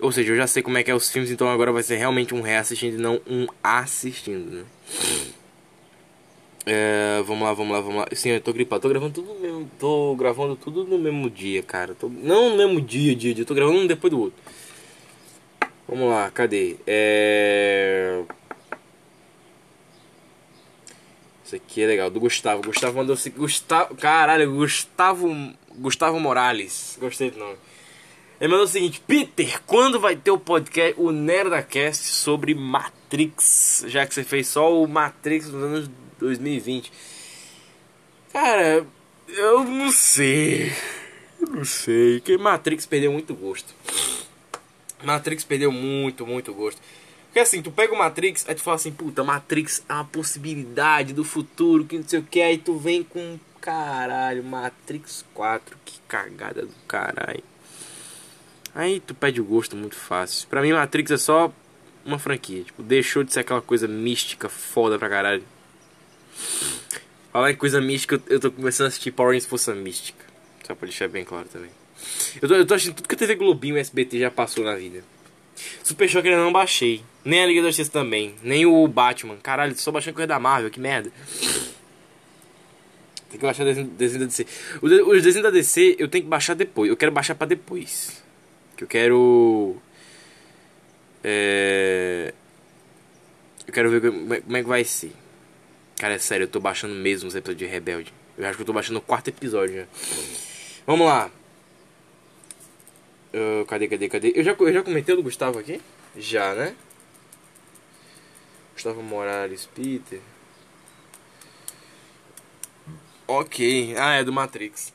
Ou 0.00 0.12
seja, 0.12 0.32
eu 0.32 0.36
já 0.36 0.46
sei 0.46 0.62
como 0.62 0.76
é 0.76 0.82
que 0.82 0.90
é 0.90 0.94
os 0.94 1.10
filmes, 1.10 1.30
então 1.30 1.48
agora 1.48 1.72
vai 1.72 1.82
ser 1.82 1.96
realmente 1.96 2.34
um 2.34 2.42
reassistindo 2.42 2.96
e 2.96 3.00
não 3.00 3.20
um 3.26 3.46
assistindo, 3.62 4.50
né? 4.50 4.64
É, 6.66 7.22
vamos 7.26 7.44
lá, 7.44 7.52
vamos 7.52 7.72
lá, 7.72 7.80
vamos 7.80 7.96
lá. 8.00 8.06
Sim, 8.12 8.30
eu 8.30 8.40
tô 8.40 8.52
gripado. 8.52 8.82
Tô 8.82 8.88
gravando 8.88 9.12
tudo 9.12 9.34
mesmo. 9.38 9.70
Tô 9.78 10.14
gravando 10.16 10.56
tudo 10.56 10.84
no 10.84 10.98
mesmo 10.98 11.28
dia, 11.28 11.62
cara. 11.62 11.94
Tô, 11.94 12.08
não 12.08 12.50
no 12.50 12.56
mesmo 12.56 12.80
dia, 12.80 13.14
dia, 13.14 13.34
dia. 13.34 13.44
Tô 13.44 13.54
gravando 13.54 13.80
um 13.80 13.86
depois 13.86 14.10
do 14.10 14.18
outro. 14.18 14.38
Vamos 15.86 16.10
lá, 16.10 16.30
cadê? 16.30 16.76
É. 16.86 18.22
Isso 21.44 21.56
aqui 21.56 21.82
é 21.82 21.86
legal, 21.86 22.10
do 22.10 22.20
Gustavo. 22.20 22.62
Gustavo 22.62 22.96
mandou 22.96 23.16
Gustavo. 23.36 23.94
Caralho, 23.96 24.50
Gustavo. 24.54 25.28
Gustavo 25.76 26.18
Morales. 26.18 26.96
Gostei 26.98 27.30
do 27.30 27.38
nome. 27.38 27.56
Ele 28.40 28.50
mandou 28.50 28.64
o 28.64 28.68
seguinte: 28.68 29.02
Peter, 29.06 29.60
quando 29.66 30.00
vai 30.00 30.16
ter 30.16 30.30
o 30.30 30.38
podcast, 30.38 30.94
o 30.98 31.10
Nerdacast 31.12 32.04
sobre 32.04 32.54
Matrix? 32.54 33.84
Já 33.88 34.06
que 34.06 34.14
você 34.14 34.24
fez 34.24 34.48
só 34.48 34.72
o 34.82 34.86
Matrix 34.86 35.50
nos 35.50 35.62
anos 35.62 35.90
2020. 36.18 36.90
Cara, 38.32 38.86
eu 39.28 39.64
não 39.64 39.92
sei. 39.92 40.72
Eu 41.40 41.48
não 41.48 41.64
sei. 41.64 42.20
Que 42.20 42.36
Matrix 42.38 42.86
perdeu 42.86 43.12
muito 43.12 43.34
gosto. 43.34 43.74
Matrix 45.04 45.44
perdeu 45.44 45.70
muito, 45.70 46.26
muito 46.26 46.52
gosto. 46.52 46.80
Porque 47.26 47.40
assim, 47.40 47.60
tu 47.60 47.70
pega 47.70 47.92
o 47.92 47.98
Matrix, 47.98 48.44
aí 48.48 48.54
tu 48.54 48.62
fala 48.62 48.76
assim, 48.76 48.92
puta, 48.92 49.24
Matrix 49.24 49.84
é 49.88 49.92
uma 49.92 50.04
possibilidade 50.04 51.12
do 51.12 51.24
futuro, 51.24 51.84
que 51.84 51.98
não 51.98 52.06
sei 52.06 52.20
o 52.20 52.22
que, 52.22 52.40
aí 52.40 52.58
tu 52.58 52.78
vem 52.78 53.02
com 53.02 53.38
caralho, 53.60 54.44
Matrix 54.44 55.24
4, 55.34 55.76
que 55.84 55.98
cagada 56.06 56.62
do 56.62 56.74
caralho. 56.86 57.42
Aí 58.74 59.00
tu 59.00 59.14
perde 59.14 59.40
o 59.40 59.44
gosto 59.44 59.76
muito 59.76 59.96
fácil. 59.96 60.46
Pra 60.48 60.60
mim, 60.62 60.72
Matrix 60.72 61.10
é 61.10 61.16
só 61.16 61.52
uma 62.04 62.18
franquia. 62.18 62.62
Tipo, 62.62 62.82
deixou 62.82 63.24
de 63.24 63.32
ser 63.32 63.40
aquela 63.40 63.62
coisa 63.62 63.88
mística 63.88 64.48
foda 64.48 64.98
pra 64.98 65.08
caralho. 65.08 65.42
Falar 67.32 67.50
em 67.50 67.56
coisa 67.56 67.80
mística, 67.80 68.20
eu 68.28 68.38
tô 68.38 68.50
começando 68.50 68.86
a 68.86 68.88
assistir 68.88 69.10
Power 69.10 69.30
Rangers 69.30 69.46
Força 69.46 69.74
Mística. 69.74 70.24
Só 70.64 70.74
pra 70.74 70.86
deixar 70.86 71.08
bem 71.08 71.24
claro 71.24 71.48
também. 71.48 71.70
Eu 72.40 72.48
tô, 72.48 72.54
eu 72.54 72.66
tô 72.66 72.74
assistindo 72.74 72.96
tudo 72.96 73.08
que 73.08 73.14
a 73.14 73.18
TV 73.18 73.34
Globinho 73.34 73.76
e 73.76 73.80
SBT 73.80 74.18
já 74.18 74.30
passou 74.30 74.64
na 74.64 74.74
vida. 74.74 75.04
Super 75.82 76.08
Shocker 76.08 76.32
eu 76.32 76.38
não 76.38 76.52
baixei. 76.52 77.02
Nem 77.24 77.42
a 77.42 77.46
Liga 77.46 77.62
da 77.62 77.68
Justiça 77.68 77.90
também. 77.90 78.34
Nem 78.42 78.66
o 78.66 78.86
Batman. 78.86 79.36
Caralho, 79.36 79.76
só 79.76 79.90
baixando 79.90 80.14
coisa 80.14 80.26
da 80.26 80.38
Marvel, 80.38 80.70
que 80.70 80.80
merda. 80.80 81.10
Tem 83.30 83.38
que 83.38 83.46
baixar 83.46 83.62
o 83.62 83.66
desenho 83.66 84.20
da 84.20 84.26
DC. 84.26 84.46
Os 84.80 85.22
desenhos 85.22 85.42
da 85.42 85.50
DC 85.50 85.96
eu 85.98 86.08
tenho 86.08 86.24
que 86.24 86.30
baixar 86.30 86.54
depois. 86.54 86.88
Eu 86.88 86.96
quero 86.96 87.12
baixar 87.12 87.34
pra 87.34 87.46
depois. 87.46 88.22
Que 88.76 88.84
eu 88.84 88.88
quero. 88.88 89.76
É. 91.22 92.32
Eu 93.66 93.72
quero 93.72 93.90
ver 93.90 94.00
como 94.00 94.34
é, 94.34 94.40
como 94.40 94.56
é 94.56 94.62
que 94.62 94.68
vai 94.68 94.84
ser. 94.84 95.12
Cara, 95.96 96.14
é 96.14 96.18
sério, 96.18 96.44
eu 96.44 96.48
tô 96.48 96.60
baixando 96.60 96.94
mesmo 96.94 97.28
os 97.28 97.34
episódios 97.34 97.68
de 97.68 97.72
Rebelde. 97.72 98.12
Eu 98.36 98.46
acho 98.46 98.56
que 98.56 98.62
eu 98.62 98.66
tô 98.66 98.72
baixando 98.72 98.98
o 98.98 99.02
quarto 99.02 99.28
episódio 99.28 99.76
já. 99.76 99.86
Vamos 100.86 101.06
lá. 101.06 101.30
Uh, 103.34 103.66
cadê, 103.66 103.88
cadê, 103.88 104.08
cadê? 104.08 104.32
Eu 104.36 104.44
já, 104.44 104.52
eu 104.52 104.72
já 104.72 104.82
comentei 104.84 105.16
do 105.16 105.22
Gustavo 105.22 105.58
aqui? 105.58 105.82
Já, 106.16 106.54
né? 106.54 106.76
Gustavo 108.74 109.02
Morales, 109.02 109.66
Peter. 109.74 110.20
Ok. 113.26 113.96
Ah, 113.98 114.14
é 114.14 114.22
do 114.22 114.32
Matrix. 114.32 114.92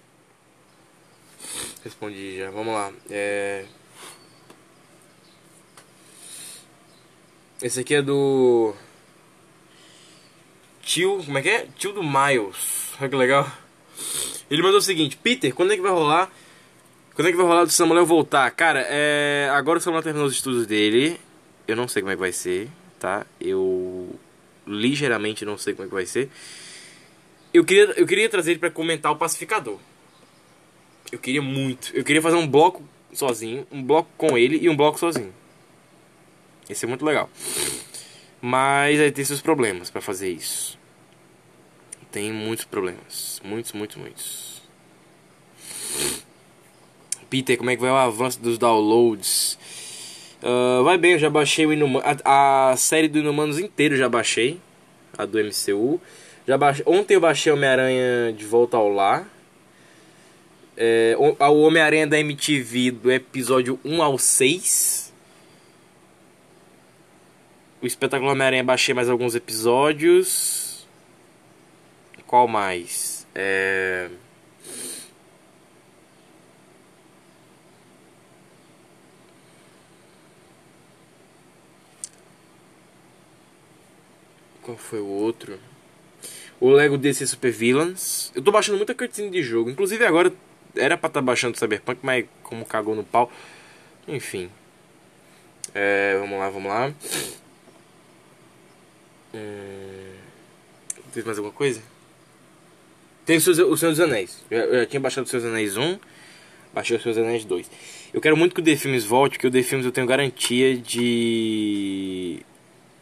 Respondi 1.83 2.37
já. 2.37 2.49
Vamos 2.49 2.73
lá. 2.73 2.93
É... 3.09 3.65
Esse 7.61 7.81
aqui 7.81 7.95
é 7.95 8.01
do 8.01 8.73
tio, 10.81 11.21
como 11.25 11.37
é 11.37 11.41
que 11.41 11.49
é? 11.49 11.67
Tio 11.77 11.91
do 11.91 12.01
Miles. 12.01 12.93
Olha 13.01 13.09
que 13.09 13.15
legal. 13.17 13.51
Ele 14.49 14.61
mandou 14.61 14.79
o 14.79 14.81
seguinte: 14.81 15.17
Peter, 15.17 15.53
quando 15.53 15.73
é 15.73 15.75
que 15.75 15.81
vai 15.81 15.91
rolar? 15.91 16.31
Quando 17.19 17.27
é 17.27 17.31
que 17.31 17.37
vai 17.37 17.45
rolar 17.45 17.65
do 17.65 17.69
Samuel 17.69 18.05
voltar? 18.05 18.49
Cara, 18.51 18.79
é... 18.87 19.49
agora 19.51 19.77
o 19.77 19.81
Samuel 19.81 20.01
terminou 20.01 20.25
os 20.25 20.33
estudos 20.33 20.65
dele. 20.65 21.19
Eu 21.67 21.75
não 21.75 21.85
sei 21.85 22.01
como 22.01 22.13
é 22.13 22.15
que 22.15 22.19
vai 22.21 22.31
ser, 22.31 22.69
tá? 22.97 23.25
Eu 23.41 24.17
ligeiramente 24.65 25.43
não 25.43 25.57
sei 25.57 25.73
como 25.73 25.85
é 25.85 25.89
que 25.89 25.93
vai 25.93 26.05
ser. 26.05 26.29
Eu 27.53 27.65
queria, 27.65 27.91
eu 27.97 28.07
queria 28.07 28.29
trazer 28.29 28.51
ele 28.51 28.59
para 28.61 28.71
comentar 28.71 29.11
o 29.11 29.17
Pacificador. 29.17 29.77
Eu 31.11 31.19
queria 31.19 31.41
muito. 31.41 31.93
Eu 31.93 32.05
queria 32.05 32.21
fazer 32.21 32.37
um 32.37 32.47
bloco 32.47 32.81
sozinho, 33.11 33.67
um 33.69 33.83
bloco 33.83 34.09
com 34.15 34.37
ele 34.37 34.57
e 34.57 34.69
um 34.69 34.77
bloco 34.77 34.97
sozinho. 34.97 35.33
Esse 36.69 36.85
é 36.85 36.87
muito 36.87 37.03
legal. 37.03 37.29
Mas 38.41 38.97
aí 38.97 39.11
tem 39.11 39.25
seus 39.25 39.41
problemas 39.41 39.89
para 39.89 39.99
fazer 39.99 40.29
isso 40.29 40.79
tem 42.11 42.31
muitos 42.31 42.65
problemas. 42.65 43.41
Muitos, 43.43 43.71
muitos, 43.73 43.97
muitos. 43.97 44.61
Peter, 47.29 47.57
como 47.57 47.69
é 47.69 47.75
que 47.75 47.81
vai 47.81 47.91
o 47.91 47.95
avanço 47.95 48.39
dos 48.41 48.57
downloads? 48.57 49.57
Uh, 50.41 50.83
vai 50.83 50.97
bem, 50.97 51.13
eu 51.13 51.19
já 51.19 51.29
baixei 51.29 51.65
o 51.65 51.73
Inumanos, 51.73 52.21
a, 52.23 52.71
a, 52.71 52.77
série 52.77 53.07
do 53.07 53.19
Inumanos 53.19 53.59
inteiro 53.59 53.97
já 53.97 54.07
baixei. 54.07 54.59
A 55.17 55.25
do 55.25 55.37
MCU. 55.37 55.99
Já 56.47 56.57
baixei, 56.57 56.83
ontem 56.87 57.15
eu 57.15 57.21
baixei 57.21 57.51
Homem-Aranha 57.51 58.33
de 58.33 58.45
volta 58.45 58.77
ao 58.77 58.89
lar. 58.89 59.27
É, 60.77 61.13
o 61.17 61.61
Homem-Aranha 61.61 62.07
da 62.07 62.17
MTV 62.17 62.91
do 62.91 63.11
episódio 63.11 63.77
1 63.83 64.01
ao 64.01 64.17
6. 64.17 65.13
O 67.81 67.85
espetáculo 67.85 68.31
Homem-Aranha 68.31 68.63
baixei 68.63 68.93
mais 68.93 69.09
alguns 69.09 69.35
episódios. 69.35 70.87
Qual 72.25 72.47
mais? 72.47 73.27
É... 73.35 74.09
Qual 84.69 84.77
foi 84.77 84.99
o 84.99 85.07
outro? 85.07 85.57
O 86.61 86.69
Lego 86.69 86.95
DC 86.95 87.25
Super 87.25 87.51
Villains. 87.51 88.31
Eu 88.35 88.43
tô 88.43 88.51
baixando 88.51 88.77
muita 88.77 88.93
cutscene 88.93 89.31
de 89.31 89.41
jogo. 89.41 89.71
Inclusive 89.71 90.05
agora 90.05 90.31
era 90.75 90.95
pra 90.95 91.07
estar 91.07 91.21
tá 91.21 91.25
baixando 91.25 91.57
Cyberpunk, 91.57 91.99
mas 92.03 92.25
como 92.43 92.63
cagou 92.63 92.93
no 92.93 93.03
pau. 93.03 93.31
Enfim. 94.07 94.47
É, 95.73 96.17
vamos 96.19 96.37
lá, 96.37 96.49
vamos 96.51 96.69
lá. 96.69 96.93
Hum... 99.33 100.13
Tem 101.13 101.23
mais 101.23 101.39
alguma 101.39 101.53
coisa? 101.55 101.81
Tem 103.25 103.37
o 103.37 103.41
Senhor 103.41 103.75
dos 103.75 103.99
Anéis. 103.99 104.45
Eu, 104.51 104.81
já 104.81 104.85
tinha 104.85 104.99
baixado 104.99 105.25
o 105.25 105.27
Senhor 105.27 105.41
dos 105.41 105.51
Anéis 105.51 105.77
1, 105.77 105.99
baixei 106.71 106.95
o 106.95 107.01
Senhor 107.01 107.15
dos 107.15 107.23
Anéis 107.23 107.43
2. 107.43 107.71
Eu 108.13 108.21
quero 108.21 108.37
muito 108.37 108.53
que 108.53 108.61
o 108.61 108.63
The 108.63 108.75
Films 108.75 109.03
volte, 109.03 109.31
porque 109.31 109.47
o 109.47 109.51
The 109.51 109.63
Films 109.63 109.85
eu 109.87 109.91
tenho 109.91 110.05
garantia 110.05 110.77
de 110.77 112.45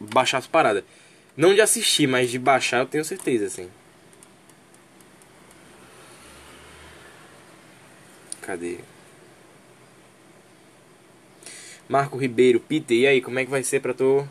baixar 0.00 0.38
as 0.38 0.46
paradas. 0.46 0.82
Não 1.38 1.54
de 1.54 1.60
assistir, 1.60 2.08
mas 2.08 2.32
de 2.32 2.38
baixar 2.38 2.80
eu 2.80 2.86
tenho 2.86 3.04
certeza, 3.04 3.46
assim. 3.46 3.70
Cadê? 8.42 8.78
Marco 11.88 12.18
Ribeiro, 12.18 12.58
Peter, 12.58 12.96
e 12.96 13.06
aí, 13.06 13.20
como 13.22 13.38
é 13.38 13.44
que 13.44 13.50
vai 13.52 13.62
ser 13.62 13.80
pra 13.80 13.94
tu 13.94 14.28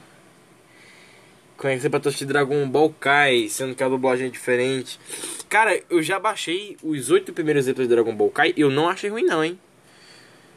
conhecer 1.56 1.90
pra 1.90 2.00
assistir 2.00 2.26
Dragon 2.26 2.68
Ball 2.68 2.94
Kai, 3.00 3.48
sendo 3.48 3.74
que 3.74 3.82
a 3.82 3.88
dublagem 3.88 4.28
é 4.28 4.30
diferente. 4.30 5.00
Cara, 5.48 5.82
eu 5.90 6.04
já 6.04 6.20
baixei 6.20 6.76
os 6.84 7.10
oito 7.10 7.32
primeiros 7.32 7.70
episódios 7.70 7.88
de 7.88 7.96
Dragon 7.96 8.14
Ball 8.14 8.30
Kai 8.30 8.54
e 8.58 8.60
eu 8.60 8.70
não 8.70 8.90
achei 8.90 9.10
ruim 9.10 9.24
não, 9.24 9.42
hein. 9.42 9.58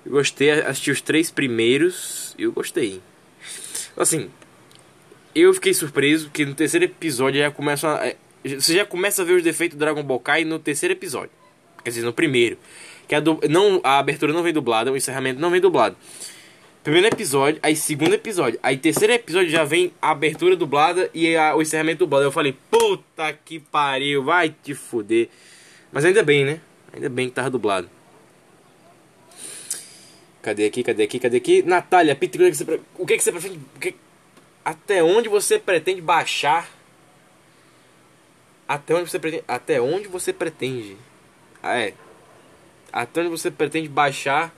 Eu 0.04 0.10
gostei, 0.10 0.50
assisti 0.50 0.90
os 0.90 1.00
três 1.00 1.30
primeiros 1.30 2.34
eu 2.36 2.50
gostei. 2.50 3.00
Assim, 3.96 4.28
eu 5.34 5.52
fiquei 5.54 5.74
surpreso 5.74 6.30
que 6.30 6.44
no 6.44 6.54
terceiro 6.54 6.84
episódio 6.84 7.40
já 7.40 7.50
começa 7.50 7.88
a, 7.88 8.06
é, 8.06 8.16
você 8.42 8.74
já 8.74 8.86
começa 8.86 9.22
a 9.22 9.24
ver 9.24 9.34
os 9.34 9.42
defeitos 9.42 9.76
do 9.76 9.80
Dragon 9.80 10.02
Ball 10.02 10.20
Kai 10.20 10.44
no 10.44 10.58
terceiro 10.58 10.92
episódio. 10.92 11.30
Quer 11.84 11.90
dizer, 11.90 12.02
no 12.02 12.12
primeiro. 12.12 12.58
Que 13.06 13.14
a, 13.14 13.22
não, 13.48 13.80
a 13.84 13.98
abertura 13.98 14.32
não 14.32 14.42
vem 14.42 14.52
dublada, 14.52 14.90
o 14.90 14.96
encerramento 14.96 15.40
não 15.40 15.50
vem 15.50 15.60
dublado. 15.60 15.96
Primeiro 16.82 17.08
episódio, 17.08 17.60
aí 17.62 17.76
segundo 17.76 18.14
episódio, 18.14 18.58
aí 18.62 18.78
terceiro 18.78 19.12
episódio 19.12 19.50
já 19.50 19.64
vem 19.64 19.92
a 20.00 20.12
abertura 20.12 20.56
dublada 20.56 21.10
e 21.12 21.36
a, 21.36 21.54
o 21.54 21.60
encerramento 21.60 21.98
dublado. 21.98 22.24
Eu 22.24 22.32
falei, 22.32 22.56
puta 22.70 23.32
que 23.44 23.60
pariu, 23.60 24.24
vai 24.24 24.48
te 24.48 24.74
fuder. 24.74 25.28
Mas 25.92 26.06
ainda 26.06 26.22
bem, 26.22 26.44
né? 26.44 26.60
Ainda 26.94 27.10
bem 27.10 27.28
que 27.28 27.34
tava 27.34 27.50
dublado. 27.50 27.90
Cadê 30.40 30.64
aqui, 30.64 30.82
cadê 30.82 31.02
aqui, 31.02 31.18
cadê 31.18 31.36
aqui? 31.36 31.62
Natália, 31.62 32.16
Peter, 32.16 32.40
o 32.40 32.44
que, 33.04 33.12
é 33.12 33.18
que 33.18 33.24
você, 33.24 33.34
o 33.34 33.78
que, 33.78 33.88
é 33.88 33.92
que 33.92 33.98
Até 34.64 35.02
onde 35.02 35.28
você 35.28 35.58
pretende 35.58 36.00
baixar? 36.00 36.70
Até 38.68 38.94
onde 38.94 39.10
você 39.10 39.18
pretende? 39.18 39.44
Até 39.48 39.80
onde 39.80 40.08
você 40.08 40.32
pretende? 40.32 40.96
Ah, 41.62 41.78
é. 41.78 41.94
Até 42.92 43.20
onde 43.20 43.30
você 43.30 43.50
pretende 43.50 43.88
baixar? 43.88 44.54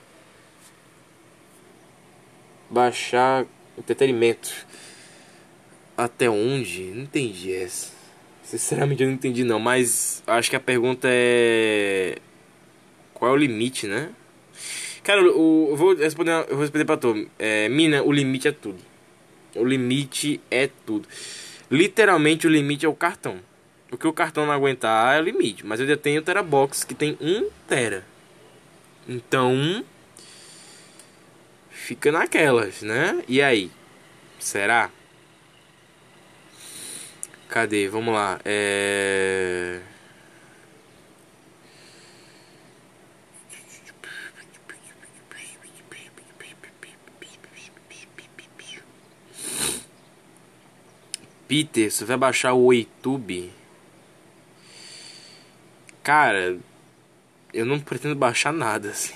Baixar 2.69 3.47
entretenimento. 3.79 4.67
Até 5.97 6.29
onde? 6.29 6.83
Não 6.85 7.03
entendi 7.05 7.55
essa. 7.55 7.93
Sinceramente 8.43 9.03
eu 9.03 9.09
não 9.09 9.15
entendi 9.15 9.45
não, 9.45 9.59
mas 9.59 10.23
acho 10.27 10.51
que 10.51 10.57
a 10.57 10.61
pergunta 10.61 11.09
é 11.11 12.19
qual 13.15 13.31
é 13.31 13.35
o 13.35 13.37
limite, 13.37 13.87
né? 13.87 14.11
Cara, 15.03 15.21
eu, 15.21 15.75
vou 15.77 15.95
responder, 15.95 16.33
eu 16.49 16.57
vou 16.57 16.61
responder 16.61 16.85
pra 16.85 16.97
tu. 16.97 17.29
É, 17.39 17.69
mina, 17.69 18.03
o 18.03 18.13
limite 18.13 18.49
é 18.49 18.53
tudo. 18.53 18.79
O 19.55 19.65
limite 19.65 20.41
é 20.51 20.69
tudo. 20.87 21.09
Literalmente 21.71 22.47
o 22.47 22.51
limite 22.51 22.87
é 22.87 22.89
o 22.89 22.95
cartão. 22.95 23.39
O 23.91 23.97
que 23.97 24.07
o 24.07 24.13
cartão 24.13 24.47
não 24.47 24.53
aguentar 24.53 25.17
é 25.17 25.21
o 25.21 25.25
limite. 25.25 25.67
Mas 25.67 25.81
eu 25.81 25.87
já 25.87 25.97
tenho 25.97 26.21
o 26.21 26.25
Terabox 26.25 26.85
que 26.85 26.95
tem 26.95 27.17
1 27.21 27.51
Tera. 27.69 28.05
Então. 29.09 29.85
Fica 31.71 32.13
naquelas, 32.13 32.83
né? 32.83 33.23
E 33.29 33.43
aí? 33.43 33.71
Será? 34.39 34.91
Cadê? 37.49 37.89
Vamos 37.89 38.15
lá. 38.15 38.41
É. 38.45 39.81
Peter, 51.53 51.91
você 51.91 52.07
vai 52.07 52.17
baixar 52.17 52.55
o 52.55 52.73
YouTube? 52.73 53.53
Cara, 56.03 56.59
eu 57.53 57.67
não 57.67 57.79
pretendo 57.79 58.15
baixar 58.15 58.55
nada, 58.55 58.89
assim. 58.89 59.13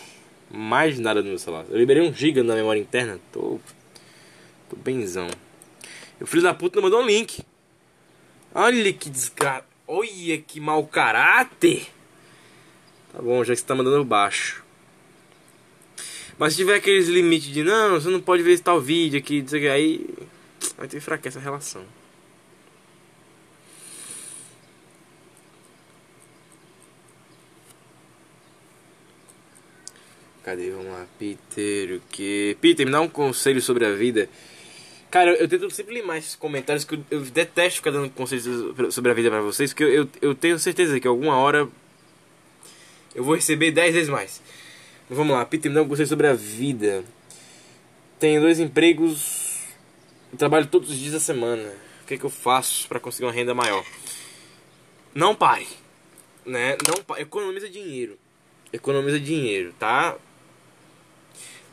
Mais 0.50 0.98
nada 0.98 1.22
no 1.22 1.30
meu 1.30 1.38
celular. 1.38 1.64
Eu 1.70 1.78
liberei 1.78 2.06
um 2.06 2.12
giga 2.12 2.42
na 2.42 2.54
memória 2.54 2.78
interna. 2.78 3.18
Tô. 3.32 3.58
Tô 4.68 4.76
benzão. 4.76 5.30
E 6.20 6.24
o 6.24 6.26
filho 6.26 6.42
da 6.42 6.52
puta 6.52 6.76
não 6.76 6.82
mandou 6.82 7.00
um 7.00 7.06
link. 7.06 7.42
Olha 8.54 8.92
que 8.92 9.08
desgraça. 9.08 9.64
Olha 9.88 10.36
que 10.36 10.60
mau 10.60 10.86
caráter. 10.86 11.86
Tá 13.14 13.22
bom, 13.22 13.42
já 13.44 13.54
que 13.54 13.60
você 13.60 13.66
tá 13.66 13.74
mandando 13.74 14.04
baixo. 14.04 14.62
Mas 16.38 16.52
se 16.52 16.58
tiver 16.58 16.74
aqueles 16.74 17.08
limites 17.08 17.48
de 17.48 17.62
não, 17.62 17.98
você 17.98 18.10
não 18.10 18.20
pode 18.20 18.42
ver 18.42 18.52
esse 18.52 18.62
tal 18.62 18.78
vídeo 18.78 19.18
aqui, 19.18 19.42
aí 19.72 20.06
vai 20.76 20.86
ter 20.86 21.00
fraqueza 21.00 21.38
a 21.38 21.42
relação. 21.42 21.82
Cadê? 30.46 30.70
Vamos 30.70 30.92
lá. 30.92 31.04
Peter, 31.18 31.96
o 31.96 32.00
que? 32.08 32.56
Peter, 32.60 32.86
me 32.86 32.92
dá 32.92 33.00
um 33.00 33.08
conselho 33.08 33.60
sobre 33.60 33.84
a 33.84 33.92
vida. 33.92 34.28
Cara, 35.10 35.32
eu, 35.32 35.48
tento 35.48 35.68
sempre 35.70 35.92
limar 35.92 36.18
esses 36.18 36.36
comentários 36.36 36.84
que 36.84 36.94
eu, 36.94 37.04
eu, 37.10 37.20
detesto 37.22 37.78
ficar 37.78 37.90
dando 37.90 38.08
conselhos 38.10 38.94
sobre 38.94 39.10
a 39.10 39.14
vida 39.14 39.28
pra 39.28 39.40
vocês, 39.40 39.72
porque 39.72 39.82
eu, 39.82 39.90
eu, 39.90 40.08
eu 40.22 40.34
tenho 40.36 40.56
certeza 40.56 41.00
que 41.00 41.08
alguma 41.08 41.36
hora 41.36 41.68
eu 43.12 43.24
vou 43.24 43.34
receber 43.34 43.72
10 43.72 43.94
vezes 43.94 44.08
mais. 44.08 44.40
Vamos 45.10 45.34
lá, 45.34 45.44
Peter, 45.44 45.68
me 45.68 45.74
dá 45.74 45.82
um 45.82 45.88
conselho 45.88 46.08
sobre 46.08 46.28
a 46.28 46.34
vida. 46.34 47.02
Tenho 48.20 48.40
dois 48.40 48.60
empregos, 48.60 49.64
trabalho 50.38 50.68
todos 50.68 50.90
os 50.90 50.96
dias 50.96 51.14
da 51.14 51.20
semana. 51.20 51.72
O 52.04 52.06
que, 52.06 52.14
é 52.14 52.18
que 52.18 52.24
eu 52.24 52.30
faço 52.30 52.86
para 52.86 53.00
conseguir 53.00 53.26
uma 53.26 53.32
renda 53.32 53.52
maior? 53.52 53.84
Não 55.12 55.34
pare, 55.34 55.66
né? 56.44 56.76
Não 56.86 57.02
pare. 57.02 57.22
economiza 57.22 57.68
dinheiro. 57.68 58.16
Economiza 58.72 59.18
dinheiro, 59.18 59.74
tá? 59.76 60.16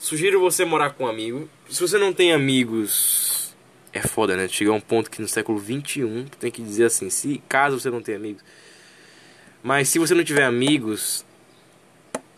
Sugiro 0.03 0.37
você 0.37 0.65
morar 0.65 0.89
com 0.89 1.05
um 1.05 1.07
amigo. 1.07 1.49
Se 1.69 1.79
você 1.79 1.97
não 1.97 2.11
tem 2.11 2.33
amigos, 2.33 3.55
é 3.93 4.01
foda, 4.01 4.35
né? 4.35 4.49
Chegar 4.49 4.71
a 4.71 4.75
um 4.75 4.81
ponto 4.81 5.09
que 5.09 5.21
no 5.21 5.29
século 5.29 5.57
21 5.57 6.25
tem 6.25 6.51
que 6.51 6.61
dizer 6.61 6.83
assim: 6.83 7.09
se 7.09 7.41
caso 7.47 7.79
você 7.79 7.89
não 7.89 8.01
tem 8.01 8.15
amigos. 8.15 8.43
Mas 9.63 9.87
se 9.87 9.99
você 9.99 10.13
não 10.13 10.25
tiver 10.25 10.43
amigos, 10.43 11.23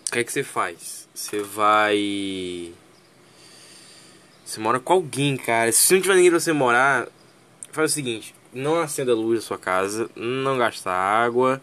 o 0.08 0.12
que 0.12 0.20
é 0.20 0.24
que 0.24 0.32
você 0.32 0.44
faz? 0.44 1.10
Você 1.12 1.42
vai. 1.42 2.72
Você 4.46 4.60
mora 4.60 4.80
com 4.80 4.94
alguém, 4.94 5.36
cara. 5.36 5.72
Se 5.72 5.92
não 5.96 6.02
tiver 6.02 6.18
ninguém 6.18 6.30
pra 6.30 6.40
você 6.40 6.54
morar, 6.54 7.08
faz 7.72 7.90
o 7.90 7.96
seguinte: 7.96 8.36
não 8.54 8.80
acenda 8.80 9.12
a 9.12 9.16
luz 9.16 9.40
da 9.40 9.46
sua 9.48 9.58
casa, 9.58 10.08
não 10.16 10.60
gasta 10.60 10.92
água, 10.92 11.60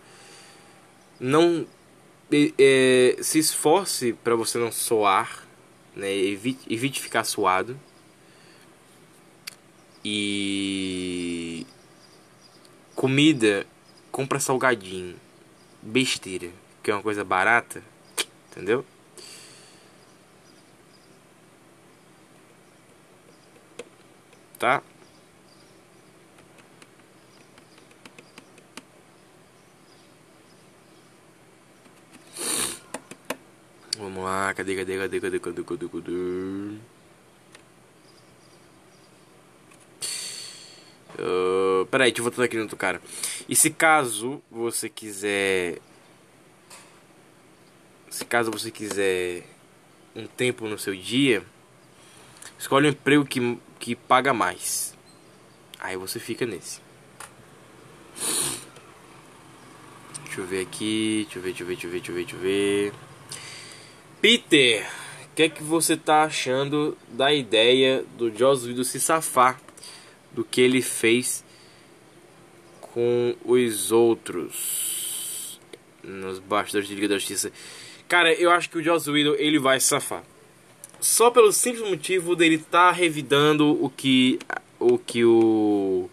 não. 1.21 1.65
É, 2.59 3.19
se 3.21 3.39
esforce 3.39 4.15
para 4.15 4.35
você 4.35 4.59
não 4.59 4.73
soar 4.73 5.42
né? 5.95 6.13
Evite, 6.13 6.73
evite 6.73 7.01
ficar 7.01 7.25
suado. 7.25 7.79
E 10.05 11.67
comida, 12.95 13.67
compra 14.11 14.41
salgadinho, 14.41 15.17
besteira, 15.81 16.51
que 16.83 16.91
é 16.91 16.95
uma 16.95 17.03
coisa 17.03 17.25
barata, 17.25 17.83
entendeu? 18.51 18.85
Tá? 24.59 24.83
Vamos 33.99 34.25
lá, 34.25 34.55
cadê, 34.55 34.75
cadê, 34.75 34.97
cadê, 34.99 35.21
cadê, 35.21 35.39
cadê, 35.39 35.65
cadê, 35.65 35.89
cadê? 35.89 36.13
Uh, 41.19 41.85
peraí, 41.91 42.11
deixa 42.11 42.21
eu 42.21 42.25
voltar 42.25 42.45
aqui 42.45 42.57
no 42.57 42.63
outro 42.63 42.77
cara. 42.77 43.03
E 43.47 43.55
se 43.55 43.71
caso 43.71 44.43
você 44.51 44.89
quiser. 44.89 45.79
Se 48.09 48.25
caso 48.25 48.51
você 48.51 48.71
quiser 48.71 49.45
um 50.17 50.27
tempo 50.27 50.67
no 50.67 50.79
seu 50.79 50.95
dia, 50.97 51.43
escolhe 52.59 52.87
um 52.87 52.91
emprego 52.91 53.27
que, 53.27 53.59
que 53.79 53.95
paga 53.95 54.33
mais. 54.33 54.95
Aí 55.79 55.97
você 55.97 56.19
fica 56.19 56.47
nesse. 56.47 56.81
Deixa 60.25 60.41
eu 60.41 60.47
ver 60.47 60.63
aqui. 60.63 61.25
Deixa 61.25 61.39
eu 61.39 61.43
ver, 61.43 61.49
deixa 61.51 61.63
eu 61.63 61.67
ver, 61.67 61.75
deixa 61.75 61.87
eu 61.87 61.91
ver, 61.91 61.99
deixa 61.99 62.11
eu 62.11 62.15
ver. 62.15 62.25
Deixa 62.25 62.37
eu 62.37 62.41
ver. 62.41 63.12
Peter, 64.23 64.89
o 65.25 65.35
que 65.35 65.43
é 65.43 65.49
que 65.49 65.65
você 65.65 65.97
tá 65.97 66.23
achando 66.23 66.97
da 67.09 67.35
ideia 67.35 68.05
do 68.17 68.33
Joss 68.33 68.65
Whedon 68.65 68.85
se 68.85 69.01
safar 69.01 69.61
do 70.31 70.45
que 70.45 70.61
ele 70.61 70.81
fez 70.81 71.45
com 72.81 73.35
os 73.45 73.91
outros 73.91 75.59
nos 76.05 76.39
bastidores 76.39 76.87
de 76.87 76.95
Liga 76.95 77.09
da 77.09 77.19
Justiça? 77.19 77.51
Cara, 78.07 78.33
eu 78.33 78.53
acho 78.53 78.71
que 78.71 78.79
o 78.79 78.83
Joss 78.83 79.11
Whedon 79.11 79.35
ele 79.35 79.59
vai 79.59 79.81
se 79.81 79.89
safar. 79.89 80.23
Só 81.01 81.29
pelo 81.29 81.51
simples 81.51 81.85
motivo 81.91 82.37
dele 82.37 82.55
estar 82.55 82.91
tá 82.91 82.93
revidando 82.93 83.85
o 83.85 83.91
que 83.91 84.39
o 84.79 84.99
que 84.99 85.25
o 85.25 86.09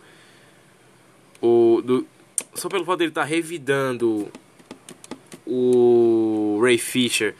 o 1.40 1.80
do, 1.86 2.08
só 2.56 2.70
pelo 2.70 2.86
fato 2.86 2.98
dele 2.98 3.12
estar 3.12 3.22
tá 3.22 3.28
revidando 3.28 4.32
o 5.46 6.60
Ray 6.64 6.80
Fisher 6.80 7.36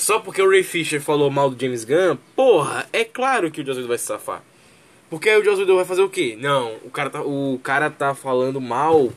só 0.00 0.18
porque 0.18 0.40
o 0.40 0.48
Ray 0.48 0.62
Fisher 0.62 0.98
falou 0.98 1.30
mal 1.30 1.50
do 1.50 1.60
James 1.60 1.84
Gunn, 1.84 2.16
porra, 2.34 2.88
é 2.90 3.04
claro 3.04 3.50
que 3.50 3.60
o 3.60 3.66
Joss 3.66 3.76
Whedon 3.76 3.88
vai 3.88 3.98
se 3.98 4.06
safar. 4.06 4.42
Porque 5.10 5.28
aí 5.28 5.38
o 5.38 5.44
Joss 5.44 5.60
Whedon 5.60 5.76
vai 5.76 5.84
fazer 5.84 6.00
o 6.00 6.08
quê? 6.08 6.38
Não, 6.40 6.74
o 6.82 6.90
cara 6.90 7.10
tá, 7.10 7.20
o 7.20 7.60
cara 7.62 7.90
tá 7.90 8.14
falando 8.14 8.58
mal 8.62 9.12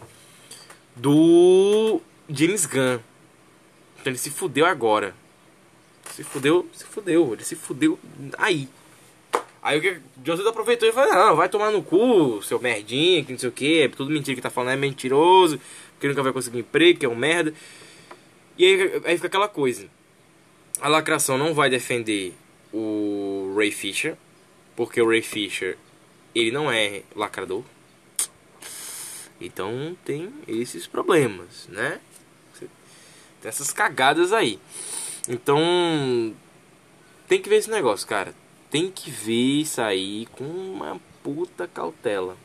do 0.94 2.02
James 2.30 2.66
Gunn. 2.66 3.00
Então 4.02 4.12
ele 4.12 4.18
se 4.18 4.30
fudeu 4.30 4.66
agora. 4.66 5.16
Se 6.12 6.22
fudeu, 6.22 6.68
se 6.74 6.84
fudeu, 6.84 7.34
ele 7.34 7.46
se 7.46 7.56
fudeu 7.56 7.98
aí. 8.38 8.68
Aí 9.62 9.80
o 9.80 9.82
que 9.82 10.02
o 10.30 10.50
aproveitou 10.50 10.90
e 10.90 10.92
falou, 10.92 11.14
não, 11.14 11.36
vai 11.38 11.48
tomar 11.48 11.72
no 11.72 11.82
cu, 11.82 12.42
seu 12.44 12.60
merdinha, 12.60 13.24
que 13.24 13.32
não 13.32 13.40
sei 13.40 13.48
o 13.48 13.54
que, 13.54 13.84
é 13.84 13.88
tudo 13.88 14.12
mentira 14.12 14.36
que 14.36 14.42
tá 14.42 14.50
falando, 14.50 14.74
é 14.74 14.76
mentiroso, 14.76 15.58
que 15.98 16.10
nunca 16.10 16.22
vai 16.22 16.34
conseguir 16.34 16.60
emprego, 16.60 17.00
que 17.00 17.06
é 17.06 17.10
um 17.10 17.16
merda. 17.16 17.54
E 18.58 18.66
aí, 18.66 19.02
aí 19.06 19.16
fica 19.16 19.28
aquela 19.28 19.48
coisa 19.48 19.88
a 20.82 20.88
lacração 20.88 21.38
não 21.38 21.54
vai 21.54 21.70
defender 21.70 22.34
o 22.74 23.54
Ray 23.56 23.72
Fisher, 23.72 24.18
porque 24.76 25.02
o 25.02 25.08
Ray 25.08 25.22
Fisher 25.22 25.78
ele 26.34 26.52
não 26.52 26.72
é 26.72 27.04
lacrador. 27.16 27.64
Então 29.40 29.96
tem 30.06 30.34
esses 30.48 30.88
problemas, 30.88 31.68
né? 31.70 32.00
Tem 32.60 33.50
essas 33.50 33.72
cagadas 33.72 34.32
aí. 34.32 34.60
Então 35.28 35.60
tem 37.28 37.42
que 37.42 37.50
ver 37.50 37.58
esse 37.58 37.70
negócio, 37.70 38.08
cara. 38.08 38.34
Tem 38.70 38.90
que 38.90 39.12
ver 39.12 39.62
isso 39.62 39.82
aí 39.82 40.26
com 40.32 40.44
uma 40.44 41.00
puta 41.22 41.68
cautela. 41.68 42.38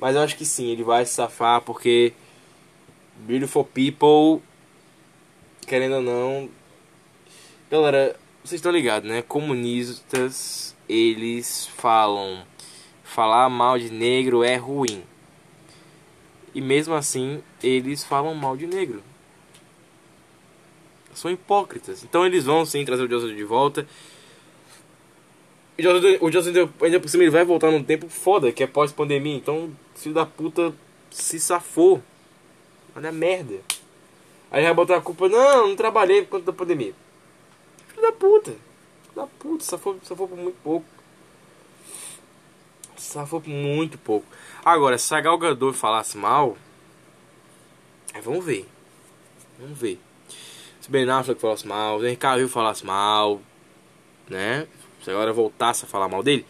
Mas 0.00 0.16
eu 0.16 0.22
acho 0.22 0.36
que 0.36 0.44
sim, 0.44 0.70
ele 0.70 0.82
vai 0.82 1.04
se 1.04 1.14
safar 1.14 1.60
porque 1.60 2.12
Beautiful 3.16 3.64
People, 3.64 4.42
querendo 5.66 5.96
ou 5.96 6.02
não. 6.02 6.50
Galera, 7.70 8.14
vocês 8.44 8.58
estão 8.58 8.70
ligados, 8.70 9.08
né? 9.08 9.22
Comunistas, 9.22 10.76
eles 10.86 11.66
falam. 11.78 12.44
Falar 13.02 13.48
mal 13.48 13.78
de 13.78 13.90
negro 13.90 14.44
é 14.44 14.56
ruim. 14.56 15.02
E 16.54 16.60
mesmo 16.60 16.94
assim, 16.94 17.42
eles 17.62 18.04
falam 18.04 18.34
mal 18.34 18.54
de 18.56 18.66
negro. 18.66 19.02
São 21.14 21.30
hipócritas. 21.30 22.04
Então 22.04 22.26
eles 22.26 22.44
vão 22.44 22.66
sim 22.66 22.84
trazer 22.84 23.04
o 23.04 23.08
Joseph 23.08 23.34
de 23.34 23.44
volta. 23.44 23.86
O 26.20 26.30
Joseph, 26.30 26.70
ainda 26.82 27.00
por 27.00 27.08
cima, 27.08 27.24
ele 27.24 27.30
vai 27.30 27.44
voltar 27.44 27.70
num 27.70 27.82
tempo 27.82 28.08
foda, 28.08 28.52
que 28.52 28.62
é 28.62 28.66
pós-pandemia. 28.66 29.36
Então, 29.36 29.74
filho 29.94 30.14
da 30.14 30.26
puta 30.26 30.74
se 31.10 31.40
safou. 31.40 32.02
Olha 32.94 33.08
a 33.08 33.12
merda. 33.12 33.60
Aí 34.50 34.62
vai 34.62 34.74
botar 34.74 34.96
a 34.96 35.00
culpa, 35.00 35.28
não, 35.28 35.68
não 35.68 35.76
trabalhei 35.76 36.22
por 36.22 36.30
conta 36.30 36.46
da 36.46 36.52
pandemia. 36.52 36.94
Da 38.04 38.12
puta. 38.12 38.50
Filho 38.50 38.60
da 39.16 39.26
puta, 39.26 39.64
safou, 39.64 39.98
safou 40.02 40.28
por 40.28 40.36
muito 40.36 40.58
pouco. 40.62 40.86
Safou 42.96 43.40
por 43.40 43.48
muito 43.48 43.96
pouco. 43.96 44.26
Agora, 44.62 44.98
se 44.98 45.14
a 45.14 45.20
Gal 45.20 45.38
Gadot 45.38 45.76
falasse 45.76 46.18
mal, 46.18 46.58
é, 48.12 48.20
vamos 48.20 48.44
ver. 48.44 48.68
Vamos 49.58 49.78
ver. 49.78 49.98
Se 50.80 50.90
Ben 50.90 51.08
Affleck 51.08 51.40
falasse 51.40 51.66
mal, 51.66 52.00
se 52.00 52.16
Cavill 52.16 52.48
falasse 52.48 52.84
mal, 52.84 53.40
né? 54.28 54.66
Se 55.02 55.10
agora 55.10 55.32
voltasse 55.32 55.86
a 55.86 55.88
falar 55.88 56.08
mal 56.08 56.22
dele, 56.22 56.44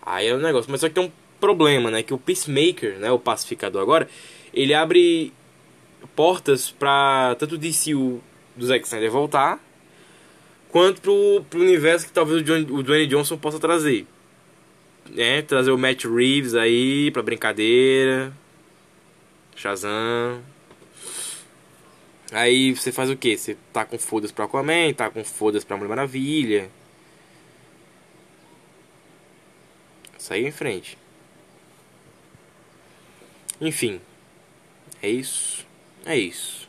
aí 0.00 0.28
é 0.28 0.34
um 0.34 0.38
negócio. 0.38 0.70
Mas 0.70 0.80
só 0.80 0.88
que 0.88 0.94
tem 0.94 1.04
um 1.04 1.12
problema, 1.38 1.90
né? 1.90 2.02
Que 2.02 2.14
o 2.14 2.18
Peacemaker, 2.18 2.98
né? 2.98 3.10
O 3.10 3.18
pacificador 3.18 3.82
agora, 3.82 4.08
ele 4.54 4.72
abre 4.72 5.34
portas 6.14 6.70
pra 6.70 7.36
tanto 7.38 7.56
o 7.56 7.58
DCU 7.58 8.22
do 8.56 8.66
Zack 8.66 8.86
Snyder 8.86 9.10
voltar, 9.10 9.60
quanto 10.76 11.00
pro, 11.00 11.42
pro 11.48 11.60
universo 11.60 12.04
que 12.04 12.12
talvez 12.12 12.42
o, 12.42 12.44
John, 12.44 12.60
o 12.74 12.82
Dwayne 12.82 13.06
Johnson 13.06 13.38
possa 13.38 13.58
trazer. 13.58 14.06
Né? 15.08 15.40
Trazer 15.40 15.70
o 15.70 15.78
Matt 15.78 16.04
Reeves 16.04 16.54
aí 16.54 17.10
pra 17.12 17.22
brincadeira. 17.22 18.30
Shazam. 19.56 20.42
Aí 22.30 22.74
você 22.74 22.92
faz 22.92 23.08
o 23.08 23.16
que? 23.16 23.38
Você 23.38 23.56
tá 23.72 23.86
com 23.86 23.96
fodas 23.96 24.30
pra 24.30 24.44
Aquaman, 24.44 24.92
tá 24.92 25.08
com 25.08 25.24
fodas 25.24 25.64
pra 25.64 25.78
Mulher 25.78 25.88
Maravilha. 25.88 26.68
Saiu 30.18 30.46
em 30.46 30.52
frente. 30.52 30.98
Enfim. 33.58 33.98
É 35.00 35.08
isso. 35.08 35.66
É 36.04 36.18
isso. 36.18 36.65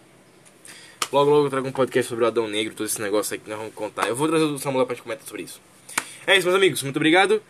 Logo, 1.12 1.32
logo 1.32 1.46
eu 1.46 1.50
trago 1.50 1.68
um 1.68 1.72
podcast 1.72 2.10
sobre 2.10 2.26
o 2.26 2.28
Adão 2.28 2.48
Negro, 2.48 2.76
todo 2.76 2.86
esse 2.86 3.02
negócio 3.02 3.34
aí 3.34 3.40
que 3.40 3.50
nós 3.50 3.58
vamos 3.58 3.74
contar. 3.74 4.08
Eu 4.08 4.16
vou 4.16 4.28
trazer 4.28 4.44
o 4.44 4.58
Samuel 4.58 4.86
pra 4.86 4.96
gente 4.96 5.04
comentar 5.04 5.26
sobre 5.26 5.44
isso. 5.44 5.62
É 6.26 6.36
isso, 6.36 6.46
meus 6.46 6.58
amigos. 6.58 6.84
Muito 6.84 6.98
obrigado. 6.98 7.42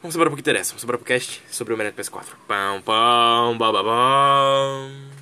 Vamos 0.00 0.14
embora 0.14 0.30
pro 0.30 0.36
que 0.36 0.40
interessa. 0.40 0.70
Vamos 0.70 0.84
embora 0.84 0.96
pro 0.96 1.06
cast 1.06 1.42
sobre 1.50 1.74
o 1.74 1.76
Menet 1.76 1.94
PS4. 1.94 2.24
Pão, 2.46 2.80
pão, 2.80 3.58
bababam. 3.58 5.17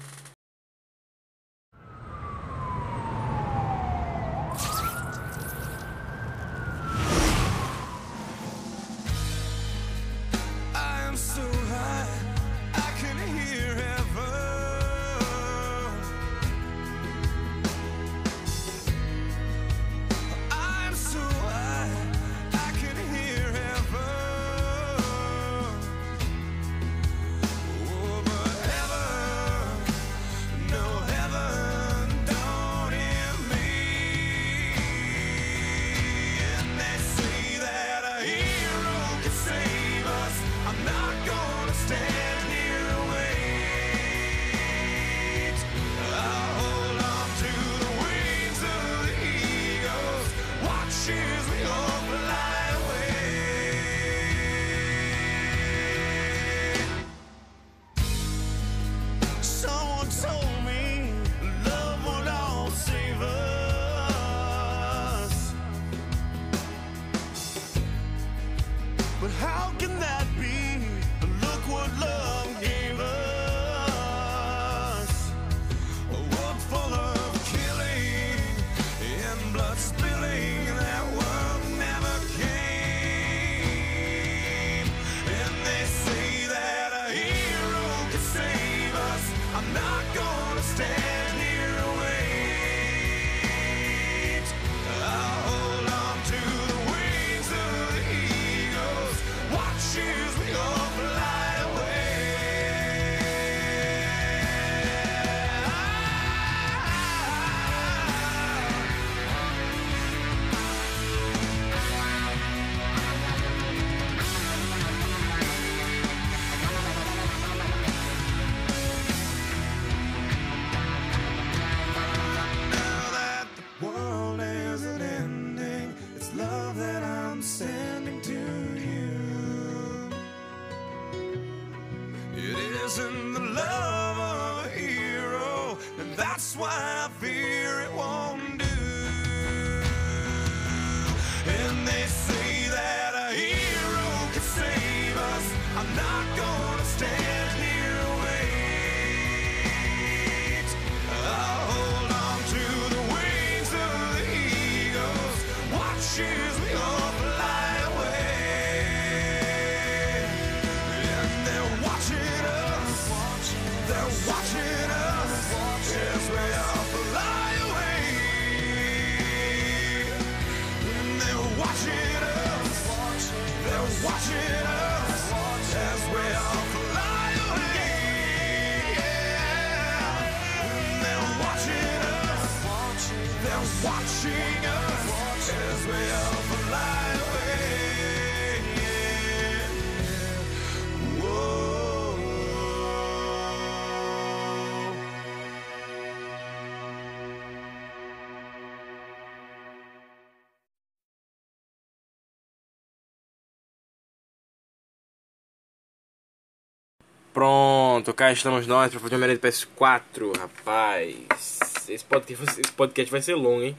Pronto, 207.36 208.14
cá 208.14 208.32
estamos 208.32 208.66
nós 208.66 208.90
para 208.90 208.98
fazer 208.98 209.14
uma 209.14 209.26
merenda 209.26 209.46
PS4, 209.46 210.38
rapaz. 210.38 211.86
Esse 211.86 212.02
podcast, 212.02 212.60
esse 212.62 212.72
podcast 212.72 213.10
vai 213.12 213.20
ser 213.20 213.34
longo, 213.34 213.62
hein? 213.62 213.76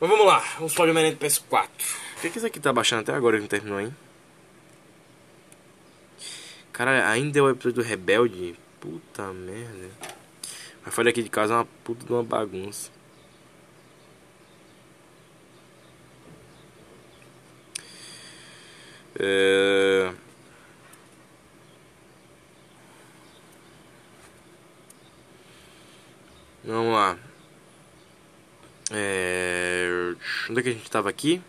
Mas 0.00 0.10
vamos 0.10 0.26
lá, 0.26 0.40
vamos 0.56 0.74
fazer 0.74 0.90
uma 0.90 1.00
merenda 1.00 1.24
PS4. 1.24 1.68
Por 2.14 2.20
que, 2.20 2.30
que 2.30 2.38
isso 2.38 2.46
aqui 2.48 2.58
tá 2.58 2.72
baixando 2.72 3.02
até 3.02 3.14
agora 3.14 3.36
e 3.36 3.40
não 3.40 3.46
terminou, 3.46 3.80
hein? 3.80 3.94
Cara, 6.72 7.08
ainda 7.08 7.38
é 7.38 7.42
o 7.42 7.48
episódio 7.48 7.80
do 7.80 7.88
Rebelde? 7.88 8.56
Puta 8.80 9.32
merda. 9.32 9.90
Mas 10.84 10.92
falha 10.92 11.10
aqui 11.10 11.22
de 11.22 11.30
casa 11.30 11.54
é 11.54 11.56
uma 11.58 11.68
puta 11.84 12.04
de 12.04 12.12
uma 12.12 12.24
bagunça. 12.24 12.90
É... 19.16 20.12
Vamos 26.64 26.92
lá. 26.94 27.18
É... 28.90 30.14
Onde 30.48 30.60
é 30.60 30.62
que 30.62 30.68
a 30.68 30.72
gente 30.72 30.90
tava 30.90 31.08
aqui? 31.10 31.42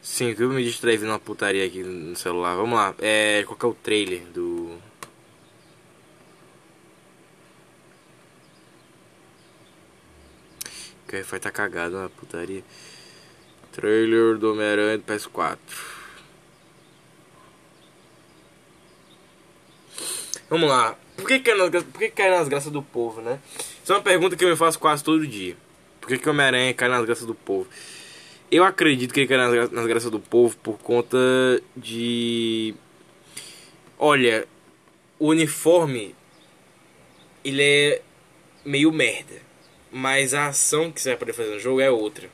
Sim, 0.00 0.34
eu 0.38 0.48
me 0.48 0.64
distraí 0.64 0.96
vendo 0.96 1.10
uma 1.10 1.18
putaria 1.18 1.66
aqui 1.66 1.82
no 1.82 2.16
celular. 2.16 2.56
Vamos 2.56 2.78
lá. 2.78 2.94
É... 3.00 3.44
Qual 3.46 3.58
é 3.62 3.66
o 3.66 3.74
trailer 3.74 4.22
do... 4.28 4.78
Que 11.06 11.22
vai 11.22 11.22
estar 11.22 11.38
tá 11.38 11.50
cagado 11.50 11.96
na 11.96 12.08
putaria. 12.08 12.64
Trailer 13.72 14.38
do 14.38 14.52
Homem-Aranha 14.52 14.98
do 14.98 15.04
PS4. 15.04 15.95
Vamos 20.48 20.68
lá. 20.68 20.96
Por 21.16 21.26
que 21.26 21.40
cai 21.40 21.56
nas, 21.56 21.70
por 21.82 21.98
que 21.98 22.10
cai 22.10 22.30
nas 22.30 22.48
graças 22.48 22.70
do 22.70 22.82
povo, 22.82 23.20
né? 23.20 23.40
Isso 23.82 23.92
é 23.92 23.96
uma 23.96 24.02
pergunta 24.02 24.36
que 24.36 24.44
eu 24.44 24.48
me 24.48 24.56
faço 24.56 24.78
quase 24.78 25.02
todo 25.02 25.26
dia. 25.26 25.56
Por 26.00 26.08
que, 26.08 26.18
que 26.18 26.28
Homem-Aranha 26.28 26.72
cai 26.74 26.88
nas 26.88 27.04
graças 27.04 27.26
do 27.26 27.34
povo? 27.34 27.68
Eu 28.50 28.62
acredito 28.62 29.12
que 29.12 29.20
ele 29.20 29.26
cai 29.26 29.36
nas, 29.36 29.70
nas 29.70 29.86
graças 29.86 30.10
do 30.10 30.20
povo 30.20 30.56
por 30.58 30.78
conta 30.78 31.18
de. 31.76 32.74
Olha, 33.98 34.46
o 35.18 35.28
uniforme. 35.28 36.14
Ele 37.44 37.62
é 37.62 38.02
meio 38.64 38.92
merda. 38.92 39.34
Mas 39.90 40.34
a 40.34 40.48
ação 40.48 40.92
que 40.92 41.00
você 41.00 41.10
vai 41.10 41.18
poder 41.18 41.32
fazer 41.32 41.54
no 41.54 41.60
jogo 41.60 41.80
é 41.80 41.90
outra. 41.90 42.28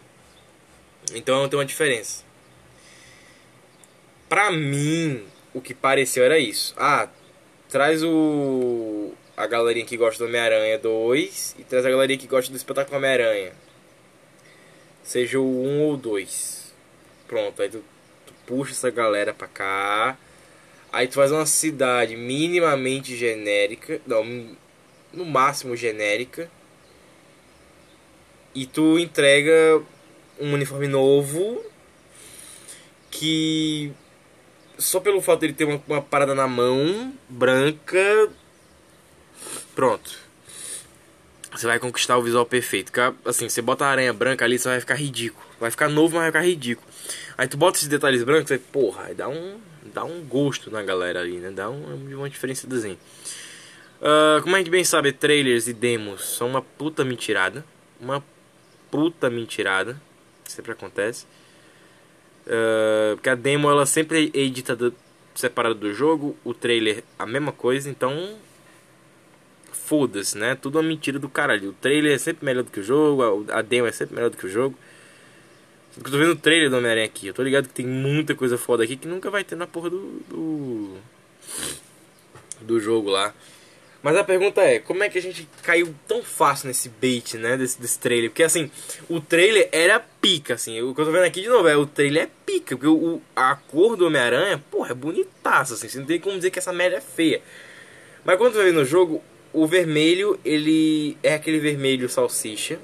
Então 1.15 1.49
tem 1.49 1.59
uma 1.59 1.65
diferença. 1.65 2.25
Pra 4.29 4.51
mim, 4.51 5.23
o 5.53 5.61
que 5.61 5.75
pareceu 5.75 6.25
era 6.25 6.39
isso. 6.39 6.75
Ah, 6.77 7.09
traz 7.73 8.03
o 8.05 9.15
a 9.35 9.47
galerinha 9.47 9.87
que 9.87 9.97
gosta 9.97 10.23
do 10.23 10.29
Homem-Aranha 10.29 10.79
2 10.79 11.57
e 11.59 11.65
traz 11.65 11.87
a 11.87 11.91
galerinha 11.91 12.19
que 12.19 12.27
gosta 12.27 12.53
do 12.53 12.57
espetáculo 12.57 12.99
Homem-Aranha. 12.99 13.55
Seja 15.03 15.41
o 15.41 15.65
1 15.65 15.81
ou 15.81 15.97
2. 15.97 16.75
Pronto, 17.27 17.63
aí 17.63 17.71
tu, 17.71 17.83
tu, 18.27 18.35
puxa 18.47 18.73
essa 18.73 18.91
galera 18.91 19.33
pra 19.33 19.49
cá. 19.49 20.19
Aí 20.93 21.09
tu 21.09 21.15
faz 21.15 21.33
uma 21.33 21.47
cidade 21.47 22.15
minimamente 22.15 23.17
genérica, 23.17 24.03
não, 24.07 24.55
no 25.11 25.25
máximo 25.25 25.75
genérica. 25.75 26.51
E 28.55 28.67
tu 28.67 28.99
entrega 28.99 29.83
um 30.39 30.53
uniforme 30.53 30.89
novo 30.89 31.65
que 33.11 33.95
só 34.83 35.01
pelo 35.01 35.21
fato 35.21 35.41
de 35.41 35.47
ele 35.47 35.53
ter 35.55 35.65
uma, 35.65 35.81
uma 35.89 36.03
parada 36.03 36.35
na 36.35 36.47
mão 36.47 37.13
branca, 37.29 38.29
pronto. 39.75 40.21
Você 41.55 41.67
vai 41.67 41.79
conquistar 41.79 42.17
o 42.17 42.23
visual 42.23 42.47
perfeito. 42.47 42.93
Assim, 43.25 43.49
você 43.49 43.61
bota 43.61 43.85
a 43.85 43.89
aranha 43.89 44.13
branca 44.13 44.45
ali, 44.45 44.59
você 44.59 44.69
vai 44.69 44.81
ficar 44.81 44.95
ridículo. 44.95 45.45
Vai 45.61 45.71
ficar 45.71 45.89
novo, 45.89 46.15
mas 46.15 46.25
vai 46.25 46.33
ficar 46.33 46.47
ridículo. 46.47 46.89
Aí 47.37 47.47
tu 47.47 47.57
bota 47.57 47.77
esses 47.77 47.89
detalhes 47.89 48.23
brancos, 48.23 48.49
você, 48.49 48.59
porra, 48.59 49.05
aí 49.05 49.15
dá 49.15 49.29
um, 49.29 49.61
dá 49.93 50.03
um 50.03 50.23
gosto 50.23 50.71
na 50.71 50.83
galera 50.83 51.21
ali, 51.21 51.37
né? 51.37 51.51
Dá 51.51 51.69
um, 51.69 52.17
uma 52.17 52.29
diferença 52.31 52.67
de 52.67 52.75
desenho. 52.75 52.99
Uh, 54.01 54.43
como 54.43 54.57
a 54.57 54.59
gente 54.59 54.71
bem 54.71 54.83
sabe, 54.83 55.13
trailers 55.13 55.69
e 55.69 55.73
demos 55.73 56.37
são 56.37 56.49
uma 56.49 56.63
puta 56.63 57.05
mentirada. 57.05 57.65
Uma 58.01 58.25
puta 58.91 59.29
mentirada. 59.29 60.01
Sempre 60.45 60.73
acontece. 60.73 61.27
Uh, 62.47 63.15
porque 63.15 63.29
a 63.29 63.35
demo 63.35 63.71
ela 63.71 63.87
sempre 63.87 64.31
é 64.35 64.39
editada 64.39 64.93
separada 65.35 65.75
do 65.75 65.93
jogo, 65.93 66.37
o 66.45 66.53
trailer 66.53 67.05
a 67.19 67.25
mesma 67.25 67.53
coisa, 67.53 67.89
então 67.89 68.37
foda-se, 69.71 70.37
né? 70.37 70.55
Tudo 70.55 70.77
uma 70.77 70.83
mentira 70.83 71.19
do 71.19 71.29
caralho. 71.29 71.71
O 71.71 71.73
trailer 71.73 72.15
é 72.15 72.19
sempre 72.19 72.45
melhor 72.45 72.65
do 72.65 72.71
que 72.71 72.81
o 72.81 72.83
jogo, 72.83 73.47
a 73.51 73.63
demo 73.63 73.87
é 73.87 73.93
sempre 73.93 74.15
melhor 74.15 74.31
do 74.31 74.37
que 74.37 74.47
o 74.47 74.51
jogo. 74.51 74.77
Eu 75.97 76.03
tô 76.05 76.19
vendo 76.19 76.33
o 76.33 76.37
trailer 76.37 76.71
do 76.71 76.77
Homem-Aranha 76.77 77.07
aqui, 77.07 77.27
eu 77.27 77.35
tô 77.35 77.43
ligado 77.43 77.69
que 77.69 77.75
tem 77.75 77.87
muita 77.87 78.35
coisa 78.35 78.57
foda 78.57 78.83
aqui 78.83 78.97
que 78.97 79.07
nunca 79.07 79.31
vai 79.31 79.45
ter 79.45 79.57
na 79.57 79.67
porra 79.67 79.91
do, 79.91 80.23
do, 80.29 80.97
do 82.63 82.81
jogo 82.81 83.11
lá. 83.11 83.35
Mas 84.03 84.17
a 84.17 84.25
pergunta 84.25 84.61
é, 84.61 84.81
como 84.81 85.05
é 85.05 85.09
que 85.09 85.17
a 85.17 85.23
gente 85.23 85.49
caiu 85.63 85.95
tão 86.09 86.25
fácil 86.25 86.67
nesse 86.67 86.89
bait, 86.89 87.35
né, 87.39 87.57
desse, 87.57 87.81
desse 87.81 87.99
trailer? 87.99 88.31
Porque 88.31 88.43
assim, 88.43 88.69
o 89.09 89.21
trailer 89.21 89.69
era 89.71 90.01
pica, 90.01 90.55
assim, 90.55 90.81
o 90.83 90.93
que 90.93 91.01
eu 91.01 91.05
tô 91.05 91.13
vendo 91.13 91.25
aqui 91.25 91.41
de 91.41 91.49
novo 91.49 91.69
é, 91.69 91.77
o 91.77 91.87
trailer 91.87 92.25
é 92.25 92.31
pica, 92.45 92.77
porque 92.77 92.89
o, 92.89 93.23
a 93.37 93.55
cor 93.55 93.97
do 93.97 94.07
Homem-Aranha, 94.07 94.63
porra, 94.71 94.91
é 94.91 94.95
bonitaça, 94.95 95.75
assim, 95.75 95.89
você 95.89 96.01
não 96.01 96.07
tem 96.07 96.19
como 96.19 96.37
dizer 96.37 96.51
que 96.51 96.59
essa 96.59 96.73
merda 96.73 96.97
é 96.97 97.01
feia. 97.01 97.41
Mas 98.25 98.37
quando 98.39 98.55
você 98.55 98.65
ver 98.65 98.73
no 98.73 98.85
jogo, 98.85 99.23
o 99.53 99.67
vermelho, 99.67 100.39
ele 100.45 101.17
é 101.23 101.35
aquele 101.35 101.61
vermelho 101.61 102.09
salsicha. 102.09 102.81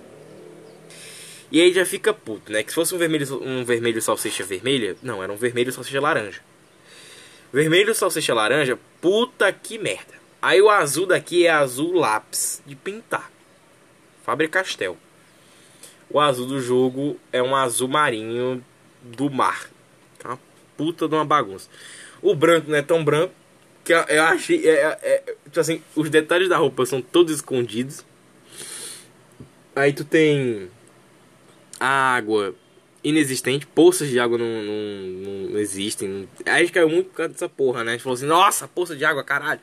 E 1.50 1.60
aí 1.60 1.72
já 1.72 1.84
fica 1.86 2.12
puto, 2.12 2.52
né? 2.52 2.62
Que 2.62 2.70
se 2.70 2.74
fosse 2.74 2.94
um 2.94 2.98
vermelho, 2.98 3.42
um 3.42 3.64
vermelho 3.64 4.02
salsicha 4.02 4.44
vermelha, 4.44 4.96
não, 5.02 5.22
era 5.22 5.32
um 5.32 5.36
vermelho 5.36 5.72
salsicha 5.72 6.00
laranja. 6.00 6.40
Vermelho 7.52 7.94
salsicha 7.94 8.34
laranja, 8.34 8.78
puta 9.00 9.50
que 9.50 9.78
merda. 9.78 10.17
Aí 10.40 10.62
o 10.62 10.70
azul 10.70 11.06
daqui 11.06 11.46
é 11.46 11.50
azul 11.50 11.94
lápis 11.94 12.62
de 12.64 12.76
pintar. 12.76 13.30
Faber 14.22 14.48
Castell. 14.48 14.96
O 16.10 16.20
azul 16.20 16.46
do 16.46 16.60
jogo 16.60 17.18
é 17.32 17.42
um 17.42 17.54
azul 17.54 17.88
marinho 17.88 18.64
do 19.02 19.30
mar. 19.30 19.68
É 20.22 20.28
uma 20.28 20.38
puta 20.76 21.08
de 21.08 21.14
uma 21.14 21.24
bagunça. 21.24 21.68
O 22.22 22.34
branco 22.34 22.70
não 22.70 22.76
é 22.76 22.82
tão 22.82 23.04
branco. 23.04 23.34
Que 23.84 23.92
eu 23.92 24.22
achei. 24.24 24.66
É, 24.68 24.72
é, 24.72 24.98
é, 25.02 25.34
tipo 25.44 25.60
assim, 25.60 25.82
os 25.96 26.10
detalhes 26.10 26.48
da 26.48 26.56
roupa 26.56 26.84
são 26.86 27.00
todos 27.00 27.34
escondidos. 27.34 28.04
Aí 29.74 29.92
tu 29.92 30.04
tem 30.04 30.70
água 31.78 32.54
inexistente, 33.02 33.66
poças 33.66 34.08
de 34.08 34.18
água 34.18 34.36
não, 34.36 34.46
não, 34.46 35.50
não 35.50 35.58
existem. 35.58 36.28
Aí 36.44 36.52
a 36.52 36.58
gente 36.58 36.72
caiu 36.72 36.88
muito 36.88 37.10
por 37.10 37.16
causa 37.16 37.32
dessa 37.32 37.48
porra, 37.48 37.84
né? 37.84 37.92
A 37.92 37.94
gente 37.94 38.02
falou 38.02 38.16
assim, 38.16 38.26
nossa, 38.26 38.66
poça 38.68 38.96
de 38.96 39.04
água, 39.04 39.22
caralho. 39.22 39.60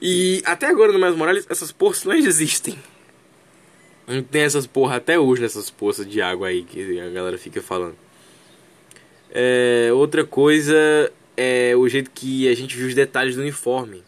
E 0.00 0.42
até 0.44 0.66
agora 0.66 0.92
no 0.92 0.98
Mais 0.98 1.14
Morales 1.14 1.46
essas 1.48 1.72
poças 1.72 2.04
não 2.04 2.14
existem. 2.14 2.78
Não 4.06 4.22
tem 4.22 4.42
essas 4.42 4.66
porra 4.66 4.96
até 4.96 5.18
hoje 5.18 5.42
nessas 5.42 5.70
poças 5.70 6.08
de 6.08 6.20
água 6.20 6.48
aí 6.48 6.62
que 6.62 7.00
a 7.00 7.10
galera 7.10 7.38
fica 7.38 7.60
falando. 7.60 7.96
É, 9.30 9.90
outra 9.92 10.24
coisa 10.24 11.12
é 11.36 11.74
o 11.76 11.88
jeito 11.88 12.10
que 12.10 12.48
a 12.48 12.54
gente 12.54 12.76
viu 12.76 12.86
os 12.86 12.94
detalhes 12.94 13.34
do 13.34 13.42
uniforme. 13.42 14.02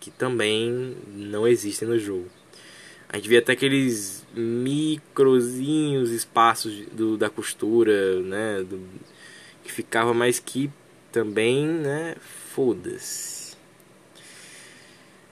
Que 0.00 0.10
também 0.10 0.96
não 1.14 1.46
existem 1.46 1.88
no 1.88 1.98
jogo. 1.98 2.28
A 3.08 3.16
gente 3.16 3.28
vê 3.28 3.38
até 3.38 3.52
aqueles 3.52 4.26
microzinhos 4.34 6.10
espaços 6.10 6.84
do, 6.92 7.16
da 7.16 7.30
costura, 7.30 8.20
né? 8.20 8.64
Do, 8.64 8.80
que 9.62 9.70
ficava, 9.70 10.12
mas 10.12 10.38
que 10.38 10.70
também, 11.12 11.64
né? 11.64 12.16
Foda-se. 12.52 13.33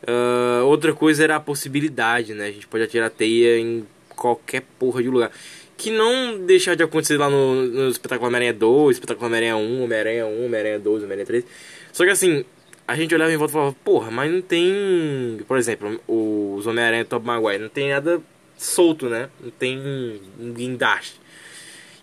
Uh, 0.02 0.64
outra 0.66 0.92
coisa 0.92 1.22
era 1.22 1.36
a 1.36 1.40
possibilidade, 1.40 2.34
né? 2.34 2.46
A 2.46 2.50
gente 2.50 2.66
pode 2.66 2.84
atirar 2.84 3.10
teia 3.10 3.58
em 3.58 3.86
qualquer 4.08 4.62
porra 4.78 5.02
de 5.02 5.08
lugar. 5.08 5.30
Que 5.76 5.90
não 5.90 6.38
deixa 6.44 6.76
de 6.76 6.82
acontecer 6.82 7.16
lá 7.16 7.30
no, 7.30 7.54
no 7.54 7.88
espetáculo 7.88 8.28
Homem-Aranha 8.28 8.52
2, 8.52 8.96
espetáculo 8.96 9.26
Homem-Aranha 9.26 9.56
1, 9.56 9.82
Homem-Aranha 9.82 10.26
1, 10.26 10.44
Homem-Aranha 10.44 10.78
2, 10.78 11.02
Homem-Aranha 11.02 11.26
3. 11.26 11.44
Só 11.92 12.04
que 12.04 12.10
assim, 12.10 12.44
a 12.86 12.96
gente 12.96 13.14
olhava 13.14 13.32
em 13.32 13.36
volta 13.36 13.52
e 13.52 13.54
falava, 13.54 13.76
porra, 13.84 14.10
mas 14.10 14.30
não 14.30 14.42
tem. 14.42 15.40
Por 15.46 15.56
exemplo, 15.56 16.00
os 16.06 16.66
Homem-Aranha 16.66 17.04
Top 17.04 17.24
Maguire, 17.24 17.62
não 17.62 17.68
tem 17.68 17.90
nada 17.90 18.20
solto, 18.56 19.08
né? 19.08 19.28
Não 19.40 19.50
tem 19.50 19.78
um 19.78 20.52
guindaste. 20.52 21.20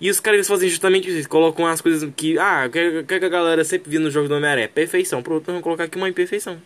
E 0.01 0.09
os 0.09 0.19
caras 0.21 0.47
fazem 0.47 0.69
justamente 0.69 1.09
isso, 1.09 1.27
colocam 1.27 1.67
as 1.67 1.81
coisas 1.81 2.09
que. 2.15 2.37
Ah, 2.37 2.65
o 2.67 2.69
que, 2.69 3.03
que 3.03 3.25
a 3.25 3.29
galera 3.29 3.63
sempre 3.65 3.89
via 3.89 3.99
no 3.99 4.09
jogo 4.09 4.29
do 4.29 4.35
Homem-Aranha? 4.35 4.69
Perfeição. 4.69 5.21
Pronto, 5.21 5.45
vamos 5.45 5.61
colocar 5.61 5.85
aqui 5.85 5.97
uma 5.97 6.07
imperfeição. 6.07 6.61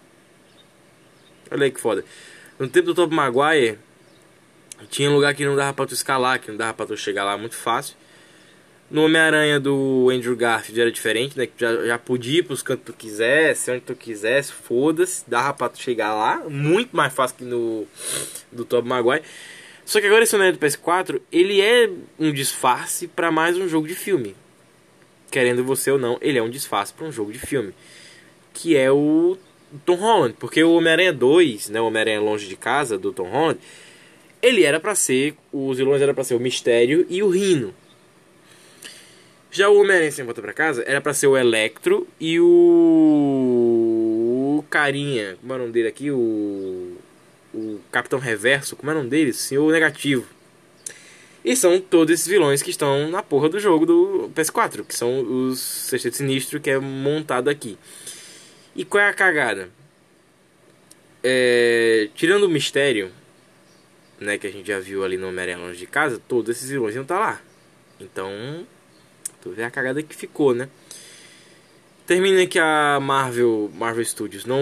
Olha 1.52 1.66
aí 1.66 1.72
que 1.72 1.80
foda. 1.80 2.04
No 2.60 2.68
tempo 2.68 2.88
do 2.88 2.96
Top 2.96 3.14
Maguire, 3.14 3.78
tinha 4.90 5.10
lugar 5.10 5.34
que 5.34 5.46
não 5.46 5.56
dava 5.56 5.74
pra 5.74 5.86
tu 5.86 5.94
escalar, 5.94 6.40
que 6.40 6.50
não 6.50 6.58
dava 6.58 6.74
pra 6.74 6.86
tu 6.86 6.98
chegar 6.98 7.24
lá 7.24 7.38
muito 7.38 7.56
fácil. 7.56 7.96
No 8.90 9.06
Homem-Aranha 9.06 9.60
do 9.60 10.10
Andrew 10.12 10.36
Garfield 10.36 10.80
era 10.80 10.92
diferente, 10.92 11.38
né? 11.38 11.48
Que 11.48 11.54
já, 11.58 11.86
já 11.86 11.98
podia 11.98 12.40
ir 12.40 12.44
pros 12.44 12.62
cantos 12.62 12.86
que 12.86 12.92
tu 12.92 12.98
quisesse, 12.98 13.72
onde 13.72 13.82
tu 13.82 13.96
quisesse, 13.96 14.52
foda-se, 14.52 15.24
dava 15.28 15.54
pra 15.54 15.70
tu 15.70 15.82
chegar 15.82 16.14
lá. 16.14 16.44
Muito 16.48 16.96
mais 16.96 17.12
fácil 17.14 17.38
que 17.38 17.44
no 17.44 17.88
do 18.52 18.64
Tobey 18.64 18.88
Maguire. 18.88 19.24
Só 19.86 20.00
que 20.00 20.06
agora 20.06 20.24
esse 20.24 20.36
Homem-Aranha 20.36 20.60
do 20.60 20.66
PS4, 20.66 21.22
ele 21.32 21.60
é 21.60 21.90
um 22.20 22.32
disfarce 22.32 23.08
para 23.08 23.32
mais 23.32 23.58
um 23.58 23.68
jogo 23.68 23.88
de 23.88 23.96
filme. 23.96 24.36
Querendo 25.32 25.64
você 25.64 25.90
ou 25.90 25.98
não, 25.98 26.18
ele 26.22 26.38
é 26.38 26.44
um 26.44 26.50
disfarce 26.50 26.94
para 26.94 27.08
um 27.08 27.12
jogo 27.12 27.34
de 27.34 27.40
filme. 27.40 27.74
Que 28.54 28.78
é 28.78 28.92
o 28.92 29.38
Tom 29.86 29.96
Holland. 29.96 30.36
Porque 30.40 30.64
o 30.64 30.74
Homem-Aranha 30.74 31.14
2, 31.14 31.70
né? 31.70 31.82
O 31.82 31.86
Homem-Aranha 31.88 32.22
Longe 32.22 32.48
de 32.48 32.56
Casa, 32.56 32.98
do 32.98 33.12
Tom 33.12 33.30
Holland, 33.30 33.60
ele 34.42 34.64
era 34.64 34.80
para 34.80 34.96
ser, 34.96 35.36
os 35.52 35.78
vilões 35.78 36.02
era 36.02 36.14
para 36.14 36.24
ser 36.24 36.36
o 36.36 36.40
Mistério 36.40 37.06
e 37.10 37.22
o 37.24 37.30
Rino. 37.30 37.74
Já 39.52 39.70
o 39.70 39.80
Homem-Aranha 39.80 40.12
Sem 40.12 40.26
Volta 40.26 40.42
Pra 40.42 40.54
Casa 40.54 40.84
era 40.88 41.00
para 41.00 41.14
ser 41.14 41.28
o 41.28 41.38
Electro 41.38 42.08
e 42.20 42.40
o... 42.40 42.46
o 44.60 44.66
carinha, 44.70 45.38
como 45.40 45.54
é 45.54 45.56
o 45.56 45.60
nome 45.60 45.72
dele 45.72 45.88
aqui? 45.88 46.10
O 46.10 46.98
o 47.54 47.80
Capitão 47.92 48.20
Reverso, 48.20 48.76
como 48.76 48.92
é 48.92 48.96
o 48.96 48.98
nome 48.98 49.10
dele? 49.10 49.32
Senhor 49.32 49.72
Negativo. 49.72 50.26
E 51.46 51.56
são 51.56 51.80
todos 51.80 52.14
esses 52.14 52.28
vilões 52.28 52.62
que 52.62 52.72
estão 52.72 53.10
na 53.10 53.22
porra 53.22 53.50
do 53.50 53.60
jogo 53.60 53.86
do 53.86 54.32
PS4, 54.34 54.84
que 54.86 54.96
são 54.96 55.22
os 55.22 55.60
Sexteto 55.60 56.18
Sinistro 56.18 56.60
que 56.60 56.70
é 56.70 56.80
montado 56.80 57.50
aqui. 57.50 57.78
E 58.76 58.84
qual 58.84 59.04
é 59.04 59.10
a 59.10 59.14
cagada? 59.14 59.70
É, 61.24 62.10
tirando 62.16 62.44
o 62.44 62.50
mistério, 62.50 63.12
né, 64.20 64.38
que 64.38 64.48
a 64.48 64.52
gente 64.52 64.68
já 64.68 64.80
viu 64.80 65.04
ali 65.04 65.18
no 65.18 65.28
Homem-Aranha 65.30 65.58
Longe 65.58 65.78
de 65.78 65.86
Casa, 65.86 66.22
todos 66.28 66.56
esses 66.56 66.70
vilões 66.70 66.96
não 66.96 67.06
tá 67.06 67.20
lá. 67.20 67.42
Então, 68.00 68.68
tu 69.42 69.52
vê 69.52 69.64
a 69.64 69.72
cagada 69.72 70.02
que 70.02 70.16
ficou, 70.16 70.54
né? 70.54 70.68
Termina 72.06 72.46
que 72.46 72.60
a 72.60 73.00
Marvel, 73.02 73.72
Marvel 73.74 74.04
Studios 74.04 74.46
não 74.46 74.60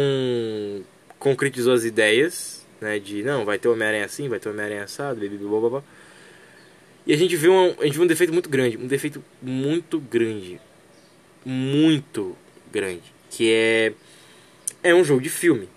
concretizou 1.18 1.74
as 1.74 1.84
ideias 1.84 2.62
né? 2.82 3.00
De 3.00 3.22
não, 3.22 3.46
vai 3.46 3.60
ter 3.60 3.70
Homem-Aranha 3.70 4.06
assim, 4.06 4.28
vai 4.28 4.40
ter 4.40 4.50
Homem-Aranha 4.50 4.84
assado, 4.84 5.20
blá, 5.20 5.30
blá, 5.30 5.60
blá, 5.60 5.70
blá. 5.70 5.84
E 7.06 7.14
a 7.14 7.18
gente 7.18 7.36
viu 7.36 7.54
um, 7.54 7.76
a 7.80 7.86
gente 7.86 7.94
viu 7.94 8.04
um 8.04 8.08
defeito 8.08 8.34
muito 8.34 8.50
grande, 8.50 8.78
um 8.78 8.88
defeito 8.88 9.24
muito 9.42 10.00
grande, 10.00 10.60
muito 11.46 12.36
grande, 12.72 13.11
que 13.32 13.52
é 13.52 13.94
é 14.84 14.94
um 14.94 15.04
jogo 15.04 15.22
de 15.22 15.30
filme. 15.30 15.68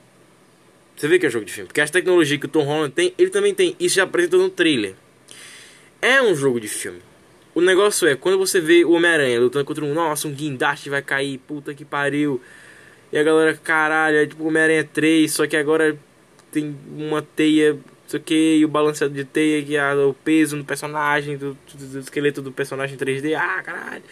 Você 0.97 1.09
vê 1.09 1.19
que 1.19 1.27
é 1.27 1.29
um 1.29 1.33
jogo 1.33 1.45
de 1.45 1.53
filme, 1.53 1.67
porque 1.67 1.81
a 1.81 1.89
tecnologia 1.89 2.39
que 2.39 2.47
o 2.47 2.49
Tom 2.49 2.65
Holland 2.65 2.93
tem, 2.93 3.15
ele 3.19 3.31
também 3.31 3.55
tem. 3.55 3.75
Isso 3.81 3.97
já 3.97 4.05
apresentou 4.05 4.41
no 4.41 4.51
trailer. 4.51 4.95
É 6.01 6.23
um 6.23 6.35
jogo 6.35 6.61
de 6.61 6.69
filme. 6.69 7.01
O 7.55 7.61
negócio 7.61 8.07
é, 8.07 8.17
quando 8.17 8.37
você 8.37 8.61
vê 8.61 8.85
o 8.85 8.93
Homem-Aranha 8.93 9.41
lutando 9.41 9.65
contra 9.65 9.85
um, 9.85 9.95
nossa, 9.95 10.27
um 10.27 10.33
guindaste 10.33 10.91
vai 10.91 11.03
cair, 11.03 11.39
puta 11.39 11.73
que 11.73 11.85
pariu. 11.85 12.41
E 13.13 13.19
a 13.19 13.23
galera, 13.23 13.55
caralho, 13.55 14.17
é 14.17 14.27
tipo 14.27 14.45
Homem-Aranha 14.45 14.85
3, 14.85 15.31
só 15.31 15.47
que 15.47 15.57
agora 15.57 15.97
tem 16.51 16.77
uma 16.97 17.23
teia, 17.23 17.75
não 17.75 17.81
sei 18.09 18.21
o 18.21 18.23
que, 18.23 18.57
e 18.57 18.65
o 18.65 18.69
balanceado 18.69 19.15
de 19.15 19.25
teia, 19.25 19.63
que 19.63 19.77
é 19.77 19.95
o 19.95 20.15
peso 20.15 20.57
no 20.57 20.65
personagem, 20.65 21.37
do, 21.37 21.57
do, 21.73 21.87
do 21.87 21.99
esqueleto 22.01 22.43
do 22.43 22.51
personagem 22.51 22.97
3D, 22.97 23.35
ah, 23.37 23.63
caralho. 23.63 24.03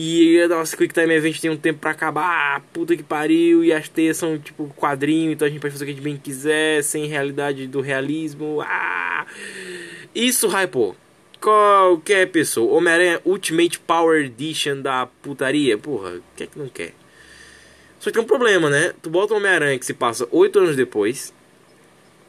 E 0.00 0.46
nossa, 0.46 0.76
Quick 0.76 0.94
Time 0.94 1.12
Event 1.12 1.40
tem 1.40 1.50
um 1.50 1.56
tempo 1.56 1.80
pra 1.80 1.90
acabar, 1.90 2.54
ah, 2.54 2.60
puta 2.72 2.96
que 2.96 3.02
pariu, 3.02 3.64
e 3.64 3.72
as 3.72 3.88
teias 3.88 4.16
são 4.16 4.38
tipo 4.38 4.72
quadrinho, 4.76 5.32
então 5.32 5.44
a 5.44 5.50
gente 5.50 5.60
pode 5.60 5.72
fazer 5.72 5.82
o 5.82 5.86
que 5.86 5.90
a 5.90 5.94
gente 5.96 6.04
bem 6.04 6.16
quiser, 6.16 6.84
sem 6.84 7.06
realidade 7.06 7.66
do 7.66 7.80
realismo, 7.80 8.60
ah. 8.60 9.26
Isso 10.14 10.46
hypou. 10.46 10.94
Qualquer 11.40 12.28
pessoa. 12.30 12.76
Homem-Aranha 12.76 13.20
Ultimate 13.24 13.80
Power 13.80 14.24
Edition 14.24 14.80
da 14.80 15.06
putaria. 15.20 15.76
Porra, 15.76 16.20
que 16.36 16.44
é 16.44 16.46
que 16.46 16.56
não 16.56 16.68
quer? 16.68 16.94
Só 17.98 18.10
que 18.10 18.12
tem 18.12 18.22
um 18.22 18.26
problema, 18.26 18.70
né? 18.70 18.94
Tu 19.02 19.10
bota 19.10 19.34
o 19.34 19.36
Homem-Aranha 19.36 19.80
que 19.80 19.86
se 19.86 19.94
passa 19.94 20.28
8 20.30 20.60
anos 20.60 20.76
depois. 20.76 21.34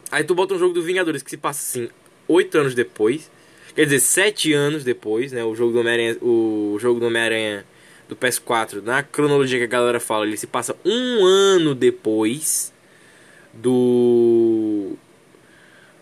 Aí 0.09 0.24
tu 0.24 0.34
bota 0.34 0.55
um 0.55 0.57
jogo 0.57 0.74
do 0.74 0.82
Vingadores 0.82 1.22
que 1.22 1.30
se 1.30 1.38
passa 1.38 1.59
assim 1.59 1.88
8 2.28 2.57
anos 2.57 2.74
depois. 2.74 3.30
Quer 3.76 3.86
dizer, 3.86 3.99
7 3.99 4.53
anos 4.53 4.84
depois, 4.84 5.32
né? 5.32 5.43
O 5.43 5.55
jogo 5.55 5.74
do 5.74 5.80
Homem-Aranha. 5.80 6.17
O 6.22 6.78
jogo 6.80 6.99
do 6.99 7.07
Homem-Aranha 7.07 7.65
do 8.07 8.15
PS4, 8.15 8.82
na 8.82 9.03
cronologia 9.03 9.59
que 9.59 9.65
a 9.65 9.67
galera 9.67 9.99
fala, 9.99 10.26
ele 10.26 10.36
se 10.36 10.47
passa 10.47 10.76
um 10.84 11.24
ano 11.26 11.76
depois 11.76 12.74
do. 13.53 14.93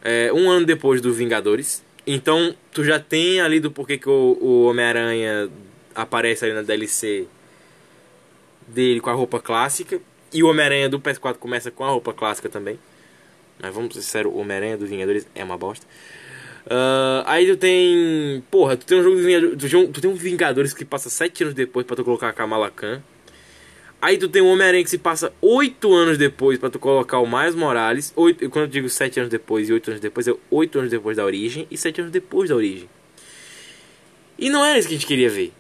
É, 0.02 0.32
um 0.32 0.50
ano 0.50 0.66
depois 0.66 1.02
do 1.02 1.14
Vingadores. 1.14 1.84
Então, 2.06 2.56
tu 2.72 2.86
já 2.86 2.98
tem 2.98 3.42
ali 3.42 3.60
do 3.60 3.70
porquê 3.70 3.98
que 3.98 4.08
o, 4.08 4.38
o 4.40 4.66
Homem-Aranha 4.68 5.50
aparece 5.94 6.46
ali 6.46 6.54
na 6.54 6.62
DLC 6.62 7.28
dele 8.66 9.02
com 9.02 9.10
a 9.10 9.14
roupa 9.14 9.42
clássica. 9.42 10.00
E 10.32 10.42
o 10.42 10.48
Homem-Aranha 10.48 10.88
do 10.88 11.00
PS4 11.00 11.36
começa 11.36 11.70
com 11.70 11.84
a 11.84 11.90
roupa 11.90 12.14
clássica 12.14 12.48
também. 12.48 12.80
Mas 13.60 13.74
vamos 13.74 13.94
ser 13.96 14.02
sinceros, 14.02 14.34
o 14.34 14.38
Homem-Aranha 14.38 14.78
dos 14.78 14.90
Vingadores 14.90 15.28
é 15.36 15.44
uma 15.44 15.58
bosta. 15.58 15.86
Uh, 16.68 17.24
aí 17.26 17.48
tu 17.48 17.56
tem. 17.56 18.44
Porra, 18.52 18.76
tu 18.76 18.86
tem 18.86 19.00
um 19.00 19.04
jogo 19.04 19.16
de 19.16 19.22
Vingadores. 19.22 19.72
Tu 19.94 20.02
tem 20.02 20.12
um 20.12 20.16
Vingadores 20.16 20.74
que 20.74 20.84
passa 20.84 21.10
7 21.10 21.44
anos 21.44 21.56
depois 21.56 21.86
pra 21.86 21.96
tu 21.96 22.04
colocar 22.04 22.28
a 22.28 22.34
Kamala 22.34 22.70
Khan. 22.70 23.02
Aí 24.02 24.18
tu 24.18 24.28
tem 24.28 24.42
um 24.42 24.48
Homem-Aranha 24.48 24.84
que 24.84 24.90
se 24.90 24.98
passa 24.98 25.34
8 25.42 25.94
anos 25.94 26.18
depois 26.18 26.60
pra 26.60 26.70
tu 26.70 26.78
colocar 26.78 27.20
o 27.20 27.26
Miles 27.26 27.56
Morales. 27.56 28.12
8, 28.16 28.50
quando 28.50 28.66
eu 28.66 28.70
digo 28.70 28.90
7 28.90 29.22
anos 29.22 29.32
depois 29.32 29.70
e 29.70 29.74
8 29.74 29.92
anos 29.92 30.02
depois, 30.02 30.28
é 30.28 30.34
8 30.52 30.80
anos 30.80 30.92
depois 30.92 31.18
da 31.18 31.26
origem 31.26 31.66
e 31.72 31.78
7 31.78 32.02
anos 32.02 32.12
depois 32.12 32.50
da 32.50 32.56
origem. 32.56 32.90
E 34.38 34.50
não 34.50 34.64
era 34.64 34.78
isso 34.78 34.88
que 34.88 34.94
a 34.94 34.98
gente 34.98 35.08
queria 35.08 35.30
ver. 35.30 35.54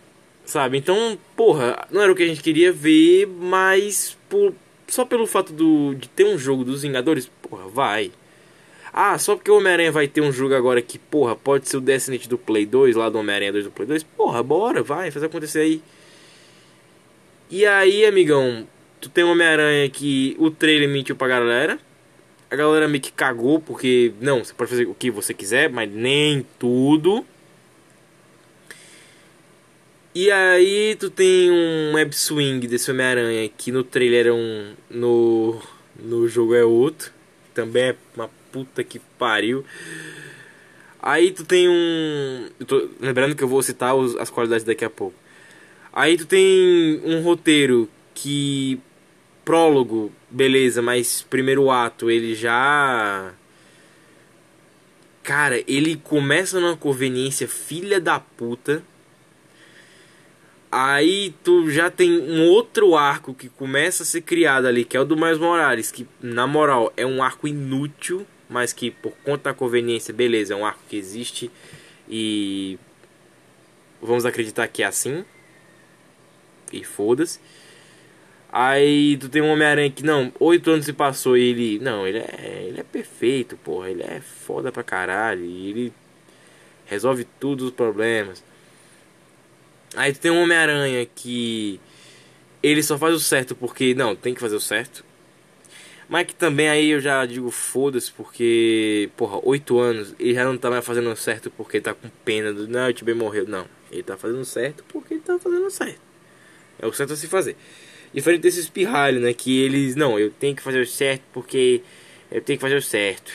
Sabe? 0.45 0.77
Então, 0.77 1.17
porra, 1.35 1.87
não 1.89 2.01
era 2.01 2.11
o 2.11 2.15
que 2.15 2.23
a 2.23 2.27
gente 2.27 2.43
queria 2.43 2.71
ver, 2.71 3.27
mas 3.27 4.15
por, 4.29 4.53
só 4.87 5.03
pelo 5.03 5.25
fato 5.25 5.51
do, 5.51 5.95
de 5.95 6.07
ter 6.09 6.25
um 6.25 6.37
jogo 6.37 6.63
dos 6.63 6.83
Vingadores, 6.83 7.29
porra, 7.41 7.67
vai. 7.67 8.11
Ah, 8.99 9.15
só 9.19 9.35
porque 9.35 9.51
o 9.51 9.57
Homem-Aranha 9.57 9.91
vai 9.91 10.07
ter 10.07 10.21
um 10.21 10.31
jogo 10.31 10.55
agora 10.55 10.81
que, 10.81 10.97
porra, 10.97 11.35
pode 11.35 11.69
ser 11.69 11.77
o 11.77 11.81
Destiny 11.81 12.17
do 12.17 12.35
Play 12.35 12.65
2, 12.65 12.95
lá 12.95 13.09
do 13.09 13.19
Homem-Aranha 13.19 13.51
2 13.51 13.65
do 13.65 13.71
Play 13.71 13.87
2. 13.87 14.01
Porra, 14.01 14.41
bora, 14.41 14.81
vai, 14.81 15.11
faz 15.11 15.23
acontecer 15.23 15.59
aí. 15.59 15.83
E 17.47 17.63
aí, 17.63 18.07
amigão, 18.07 18.67
tu 18.99 19.07
tem 19.07 19.23
o 19.23 19.29
Homem-Aranha 19.29 19.87
que 19.87 20.35
o 20.39 20.49
trailer 20.49 20.89
mentiu 20.89 21.15
pra 21.15 21.27
galera. 21.27 21.77
A 22.49 22.55
galera 22.55 22.87
meio 22.87 22.99
que 22.99 23.11
cagou, 23.11 23.59
porque, 23.59 24.13
não, 24.19 24.43
você 24.43 24.51
pode 24.55 24.71
fazer 24.71 24.87
o 24.87 24.95
que 24.95 25.11
você 25.11 25.31
quiser, 25.31 25.69
mas 25.69 25.87
nem 25.91 26.43
tudo. 26.57 27.23
E 30.15 30.31
aí 30.31 30.95
tu 30.99 31.11
tem 31.11 31.51
um 31.51 31.93
web 31.93 32.15
swing 32.15 32.65
desse 32.65 32.89
Homem-Aranha 32.89 33.47
que 33.55 33.71
no 33.71 33.83
trailer 33.83 34.25
é 34.25 34.33
um. 34.33 34.73
No, 34.89 35.61
no 35.99 36.27
jogo 36.27 36.55
é 36.55 36.65
outro. 36.65 37.11
Também 37.53 37.89
é 37.89 37.95
uma 38.15 38.27
puta 38.57 38.83
que 38.83 38.99
pariu. 39.19 39.63
Aí 41.01 41.31
tu 41.31 41.45
tem 41.45 41.69
um. 41.69 42.49
Tô, 42.65 42.89
lembrando 42.99 43.35
que 43.35 43.43
eu 43.43 43.47
vou 43.47 43.61
citar 43.61 43.95
os, 43.95 44.15
as 44.15 44.29
qualidades 44.29 44.65
daqui 44.65 44.83
a 44.83 44.89
pouco. 44.89 45.15
Aí 45.93 46.17
tu 46.17 46.25
tem 46.25 47.01
um 47.03 47.21
roteiro 47.21 47.89
que. 48.13 48.79
Prólogo, 49.45 50.11
beleza, 50.29 50.81
mas 50.81 51.21
primeiro 51.29 51.69
ato 51.71 52.11
ele 52.11 52.35
já. 52.35 53.31
Cara, 55.23 55.63
ele 55.67 55.95
começa 55.95 56.59
numa 56.59 56.75
conveniência 56.75 57.47
filha 57.47 57.99
da 57.99 58.19
puta 58.19 58.83
Aí 60.71 61.33
tu 61.43 61.69
já 61.71 61.89
tem 61.89 62.11
um 62.11 62.49
outro 62.49 62.95
arco 62.95 63.33
que 63.33 63.47
começa 63.47 64.03
a 64.03 64.05
ser 64.05 64.21
criado 64.21 64.67
ali, 64.67 64.83
que 64.83 64.97
é 64.97 64.99
o 64.99 65.05
do 65.05 65.15
Mais 65.15 65.37
Morales, 65.37 65.91
que 65.91 66.05
na 66.21 66.45
moral 66.45 66.91
é 66.97 67.05
um 67.05 67.23
arco 67.23 67.47
inútil, 67.47 68.27
mas 68.49 68.73
que 68.73 68.91
por 68.91 69.13
conta 69.23 69.51
da 69.51 69.53
conveniência, 69.53 70.13
beleza, 70.13 70.53
é 70.53 70.57
um 70.57 70.65
arco 70.65 70.81
que 70.89 70.95
existe 70.95 71.51
e 72.09 72.79
vamos 74.01 74.25
acreditar 74.25 74.67
que 74.67 74.83
é 74.83 74.85
assim. 74.85 75.25
E 76.71 76.83
foda-se. 76.83 77.39
Aí 78.51 79.17
tu 79.17 79.29
tem 79.29 79.41
um 79.41 79.49
Homem-Aranha 79.49 79.91
que 79.91 80.03
não, 80.03 80.31
oito 80.39 80.71
anos 80.71 80.85
se 80.85 80.93
passou 80.93 81.37
e 81.37 81.49
ele. 81.49 81.79
Não, 81.79 82.07
ele 82.07 82.19
é. 82.19 82.65
Ele 82.67 82.79
é 82.79 82.83
perfeito, 82.83 83.57
porra. 83.57 83.89
Ele 83.89 84.03
é 84.03 84.21
foda 84.21 84.71
pra 84.71 84.83
caralho. 84.83 85.43
E 85.45 85.69
ele 85.69 85.93
resolve 86.85 87.25
todos 87.39 87.65
os 87.65 87.71
problemas. 87.71 88.43
Aí 89.95 90.13
tu 90.13 90.19
tem 90.19 90.31
um 90.31 90.41
Homem-Aranha 90.41 91.05
que 91.05 91.79
ele 92.61 92.81
só 92.83 92.97
faz 92.97 93.13
o 93.15 93.19
certo 93.19 93.55
porque 93.55 93.93
não, 93.93 94.15
tem 94.15 94.33
que 94.33 94.41
fazer 94.41 94.55
o 94.55 94.61
certo. 94.61 95.05
Mas 96.09 96.25
que 96.25 96.35
também 96.35 96.69
aí 96.69 96.89
eu 96.89 97.01
já 97.01 97.25
digo 97.25 97.51
foda-se 97.51 98.11
porque, 98.11 99.09
porra, 99.17 99.39
8 99.43 99.79
anos 99.79 100.15
ele 100.17 100.33
já 100.33 100.45
não 100.45 100.57
tá 100.57 100.69
mais 100.69 100.85
fazendo 100.85 101.13
certo 101.15 101.51
porque 101.51 101.81
tá 101.81 101.93
com 101.93 102.09
pena 102.23 102.53
do 102.53 102.67
não, 102.67 102.87
o 102.87 102.93
Tibet 102.93 103.17
morreu. 103.17 103.45
Não, 103.45 103.67
ele 103.91 104.03
tá 104.03 104.15
fazendo 104.15 104.45
certo 104.45 104.85
porque 104.87 105.15
ele 105.15 105.21
tá 105.21 105.37
fazendo 105.37 105.69
certo. 105.69 105.99
É 106.79 106.87
o 106.87 106.93
certo 106.93 107.13
a 107.13 107.15
se 107.15 107.27
fazer. 107.27 107.57
Diferente 108.13 108.41
desses 108.41 108.69
pirralhos, 108.69 109.21
né? 109.21 109.33
Que 109.33 109.61
eles, 109.61 109.95
não, 109.95 110.17
eu 110.17 110.31
tenho 110.31 110.55
que 110.55 110.61
fazer 110.61 110.79
o 110.79 110.87
certo 110.87 111.23
porque 111.33 111.81
eu 112.31 112.41
tenho 112.41 112.57
que 112.57 112.61
fazer 112.61 112.77
o 112.77 112.81
certo. 112.81 113.31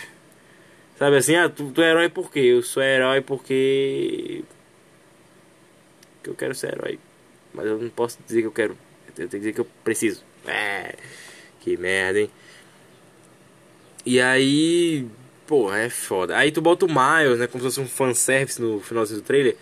Sabe 0.98 1.16
assim, 1.16 1.34
ah, 1.34 1.48
tu, 1.48 1.70
tu 1.72 1.82
é 1.82 1.90
herói 1.90 2.08
porque 2.08 2.38
eu 2.38 2.62
sou 2.62 2.82
herói 2.82 3.20
porque 3.20 4.44
que 6.22 6.30
eu 6.30 6.34
quero 6.34 6.54
ser 6.54 6.74
herói. 6.74 6.98
Mas 7.52 7.66
eu 7.66 7.78
não 7.78 7.90
posso 7.90 8.18
dizer 8.26 8.40
que 8.40 8.46
eu 8.46 8.52
quero. 8.52 8.78
Eu 9.08 9.12
tenho 9.14 9.28
que 9.28 9.38
dizer 9.38 9.52
que 9.52 9.60
eu 9.60 9.66
preciso. 9.84 10.22
É, 10.46 10.94
que 11.60 11.76
merda, 11.76 12.20
hein? 12.20 12.30
E 14.04 14.20
aí. 14.20 15.06
Porra, 15.46 15.78
é 15.78 15.90
foda. 15.90 16.36
Aí 16.36 16.50
tu 16.50 16.60
bota 16.60 16.86
o 16.86 16.88
Miles, 16.88 17.38
né? 17.38 17.46
Como 17.46 17.62
se 17.62 17.68
fosse 17.68 17.80
um 17.80 17.88
fanservice 17.88 18.60
no 18.60 18.80
finalzinho 18.80 19.20
do 19.20 19.24
trailer. 19.24 19.56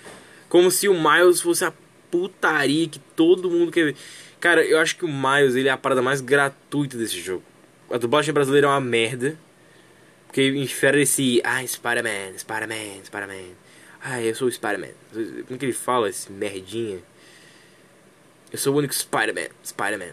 Como 0.48 0.70
se 0.70 0.88
o 0.88 0.94
Miles 0.94 1.40
fosse 1.40 1.64
a 1.64 1.72
putaria 2.10 2.88
que 2.88 2.98
todo 2.98 3.50
mundo 3.50 3.72
quer 3.72 3.84
ver. 3.86 3.96
Cara, 4.38 4.64
eu 4.64 4.78
acho 4.78 4.96
que 4.96 5.04
o 5.04 5.08
Miles 5.08 5.54
ele 5.54 5.68
é 5.68 5.72
a 5.72 5.76
parada 5.76 6.02
mais 6.02 6.20
gratuita 6.20 6.96
desse 6.96 7.20
jogo. 7.20 7.42
A 7.90 7.98
dublagem 7.98 8.32
brasileira 8.32 8.66
é 8.66 8.70
uma 8.70 8.80
merda. 8.80 9.36
Porque 10.26 10.48
infere 10.48 11.02
esse. 11.02 11.40
Ah, 11.44 11.66
Spider-Man, 11.66 12.38
Spider-Man, 12.38 13.04
Spider-Man. 13.04 13.54
Ah, 14.00 14.22
eu 14.22 14.34
sou 14.34 14.46
o 14.48 14.52
Spider-Man. 14.52 14.92
Como 15.46 15.58
que 15.58 15.66
ele 15.66 15.72
fala, 15.72 16.08
esse 16.08 16.30
merdinha? 16.30 17.00
Eu 18.52 18.58
sou 18.58 18.74
o 18.74 18.78
único 18.78 18.94
Spider-Man. 18.94 19.48
Spider-Man. 19.64 20.12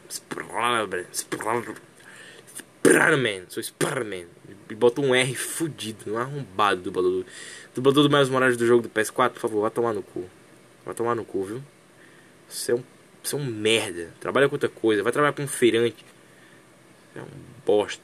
Spider-Man. 2.80 3.46
Sou 3.50 3.62
Spider-Man. 3.62 4.26
E 4.70 4.76
bota 4.76 5.02
um 5.02 5.14
R 5.14 5.36
fudido, 5.36 6.14
um 6.14 6.18
arrombado 6.18 6.82
do 6.82 6.92
dublador. 6.92 7.26
Dublador 7.74 8.04
do 8.04 8.10
Miles 8.10 8.30
Morales 8.30 8.58
do 8.58 8.66
jogo 8.66 8.84
do 8.84 8.90
PS4, 8.90 9.32
por 9.32 9.40
favor, 9.40 9.62
vai 9.62 9.72
tomar 9.72 9.94
no 9.94 10.02
cu. 10.02 10.26
Vai 10.86 10.96
tomar 10.96 11.16
no 11.16 11.24
cu, 11.26 11.44
viu? 11.44 11.64
Você 12.48 12.72
é 12.72 12.76
um, 12.76 12.84
você 13.22 13.36
é 13.36 13.38
um 13.38 13.46
merda. 13.46 14.14
Trabalha 14.20 14.48
com 14.48 14.56
outra 14.56 14.70
coisa. 14.70 15.04
Vai 15.04 15.12
trabalhar 15.12 15.34
com 15.34 15.44
um 15.44 15.48
feirante. 15.48 16.04
É 17.16 17.22
um 17.22 17.28
bosta. 17.66 18.02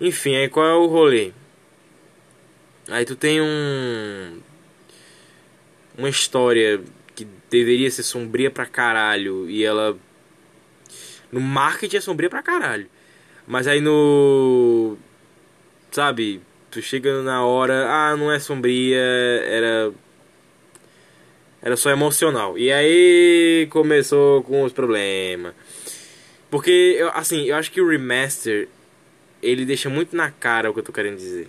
Enfim, 0.00 0.36
aí 0.36 0.48
qual 0.48 0.66
é 0.66 0.74
o 0.74 0.86
rolê? 0.86 1.32
Aí 2.88 3.04
tu 3.04 3.16
tem 3.16 3.40
um. 3.40 4.40
Uma 5.96 6.08
história 6.08 6.80
que 7.14 7.26
deveria 7.50 7.90
ser 7.90 8.02
sombria 8.02 8.50
pra 8.50 8.66
caralho. 8.66 9.48
E 9.48 9.64
ela. 9.64 9.98
No 11.32 11.40
marketing 11.40 11.96
é 11.96 12.00
sombria 12.00 12.30
pra 12.30 12.42
caralho. 12.42 12.88
Mas 13.48 13.66
aí 13.66 13.80
no. 13.80 14.98
Sabe? 15.90 16.42
Tu 16.70 16.82
chega 16.82 17.22
na 17.22 17.44
hora. 17.44 17.86
Ah, 17.88 18.14
não 18.14 18.30
é 18.30 18.38
sombria. 18.38 18.98
Era. 18.98 19.90
Era 21.62 21.76
só 21.76 21.90
emocional. 21.90 22.58
E 22.58 22.70
aí 22.70 23.66
começou 23.70 24.42
com 24.42 24.62
os 24.62 24.72
problemas. 24.72 25.54
Porque, 26.50 26.98
assim, 27.14 27.44
eu 27.46 27.56
acho 27.56 27.72
que 27.72 27.80
o 27.80 27.88
remaster 27.88 28.68
ele 29.42 29.64
deixa 29.64 29.88
muito 29.88 30.14
na 30.14 30.30
cara 30.30 30.70
o 30.70 30.74
que 30.74 30.80
eu 30.80 30.84
tô 30.84 30.92
querendo 30.92 31.16
dizer. 31.16 31.48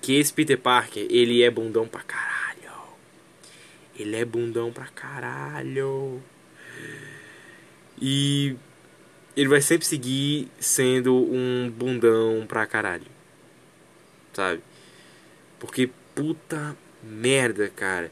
Que 0.00 0.18
esse 0.18 0.32
Peter 0.32 0.58
Parker, 0.58 1.06
ele 1.10 1.42
é 1.42 1.50
bundão 1.50 1.86
pra 1.86 2.00
caralho. 2.00 2.72
Ele 3.98 4.16
é 4.16 4.24
bundão 4.24 4.72
pra 4.72 4.86
caralho. 4.86 6.22
E 8.00 8.56
ele 9.36 9.48
vai 9.48 9.60
sempre 9.60 9.86
seguir 9.86 10.48
sendo 10.58 11.14
um 11.14 11.70
bundão 11.70 12.44
pra 12.46 12.66
caralho. 12.66 13.06
Sabe? 14.32 14.62
Porque 15.58 15.90
puta 16.14 16.76
merda, 17.02 17.68
cara. 17.68 18.10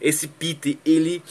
Esse 0.00 0.28
Peter, 0.28 0.76
ele 0.84 1.22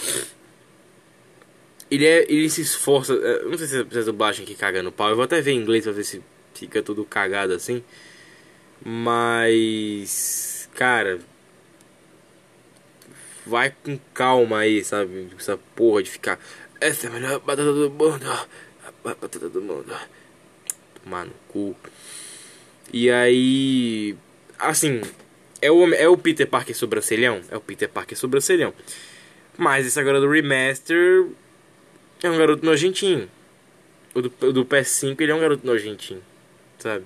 ele 1.92 2.06
é, 2.06 2.26
ele 2.32 2.50
se 2.50 2.62
esforça, 2.62 3.14
eu 3.14 3.50
não 3.50 3.58
sei 3.58 3.68
se 3.68 3.78
é 3.78 3.80
a 3.82 4.04
dublagem 4.04 4.46
que 4.46 4.56
caga 4.56 4.84
no 4.84 4.92
pau. 4.92 5.10
Eu 5.10 5.16
vou 5.16 5.26
até 5.26 5.42
ver 5.42 5.52
em 5.52 5.60
inglês 5.60 5.84
pra 5.84 5.94
ver 5.94 6.04
se 6.04 6.22
fica 6.54 6.84
tudo 6.84 7.04
cagado 7.04 7.54
assim. 7.54 7.84
Mas, 8.84 10.70
cara, 10.76 11.20
vai 13.46 13.74
com 13.84 14.00
calma 14.14 14.60
aí, 14.60 14.84
sabe? 14.84 15.30
Essa 15.38 15.58
porra 15.76 16.04
de 16.04 16.10
ficar. 16.12 16.40
Essa 16.80 17.08
é 17.08 17.10
a 17.10 17.14
melhor 17.14 17.40
batata 17.40 17.74
do 17.74 17.90
mundo. 17.90 18.26
A 19.04 19.16
batata 19.16 19.50
do 19.50 19.62
mundo. 19.62 19.94
Tomar 21.04 21.26
no 21.26 21.34
cu. 21.48 21.76
E 22.92 23.10
aí. 23.10 24.16
Assim. 24.58 25.02
É 25.62 25.70
o, 25.70 25.94
é 25.94 26.08
o 26.08 26.18
Peter 26.18 26.48
Parker 26.48 26.76
sobrancelhão? 26.76 27.42
É 27.50 27.58
o 27.58 27.62
Peter 27.62 27.90
Parker 27.90 28.18
sobrancelhão. 28.18 28.74
Mas 29.58 29.86
esse 29.86 30.00
agora 30.00 30.20
do 30.20 30.30
remaster. 30.30 31.28
É 32.24 32.30
um 32.30 32.38
garoto 32.38 32.66
nojentinho. 32.66 33.30
O 34.14 34.22
do, 34.22 34.30
do 34.52 34.66
PS5 34.66 35.20
ele 35.22 35.32
é 35.32 35.36
um 35.36 35.40
garoto 35.40 35.66
nojentinho 35.66 36.22
sabe? 36.82 37.06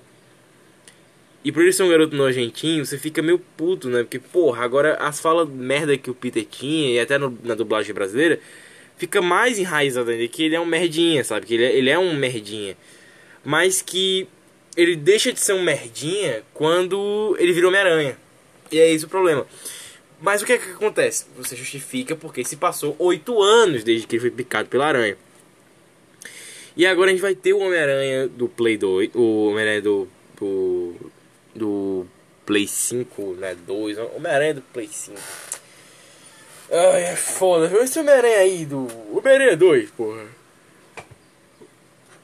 E 1.44 1.52
por 1.52 1.62
ele 1.62 1.72
ser 1.72 1.82
um 1.82 1.90
garoto 1.90 2.16
nojentinho, 2.16 2.86
você 2.86 2.96
fica 2.96 3.20
meio 3.20 3.38
puto, 3.38 3.90
né? 3.90 4.02
Porque, 4.02 4.18
porra, 4.18 4.64
agora 4.64 4.94
as 4.94 5.20
falas 5.20 5.48
merda 5.48 5.96
que 5.98 6.10
o 6.10 6.14
Peter 6.14 6.44
tinha, 6.44 6.94
e 6.94 6.98
até 6.98 7.18
no, 7.18 7.36
na 7.44 7.54
dublagem 7.54 7.94
brasileira, 7.94 8.40
fica 8.96 9.20
mais 9.20 9.58
enraizado 9.58 10.10
ainda, 10.10 10.26
que 10.28 10.44
ele 10.44 10.54
é 10.54 10.60
um 10.60 10.66
merdinha, 10.66 11.24
sabe? 11.24 11.46
Que 11.46 11.54
ele 11.54 11.64
é, 11.64 11.76
ele 11.76 11.90
é 11.90 11.98
um 11.98 12.14
merdinha. 12.14 12.76
Mas 13.44 13.82
que 13.82 14.28
ele 14.76 14.96
deixa 14.96 15.32
de 15.32 15.40
ser 15.40 15.52
um 15.52 15.62
merdinha 15.62 16.42
quando 16.52 17.36
ele 17.38 17.52
virou 17.52 17.68
Homem-Aranha. 17.68 18.16
E 18.70 18.78
é 18.78 18.90
esse 18.90 19.04
o 19.04 19.08
problema. 19.08 19.46
Mas 20.20 20.42
o 20.42 20.46
que 20.46 20.54
é 20.54 20.58
que 20.58 20.70
acontece? 20.70 21.26
Você 21.36 21.54
justifica 21.54 22.16
porque 22.16 22.44
se 22.44 22.56
passou 22.56 22.96
oito 22.98 23.42
anos 23.42 23.84
desde 23.84 24.06
que 24.06 24.16
ele 24.16 24.20
foi 24.20 24.30
picado 24.30 24.68
pela 24.68 24.86
aranha. 24.86 25.16
E 26.76 26.86
agora 26.86 27.10
a 27.10 27.12
gente 27.12 27.20
vai 27.20 27.34
ter 27.34 27.52
o 27.52 27.58
Homem-Aranha 27.58 28.26
do 28.26 28.48
Play 28.48 28.76
2, 28.76 29.10
o 29.14 29.48
Homem-Aranha 29.48 29.82
do, 29.82 30.08
do, 30.36 30.94
do 31.54 32.06
Play 32.44 32.66
5, 32.66 33.34
né, 33.34 33.56
2, 33.66 33.98
Homem-Aranha 33.98 34.54
do 34.54 34.62
Play 34.62 34.88
5. 34.88 35.16
Ai, 36.70 37.04
é 37.04 37.16
foda, 37.16 37.66
esse 37.82 37.98
Homem-Aranha 37.98 38.38
aí 38.38 38.64
do 38.64 38.88
Homem-Aranha 39.12 39.56
2, 39.56 39.90
porra. 39.90 40.24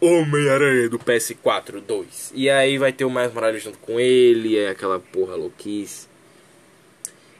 Homem-Aranha 0.00 0.88
do 0.88 0.98
PS4 0.98 1.80
2. 1.80 2.32
E 2.34 2.48
aí 2.48 2.78
vai 2.78 2.92
ter 2.92 3.04
o 3.04 3.10
Mais 3.10 3.32
Morales 3.32 3.62
junto 3.62 3.78
com 3.78 4.00
ele, 4.00 4.56
é 4.56 4.70
aquela 4.70 4.98
porra 4.98 5.36
louquice. 5.36 6.08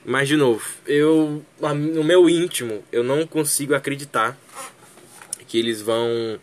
Mas 0.05 0.29
de 0.29 0.37
novo, 0.37 0.63
eu 0.87 1.43
no 1.61 2.05
meu 2.05 2.29
íntimo, 2.29 2.83
eu 2.93 3.03
não 3.03 3.27
consigo 3.27 3.75
acreditar 3.75 4.39
que 5.47 5.59
eles 5.59 5.83
vão 5.83 6.39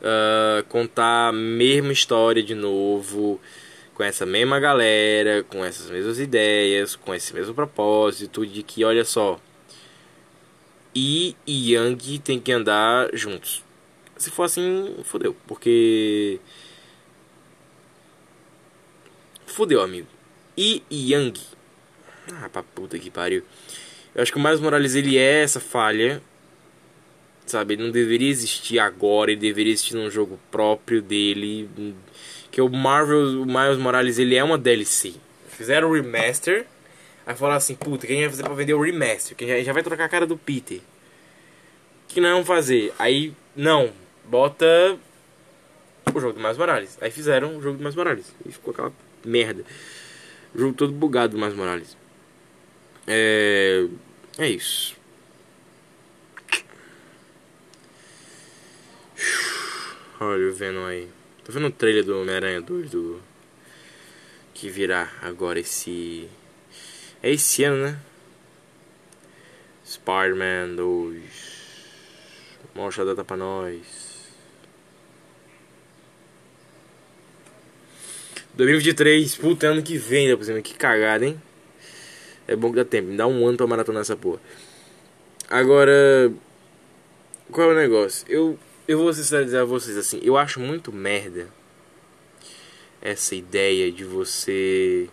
uh, 0.00 0.64
contar 0.68 1.28
a 1.28 1.32
mesma 1.32 1.92
história 1.92 2.42
de 2.42 2.54
novo, 2.54 3.40
com 3.94 4.02
essa 4.02 4.26
mesma 4.26 4.58
galera, 4.58 5.44
com 5.44 5.64
essas 5.64 5.90
mesmas 5.90 6.18
ideias, 6.18 6.96
com 6.96 7.14
esse 7.14 7.32
mesmo 7.32 7.54
propósito 7.54 8.44
de 8.44 8.62
que, 8.62 8.84
olha 8.84 9.04
só, 9.04 9.38
e 10.94 11.36
Yang 11.46 12.18
tem 12.20 12.40
que 12.40 12.52
andar 12.52 13.10
juntos. 13.12 13.62
Se 14.16 14.30
for 14.30 14.44
assim, 14.44 14.96
fodeu, 15.04 15.36
porque 15.46 16.38
fodeu, 19.46 19.82
amigo. 19.82 20.06
E 20.56 20.82
Yang, 20.90 21.40
ah, 22.32 22.48
pra 22.48 22.62
puta 22.62 22.98
que 22.98 23.10
pariu. 23.10 23.42
Eu 24.14 24.22
acho 24.22 24.32
que 24.32 24.38
o 24.38 24.42
Miles 24.42 24.60
Morales 24.60 24.94
ele 24.94 25.18
é 25.18 25.42
essa 25.42 25.58
falha 25.58 26.22
sabe? 27.46 27.74
Ele 27.74 27.84
não 27.84 27.90
deveria 27.90 28.30
existir 28.30 28.78
agora, 28.78 29.30
ele 29.30 29.40
deveria 29.40 29.72
existir 29.72 29.94
num 29.94 30.10
jogo 30.10 30.38
próprio 30.50 31.02
dele. 31.02 31.68
Que 32.50 32.60
o 32.60 32.68
Marvel, 32.68 33.42
o 33.42 33.46
Miles 33.46 33.78
Morales, 33.78 34.18
ele 34.18 34.34
é 34.34 34.44
uma 34.44 34.58
DLC. 34.58 35.14
Fizeram 35.48 35.88
o 35.88 35.94
remaster, 35.94 36.66
aí 37.26 37.34
falaram 37.34 37.56
assim, 37.56 37.74
puta, 37.74 38.06
quem 38.06 38.20
vai 38.20 38.30
fazer 38.30 38.42
pra 38.42 38.54
vender 38.54 38.74
o 38.74 38.82
remaster? 38.82 39.36
Quem 39.36 39.48
já, 39.48 39.62
já 39.62 39.72
vai 39.72 39.82
trocar 39.82 40.04
a 40.04 40.08
cara 40.08 40.26
do 40.26 40.36
Peter? 40.36 40.78
O 40.78 40.82
que 42.08 42.20
nós 42.20 42.32
vamos 42.32 42.46
fazer? 42.46 42.92
Aí, 42.98 43.34
não, 43.56 43.92
bota 44.24 44.98
o 46.14 46.20
jogo 46.20 46.34
do 46.34 46.40
Miles 46.40 46.56
Morales. 46.56 46.98
Aí 47.00 47.10
fizeram 47.10 47.56
o 47.56 47.62
jogo 47.62 47.76
do 47.76 47.80
Miles 47.80 47.96
Morales. 47.96 48.34
E 48.46 48.52
ficou 48.52 48.72
aquela 48.72 48.92
merda. 49.24 49.64
O 50.54 50.58
jogo 50.58 50.74
todo 50.74 50.92
bugado 50.92 51.32
do 51.32 51.38
Miles 51.38 51.56
Morales. 51.56 51.96
É... 53.06 53.86
É 54.38 54.48
isso. 54.48 54.96
Olha 60.20 60.48
o 60.48 60.54
Venom 60.54 60.86
aí. 60.86 61.08
Tô 61.44 61.52
vendo 61.52 61.66
o 61.66 61.70
trailer 61.70 62.04
do 62.04 62.20
Homem-Aranha 62.20 62.60
2 62.60 62.90
do. 62.90 63.20
Que 64.52 64.68
virá 64.68 65.12
agora 65.22 65.60
esse. 65.60 66.28
É 67.24 67.30
esse 67.30 67.64
ano, 67.64 67.82
né? 67.82 67.98
Spider-Man 69.82 70.74
2. 70.76 71.22
Mostra 72.74 73.02
a 73.02 73.06
data 73.06 73.24
pra 73.24 73.34
nós. 73.34 73.80
2023, 78.52 79.36
puta, 79.36 79.68
ano 79.68 79.82
que 79.82 79.96
vem, 79.96 80.28
né, 80.28 80.36
por 80.36 80.42
exemplo. 80.42 80.60
Que 80.60 80.74
cagada, 80.74 81.24
hein? 81.24 81.40
É 82.46 82.54
bom 82.54 82.68
que 82.68 82.76
dá 82.76 82.84
tempo. 82.84 83.08
Me 83.08 83.16
dá 83.16 83.26
um 83.26 83.48
ano 83.48 83.56
pra 83.56 83.66
maratonar 83.66 84.02
essa 84.02 84.18
porra. 84.18 84.40
Agora. 85.48 86.30
Qual 87.50 87.70
é 87.70 87.72
o 87.72 87.76
negócio? 87.76 88.26
Eu 88.28 88.58
eu 88.86 88.98
vou 88.98 89.10
sincerizar 89.14 89.62
a 89.62 89.64
vocês 89.64 89.96
assim, 89.96 90.20
eu 90.22 90.36
acho 90.36 90.60
muito 90.60 90.92
merda 90.92 91.48
essa 93.00 93.34
ideia 93.34 93.90
de 93.90 94.04
você. 94.04 95.08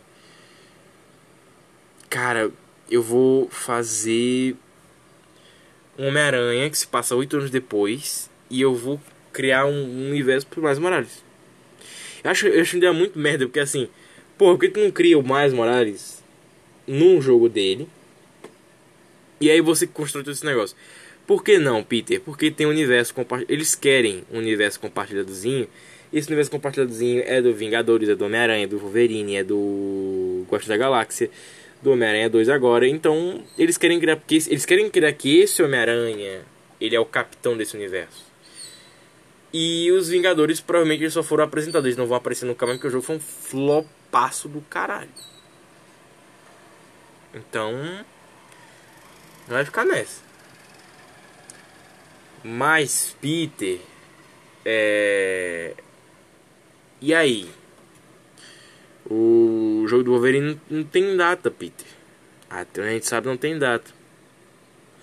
Cara, 2.12 2.52
eu 2.90 3.02
vou 3.02 3.48
fazer 3.50 4.58
um 5.98 6.08
Homem-Aranha 6.08 6.70
que 6.70 6.78
se 6.78 6.86
passa 6.86 7.16
oito 7.16 7.38
anos 7.38 7.50
depois 7.50 8.30
e 8.50 8.60
eu 8.60 8.76
vou 8.76 9.00
criar 9.32 9.66
um, 9.66 10.10
universo 10.10 10.46
pro 10.46 10.62
Miles 10.62 10.78
Morales. 10.78 11.24
Eu 12.22 12.30
acho, 12.30 12.48
eu 12.48 12.62
acho 12.62 12.76
uma 12.76 12.80
ideia 12.80 12.92
muito 12.92 13.18
merda, 13.18 13.46
porque 13.46 13.62
assim, 13.62 13.88
pô, 14.38 14.52
por 14.52 14.60
que 14.60 14.68
tu 14.68 14.82
não 14.82 14.92
cria 14.92 15.18
o 15.18 15.24
Miles 15.24 15.54
Morales 15.54 16.22
num 16.86 17.22
jogo 17.22 17.48
dele? 17.48 17.88
E 19.40 19.50
aí 19.50 19.62
você 19.62 19.88
constrói 19.88 20.26
todo 20.26 20.34
esse 20.34 20.46
negócio. 20.46 20.76
Por 21.26 21.42
que 21.42 21.58
não, 21.58 21.82
Peter? 21.82 22.20
Porque 22.20 22.52
tem 22.52 22.68
um 22.68 22.72
universo 22.72 23.14
compartilhado. 23.14 23.54
Eles 23.54 23.74
querem 23.74 24.26
um 24.30 24.40
universo 24.40 24.82
compartilhadozinho. 24.82 25.66
Esse 26.12 26.28
universo 26.28 26.52
compartilhadozinho 26.52 27.24
é 27.26 27.42
do 27.42 27.54
Vingadores, 27.54 28.10
é 28.10 28.16
do 28.16 28.26
Homem-Aranha, 28.26 28.66
é 28.66 28.68
do 28.68 28.78
Wolverine, 28.78 29.38
é 29.38 29.46
do 29.46 30.46
Guardiões 30.50 30.68
da 30.68 30.76
Galáxia, 30.76 31.32
do 31.82 31.91
Homem-Aranha 31.91 32.30
2 32.30 32.49
agora. 32.49 32.88
Então, 32.88 33.44
eles 33.58 33.78
querem 33.78 33.99
criar 33.99 34.18
porque 34.18 34.36
eles 34.36 34.66
querem 34.66 34.90
criar 34.90 35.12
que 35.14 35.40
esse 35.40 35.62
Homem-Aranha, 35.64 36.41
ele 36.80 36.95
é 36.95 36.99
o 36.99 37.06
capitão 37.06 37.58
desse 37.58 37.76
universo. 37.76 38.32
E 39.53 39.91
os 39.91 40.10
Vingadores 40.10 40.62
provavelmente 40.62 41.03
eles 41.03 41.14
só 41.14 41.24
foram 41.24 41.44
apresentados, 41.44 41.86
eles 41.86 41.98
não 41.98 42.08
vão 42.08 42.18
aparecer 42.18 42.45
no 42.45 42.56
caminho 42.56 42.78
porque 42.78 42.88
o 42.88 42.91
jogo 42.91 43.03
foi 43.03 43.18
um 43.18 43.20
flopaço 43.20 44.48
do 44.48 44.62
caralho. 44.62 45.10
Então, 47.34 48.06
vai 49.48 49.66
ficar 49.66 49.86
nessa. 49.86 50.22
Mas 52.44 53.16
Peter, 53.22 53.80
é... 54.66 55.76
e 56.99 57.14
aí? 57.14 57.49
O 59.10 59.86
jogo 59.88 60.03
do 60.03 60.11
Wolverine 60.11 60.60
não 60.69 60.84
tem 60.84 61.15
data, 61.18 61.49
Peter. 61.49 61.88
Até 62.49 62.82
a 62.84 62.90
gente 62.91 63.07
sabe 63.07 63.28
não 63.28 63.38
tem 63.38 63.57
data. 63.57 63.91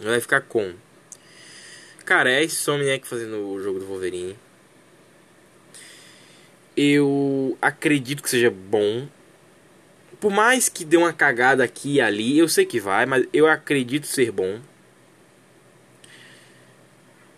Vai 0.00 0.20
ficar 0.20 0.42
com. 0.42 0.74
Cara, 2.04 2.30
é 2.30 2.44
Insomniac 2.44 3.06
fazendo 3.06 3.48
o 3.48 3.62
jogo 3.62 3.78
do 3.78 3.86
Wolverine. 3.86 4.36
Eu 6.76 7.58
acredito 7.60 8.22
que 8.22 8.30
seja 8.30 8.50
bom. 8.50 9.08
Por 10.20 10.30
mais 10.30 10.68
que 10.68 10.84
dê 10.84 10.96
uma 10.96 11.12
cagada 11.12 11.64
aqui 11.64 11.94
e 11.94 12.00
ali, 12.00 12.38
eu 12.38 12.48
sei 12.48 12.64
que 12.64 12.80
vai, 12.80 13.06
mas 13.06 13.26
eu 13.32 13.46
acredito 13.46 14.06
ser 14.06 14.30
bom. 14.30 14.60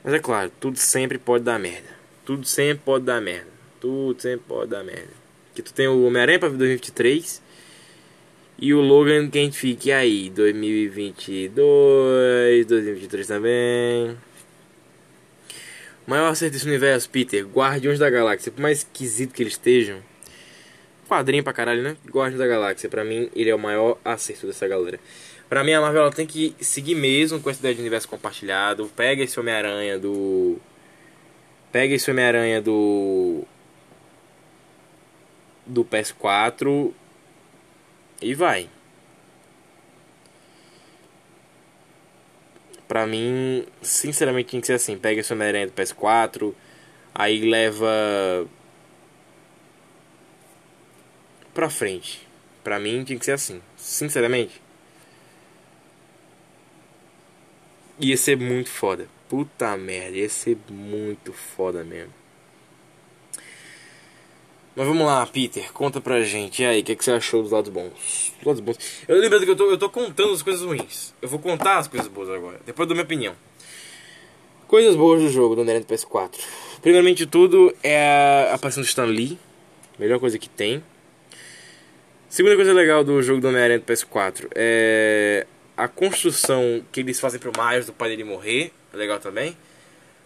Mas 0.02 0.14
é 0.14 0.18
claro, 0.18 0.50
tudo 0.60 0.78
sempre 0.78 1.18
pode 1.18 1.44
dar 1.44 1.58
merda. 1.58 1.88
Tudo 2.24 2.46
sempre 2.46 2.82
pode 2.84 3.04
dar 3.04 3.20
merda. 3.20 3.50
Tudo 3.80 4.20
sempre 4.20 4.44
pode 4.46 4.70
dar 4.70 4.84
merda. 4.84 5.19
Que 5.62 5.70
tu 5.70 5.74
tem 5.74 5.88
o 5.88 6.06
Homem-Aranha 6.06 6.38
pra 6.38 6.48
2023 6.48 7.42
e 8.58 8.74
o 8.74 8.80
Logan 8.80 9.28
que 9.30 9.38
a 9.38 9.42
gente 9.42 9.58
fique 9.58 9.90
aí, 9.90 10.28
2022, 10.30 12.66
2023 12.66 13.26
também. 13.26 14.16
O 16.06 16.10
maior 16.10 16.28
acerto 16.28 16.52
desse 16.52 16.66
universo, 16.66 17.08
Peter, 17.08 17.46
Guardiões 17.46 17.98
da 17.98 18.10
Galáxia, 18.10 18.52
por 18.52 18.60
mais 18.60 18.78
esquisito 18.78 19.32
que 19.32 19.42
eles 19.42 19.54
estejam. 19.54 19.98
Quadrinho 21.08 21.42
pra 21.42 21.52
caralho, 21.52 21.82
né? 21.82 21.96
Guardiões 22.06 22.38
da 22.38 22.46
Galáxia, 22.46 22.90
pra 22.90 23.04
mim, 23.04 23.30
ele 23.34 23.48
é 23.48 23.54
o 23.54 23.58
maior 23.58 23.98
acerto 24.04 24.46
dessa 24.46 24.68
galera. 24.68 25.00
Pra 25.48 25.64
mim, 25.64 25.72
a 25.72 25.80
Marvel 25.80 26.10
tem 26.10 26.26
que 26.26 26.54
seguir 26.60 26.94
mesmo 26.94 27.40
com 27.40 27.50
essa 27.50 27.60
ideia 27.60 27.74
de 27.74 27.80
universo 27.80 28.08
compartilhado. 28.08 28.90
Pega 28.94 29.24
esse 29.24 29.40
Homem-Aranha 29.40 29.98
do. 29.98 30.58
Pega 31.72 31.94
esse 31.94 32.10
Homem-Aranha 32.10 32.60
do. 32.62 33.44
Do 35.66 35.84
PS4. 35.84 36.92
E 38.22 38.34
vai. 38.34 38.68
Pra 42.86 43.06
mim, 43.06 43.66
sinceramente, 43.80 44.50
tinha 44.50 44.60
que 44.60 44.66
ser 44.66 44.74
assim: 44.74 44.98
pega 44.98 45.20
esse 45.20 45.32
Homem-Aranha 45.32 45.66
do 45.68 45.72
PS4. 45.72 46.54
Aí 47.14 47.40
leva. 47.48 48.48
Pra 51.54 51.70
frente. 51.70 52.26
Pra 52.64 52.78
mim, 52.78 53.04
tinha 53.04 53.18
que 53.18 53.24
ser 53.24 53.32
assim. 53.32 53.62
Sinceramente. 53.76 54.60
Ia 58.00 58.16
ser 58.16 58.36
muito 58.36 58.70
foda. 58.70 59.08
Puta 59.28 59.76
merda, 59.76 60.16
ia 60.16 60.28
ser 60.28 60.58
muito 60.68 61.32
foda 61.32 61.84
mesmo. 61.84 62.19
Mas 64.76 64.86
vamos 64.86 65.04
lá, 65.04 65.26
Peter, 65.26 65.72
conta 65.72 66.00
pra 66.00 66.22
gente. 66.22 66.62
E 66.62 66.66
aí, 66.66 66.80
o 66.80 66.84
que, 66.84 66.92
é 66.92 66.94
que 66.94 67.04
você 67.04 67.10
achou 67.10 67.42
dos 67.42 67.50
lados 67.50 67.70
bons? 67.70 68.32
Dos 68.38 68.46
lados 68.46 68.60
bons. 68.60 68.78
Eu 69.08 69.16
lembro 69.16 69.40
que 69.40 69.50
eu 69.50 69.56
tô, 69.56 69.70
eu 69.70 69.78
tô 69.78 69.90
contando 69.90 70.32
as 70.32 70.42
coisas 70.42 70.62
ruins. 70.62 71.12
Eu 71.20 71.28
vou 71.28 71.38
contar 71.38 71.78
as 71.78 71.88
coisas 71.88 72.08
boas 72.08 72.30
agora, 72.30 72.60
depois 72.64 72.88
da 72.88 72.94
minha 72.94 73.04
opinião. 73.04 73.34
Coisas 74.68 74.94
boas 74.94 75.20
do 75.20 75.28
jogo 75.28 75.56
do 75.56 75.64
Nintendo 75.64 75.86
PS4. 75.86 76.38
Primeiramente 76.80 77.26
tudo 77.26 77.74
é 77.82 78.48
a 78.50 78.54
aparição 78.54 78.82
do 78.82 78.86
Stan 78.86 79.04
Lee. 79.04 79.36
Melhor 79.98 80.20
coisa 80.20 80.38
que 80.38 80.48
tem. 80.48 80.82
Segunda 82.28 82.54
coisa 82.54 82.72
legal 82.72 83.02
do 83.02 83.20
jogo 83.20 83.40
do 83.40 83.48
Homem-Aranha 83.48 83.80
do 83.80 83.84
PS4 83.84 84.48
é 84.54 85.44
a 85.76 85.88
construção 85.88 86.84
que 86.92 87.00
eles 87.00 87.18
fazem 87.18 87.40
pro 87.40 87.50
Miles 87.50 87.86
do 87.86 87.92
pai 87.92 88.10
dele 88.10 88.22
morrer, 88.22 88.72
é 88.94 88.96
legal 88.96 89.18
também. 89.18 89.56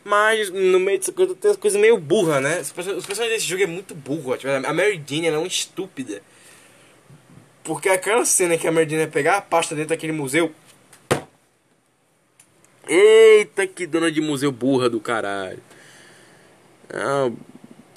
Mas 0.05 0.51
no 0.51 0.79
meio 0.79 0.99
dessa 0.99 1.13
coisa 1.13 1.35
tem 1.35 1.51
as 1.51 1.57
coisas 1.57 1.81
meio 1.81 1.97
burra, 1.97 2.41
né? 2.41 2.61
Os 2.61 2.71
personagens 2.71 3.31
desse 3.31 3.47
jogo 3.47 3.63
é 3.63 3.67
muito 3.67 3.95
burro. 3.95 4.37
Tipo, 4.37 4.53
a 4.53 4.73
Mary 4.73 5.03
Jane 5.07 5.29
ela 5.29 5.37
é 5.37 5.39
uma 5.39 5.49
estúpida. 5.49 6.23
Porque 7.63 7.89
aquela 7.89 8.25
cena 8.27 8.59
que 8.59 8.69
a 8.69 8.73
Mary 8.73 8.89
Jane 8.89 9.05
ia 9.05 9.09
pegar 9.09 9.39
a 9.39 9.41
pasta 9.41 9.75
dentro 9.75 9.91
daquele 9.91 10.13
museu. 10.13 10.55
Eita, 12.87 13.67
que 13.67 13.87
dona 13.87 14.13
de 14.13 14.21
museu 14.21 14.53
burra 14.53 14.91
do 14.91 15.01
caralho. 15.01 15.63
Ah, 16.93 17.31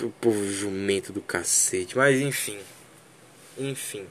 o 0.01 0.09
povo 0.09 0.49
jumento 0.49 1.11
do 1.11 1.21
cacete. 1.21 1.97
Mas 1.97 2.21
enfim. 2.21 2.57
Enfim. 3.57 4.07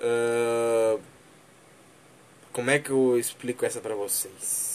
Uh, 0.00 1.00
como 2.52 2.70
é 2.70 2.80
que 2.80 2.90
eu 2.90 3.16
explico 3.16 3.64
essa 3.64 3.80
pra 3.80 3.94
vocês? 3.94 4.67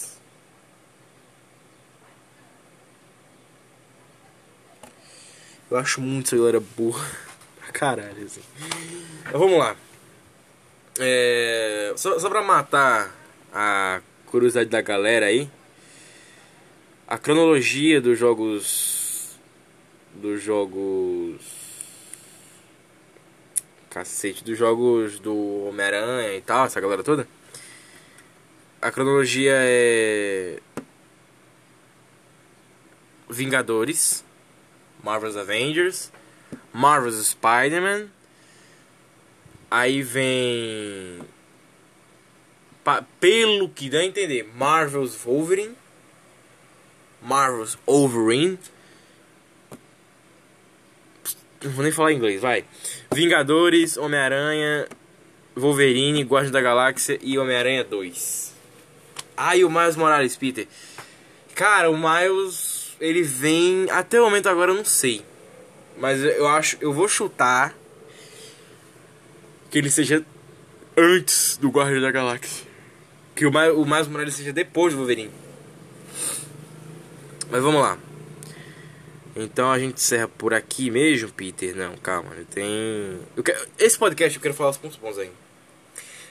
Eu 5.74 5.80
acho 5.80 6.00
muito 6.00 6.28
essa 6.28 6.36
galera 6.36 6.60
burra. 6.60 7.04
Pra 7.58 7.72
caralho, 7.72 8.24
assim. 8.24 8.40
Mas 9.24 9.32
vamos 9.32 9.58
lá. 9.58 9.74
É, 11.00 11.92
só, 11.96 12.16
só 12.16 12.28
pra 12.28 12.44
matar 12.44 13.12
a 13.52 14.00
curiosidade 14.26 14.70
da 14.70 14.80
galera 14.80 15.26
aí. 15.26 15.50
A 17.08 17.18
cronologia 17.18 18.00
dos 18.00 18.16
jogos. 18.16 19.36
Dos 20.14 20.40
jogos. 20.40 21.40
Cacete, 23.90 24.44
dos 24.44 24.56
jogos 24.56 25.18
do 25.18 25.64
Homem-Aranha 25.66 26.36
e 26.36 26.40
tal, 26.40 26.66
essa 26.66 26.80
galera 26.80 27.02
toda 27.02 27.26
a 28.82 28.90
cronologia 28.90 29.54
é 29.54 30.60
Vingadores, 33.30 34.22
Marvel's 35.04 35.36
Avengers, 35.36 36.10
Marvel's 36.72 37.26
Spider-Man. 37.26 38.08
Aí 39.70 40.02
vem 40.02 41.20
pelo 43.20 43.68
que 43.68 43.88
dá 43.88 43.98
a 43.98 44.04
entender, 44.04 44.48
Marvel's 44.54 45.14
Wolverine, 45.14 45.74
Marvel's 47.22 47.78
Wolverine. 47.86 48.58
Não 51.62 51.70
vou 51.72 51.82
nem 51.82 51.92
falar 51.92 52.12
inglês, 52.12 52.40
vai. 52.40 52.64
Vingadores, 53.12 53.96
Homem-Aranha, 53.96 54.86
Wolverine, 55.56 56.22
Guardiões 56.22 56.50
da 56.50 56.60
Galáxia 56.60 57.18
e 57.22 57.38
Homem-Aranha 57.38 57.84
2. 57.84 58.54
Ah, 59.36 59.56
e 59.56 59.64
o 59.64 59.70
Miles 59.70 59.96
Morales, 59.96 60.36
Peter. 60.36 60.68
Cara, 61.54 61.90
o 61.90 61.96
Miles, 61.96 62.73
ele 63.00 63.22
vem. 63.22 63.90
Até 63.90 64.20
o 64.20 64.24
momento 64.24 64.48
agora 64.48 64.70
eu 64.70 64.76
não 64.76 64.84
sei. 64.84 65.22
Mas 65.98 66.22
eu 66.22 66.46
acho. 66.46 66.76
Eu 66.80 66.92
vou 66.92 67.08
chutar. 67.08 67.74
Que 69.70 69.78
ele 69.78 69.90
seja 69.90 70.24
antes 70.96 71.56
do 71.56 71.68
Guardião 71.70 72.00
da 72.00 72.10
Galáxia. 72.10 72.66
Que 73.34 73.46
o 73.46 73.50
Miles, 73.50 73.76
o 73.76 73.84
Miles 73.84 74.06
Morales 74.06 74.34
seja 74.34 74.52
depois 74.52 74.92
do 74.92 74.98
Wolverine. 74.98 75.30
Mas 77.50 77.62
vamos 77.62 77.80
lá. 77.80 77.98
Então 79.36 79.70
a 79.70 79.78
gente 79.78 79.94
encerra 79.94 80.28
por 80.28 80.54
aqui 80.54 80.90
mesmo, 80.90 81.28
Peter. 81.32 81.74
Não, 81.74 81.96
calma, 81.96 82.30
tem. 82.50 83.18
Quero... 83.44 83.68
Esse 83.78 83.98
podcast 83.98 84.36
eu 84.36 84.42
quero 84.42 84.54
falar 84.54 84.70
os 84.70 84.76
pontos 84.76 84.96
bons 84.96 85.18
aí. 85.18 85.30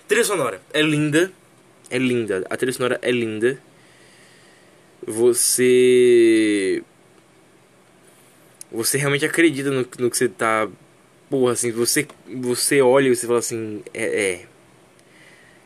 Trilha 0.07 0.23
sonora 0.23 0.61
é 0.71 0.81
linda 0.81 1.31
é 1.93 1.97
linda. 1.99 2.43
A 2.49 2.57
trilha 2.57 2.73
sonora 2.73 2.99
é 3.03 3.11
linda. 3.11 3.59
Você. 5.07 6.83
Você 8.71 8.97
realmente 8.97 9.25
acredita 9.25 9.69
no, 9.69 9.87
no 9.99 10.09
que 10.09 10.17
você 10.17 10.27
tá. 10.29 10.67
Porra, 11.29 11.53
assim, 11.53 11.71
você, 11.71 12.07
você 12.27 12.81
olha 12.81 13.07
e 13.07 13.15
você 13.15 13.27
fala 13.27 13.39
assim. 13.39 13.83
É. 13.93 14.31
é. 14.31 14.45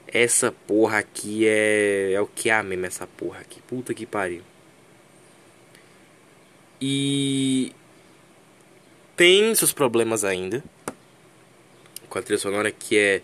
Essa 0.07 0.51
porra 0.51 0.99
aqui 0.99 1.47
é. 1.47 2.13
É 2.13 2.21
o 2.21 2.27
que 2.27 2.49
há 2.49 2.63
mesmo, 2.63 2.85
essa 2.85 3.05
porra 3.05 3.39
aqui. 3.41 3.61
Puta 3.61 3.93
que 3.93 4.05
pariu. 4.05 4.41
E. 6.81 7.73
Tem 9.15 9.53
seus 9.55 9.73
problemas 9.73 10.23
ainda. 10.23 10.63
Com 12.09 12.19
a 12.19 12.21
trilha 12.21 12.39
sonora 12.39 12.71
que 12.71 12.97
é. 12.97 13.21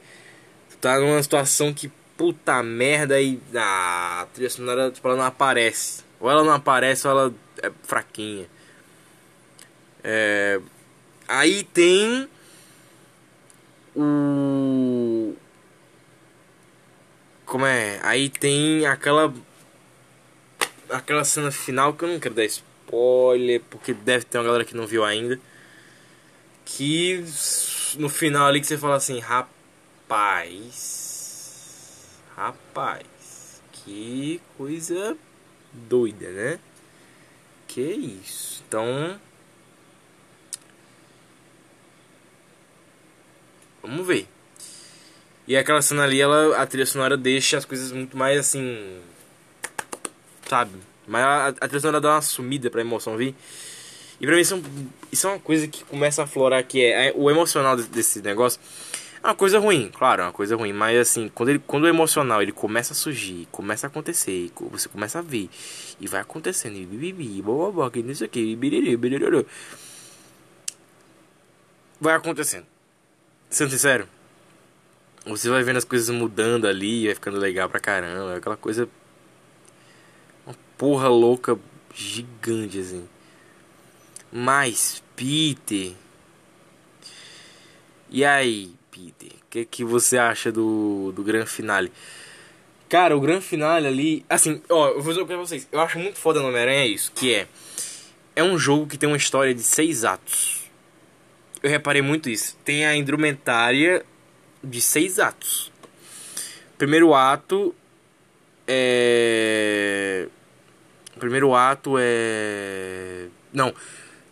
Tá 0.81 0.99
numa 0.99 1.22
situação 1.23 1.73
que. 1.73 1.91
Puta 2.18 2.61
merda 2.64 3.19
e. 3.19 3.40
Ah, 3.56 4.22
a 4.22 4.26
trilha 4.27 4.49
sonora, 4.49 4.91
tipo, 4.91 5.07
ela 5.07 5.18
não 5.18 5.26
aparece. 5.26 6.03
Ou 6.19 6.30
ela 6.30 6.44
não 6.44 6.53
aparece 6.53 7.07
ou 7.07 7.11
ela 7.11 7.34
é 7.61 7.72
fraquinha. 7.84 8.48
É. 10.03 10.60
Aí 11.27 11.64
tem. 11.64 12.30
O 13.95 15.35
como 17.53 17.68
é? 17.68 17.99
Aí 18.02 18.30
tem 18.30 18.84
aquela. 18.88 19.31
Aquela 20.90 21.23
cena 21.23 21.52
final 21.52 21.94
que 21.94 22.03
eu 22.03 22.10
não 22.10 22.19
quero 22.19 22.34
dar 22.34 22.45
spoiler, 22.45 23.61
porque 23.69 23.94
deve 23.94 24.26
ter 24.26 24.40
uma 24.40 24.44
galera 24.44 24.65
que 24.65 24.76
não 24.76 24.88
viu 24.88 25.06
ainda. 25.06 25.40
Que 26.65 27.23
no 27.95 28.10
final 28.10 28.48
ali 28.48 28.60
que 28.60 28.65
você 28.65 28.76
fala 28.76 28.95
assim, 28.95 29.19
rapaz. 29.19 31.12
Rapaz. 32.35 33.61
Que 33.72 34.41
coisa 34.57 35.18
doida, 35.72 36.30
né? 36.30 36.60
Que 37.68 37.81
isso. 37.81 38.64
Então. 38.68 39.19
Vamos 43.81 44.07
ver. 44.07 44.27
E 45.47 45.57
aquela 45.57 45.81
cena 45.81 46.03
ali, 46.03 46.22
ela, 46.22 46.55
a 46.57 46.65
trilha 46.65 46.85
sonora 46.85 47.18
deixa 47.18 47.57
as 47.57 47.65
coisas 47.65 47.91
muito 47.91 48.15
mais 48.18 48.39
assim. 48.39 49.01
Sabe? 50.47 50.72
Mas 51.05 51.23
a, 51.23 51.47
a 51.47 51.68
trilha 51.68 51.80
sonora 51.81 52.01
dá 52.01 52.11
uma 52.15 52.22
sumida 52.22 52.69
pra 52.69 52.81
emoção 52.81 53.18
vir. 53.18 53.35
E 54.22 54.26
pra 54.26 54.35
mim 54.35 54.41
isso 54.41 54.53
é, 54.53 54.57
um, 54.57 54.64
isso 55.11 55.27
é 55.27 55.30
uma 55.31 55.39
coisa 55.39 55.68
que 55.68 55.84
começa 55.84 56.23
a 56.23 56.27
florar 56.27 56.64
que 56.64 56.81
é, 56.81 57.10
é, 57.10 57.14
o 57.14 57.30
emocional 57.30 57.76
desse 57.76 58.22
negócio. 58.22 58.60
É 59.24 59.28
uma 59.28 59.36
coisa 59.36 59.58
ruim, 59.58 59.90
claro, 59.90 60.22
é 60.22 60.26
uma 60.26 60.34
coisa 60.34 60.56
ruim, 60.56 60.74
mas 60.74 61.00
assim, 61.00 61.30
quando, 61.34 61.50
ele, 61.50 61.60
quando 61.60 61.86
o 61.86 61.88
emocional 61.88 62.41
ele 62.41 62.52
começa 62.52 62.91
a 62.91 62.95
surgir, 62.95 63.48
começa 63.52 63.88
a 63.88 63.90
acontecer, 63.90 64.52
você 64.70 64.90
começa 64.90 65.20
a 65.20 65.22
ver, 65.22 65.50
e 65.98 66.08
vai 66.08 66.20
acontecendo, 66.20 66.76
e 66.76 66.86
bibibi, 66.86 67.41
bobobó, 67.41 67.90
que 67.90 68.00
isso 68.00 68.26
aqui, 68.26 68.54
biriri, 68.54 68.98
biriri, 68.98 69.45
vai 72.02 72.16
acontecendo. 72.16 72.66
Sendo 73.50 73.72
sincero, 73.72 74.08
você 75.26 75.50
vai 75.50 75.64
vendo 75.64 75.78
as 75.78 75.86
coisas 75.86 76.10
mudando 76.14 76.68
ali, 76.68 77.06
vai 77.06 77.16
ficando 77.16 77.38
legal 77.38 77.70
pra 77.70 77.80
caramba. 77.80 78.36
Aquela 78.36 78.58
coisa. 78.58 78.90
Uma 80.45 80.56
porra 80.78 81.08
louca 81.08 81.58
gigante 81.94 82.80
assim. 82.80 83.08
Mas, 84.32 85.02
Peter. 85.16 85.94
E 88.10 88.26
aí, 88.26 88.74
Peter? 88.94 89.32
O 89.32 89.49
que, 89.49 89.65
que 89.65 89.84
você 89.84 90.18
acha 90.18 90.52
do, 90.52 91.11
do 91.15 91.24
grande 91.24 91.49
finale? 91.49 91.91
Cara, 92.88 93.18
o 93.18 93.20
grande 93.20 93.44
finale 93.44 93.88
ali. 93.88 94.26
Assim, 94.30 94.61
ó, 94.70 94.90
eu 94.90 95.02
vou 95.02 95.11
dizer 95.11 95.26
pra 95.26 95.36
vocês. 95.36 95.68
Eu 95.72 95.82
acho 95.82 95.98
muito 95.98 96.20
foda 96.20 96.40
no 96.40 96.49
Homem-Aranha 96.49 96.86
isso: 96.86 97.11
que 97.15 97.34
é. 97.34 97.48
É 98.36 98.44
um 98.44 98.57
jogo 98.57 98.88
que 98.88 98.98
tem 98.98 99.07
uma 99.07 99.18
história 99.18 99.53
de 99.53 99.64
seis 99.64 100.03
atos. 100.06 100.61
Eu 101.61 101.70
reparei 101.70 102.02
muito 102.02 102.30
isso. 102.30 102.56
Tem 102.64 102.86
a 102.86 102.95
indumentária 102.95 104.06
de 104.64 104.80
seis 104.80 105.18
atos. 105.18 105.72
Primeiro 106.78 107.14
ato 107.14 107.74
é. 108.68 110.28
primeiro 111.20 111.56
ato 111.56 111.95
é. 111.98 113.28
Não. 113.52 113.74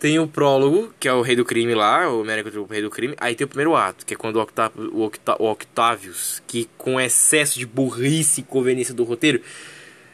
Tem 0.02 0.18
o 0.18 0.28
prólogo, 0.28 0.92
que 1.00 1.08
é 1.08 1.14
o 1.14 1.22
rei 1.22 1.36
do 1.36 1.46
crime 1.46 1.76
lá, 1.76 2.12
o 2.12 2.22
América 2.22 2.50
do 2.50 2.66
rei 2.66 2.82
do 2.82 2.90
crime. 2.90 3.14
Aí 3.20 3.36
tem 3.36 3.46
o 3.46 3.48
primeiro 3.48 3.76
ato, 3.76 4.04
que 4.04 4.16
é 4.16 4.18
quando 4.18 4.38
o, 4.38 4.42
Octav 4.42 4.74
o, 4.76 5.04
Octa 5.04 5.36
o 5.40 5.46
Octavius, 5.46 6.42
que 6.48 6.68
com 6.76 7.00
excesso 7.00 7.60
de 7.60 7.68
burrice 7.68 8.42
e 8.42 8.44
conveniência 8.44 8.96
do 8.96 9.04
roteiro, 9.04 9.40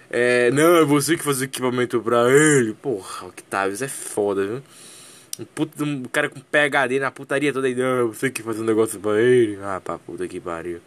é, 0.09 0.51
não, 0.51 0.76
é 0.76 0.84
você 0.84 1.15
que 1.15 1.23
faz 1.23 1.39
o 1.39 1.45
equipamento 1.45 2.01
pra 2.01 2.30
ele. 2.30 2.73
Porra, 2.73 3.27
Octavius 3.27 3.81
é 3.81 3.88
foda, 3.88 4.45
viu? 4.45 4.64
Um, 5.39 5.45
puto, 5.45 5.81
um 5.81 6.03
cara 6.03 6.27
com 6.27 6.41
PHD 6.41 6.99
na 6.99 7.09
putaria 7.09 7.53
toda 7.53 7.68
aí. 7.68 7.73
Não, 7.73 8.09
você 8.09 8.30
que 8.30 8.43
faz 8.43 8.59
um 8.59 8.65
negócio 8.65 8.99
pra 8.99 9.22
ele. 9.22 9.57
Ah, 9.64 9.80
pra 9.81 9.97
puta 9.97 10.27
que 10.27 10.41
pariu. 10.41 10.81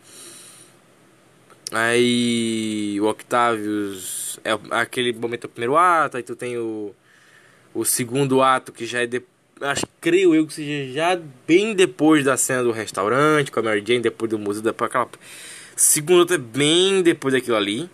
Aí 1.72 2.98
o 3.00 3.06
Octavius 3.06 4.38
é 4.44 4.50
aquele 4.72 5.14
momento 5.14 5.42
do 5.42 5.48
primeiro 5.48 5.78
ato, 5.78 6.18
aí 6.18 6.22
tu 6.22 6.36
tem 6.36 6.58
o, 6.58 6.94
o 7.74 7.84
segundo 7.84 8.42
ato 8.42 8.72
que 8.72 8.86
já 8.86 9.02
é 9.02 9.06
de, 9.06 9.22
acho 9.60 9.86
creio 10.00 10.34
eu 10.34 10.46
que 10.46 10.54
seja 10.54 10.92
já 10.92 11.20
bem 11.46 11.74
depois 11.74 12.24
da 12.24 12.36
cena 12.36 12.62
do 12.62 12.72
restaurante 12.72 13.50
com 13.50 13.60
a 13.60 13.62
Mary 13.62 13.84
Jane, 13.86 14.00
depois 14.00 14.30
do 14.30 14.38
museu, 14.38 14.62
depois 14.62 14.88
aquela 14.88 15.08
segundo 15.76 16.22
ato 16.22 16.34
é 16.34 16.38
bem 16.38 17.02
depois 17.02 17.34
daquilo 17.34 17.56
ali. 17.56 17.88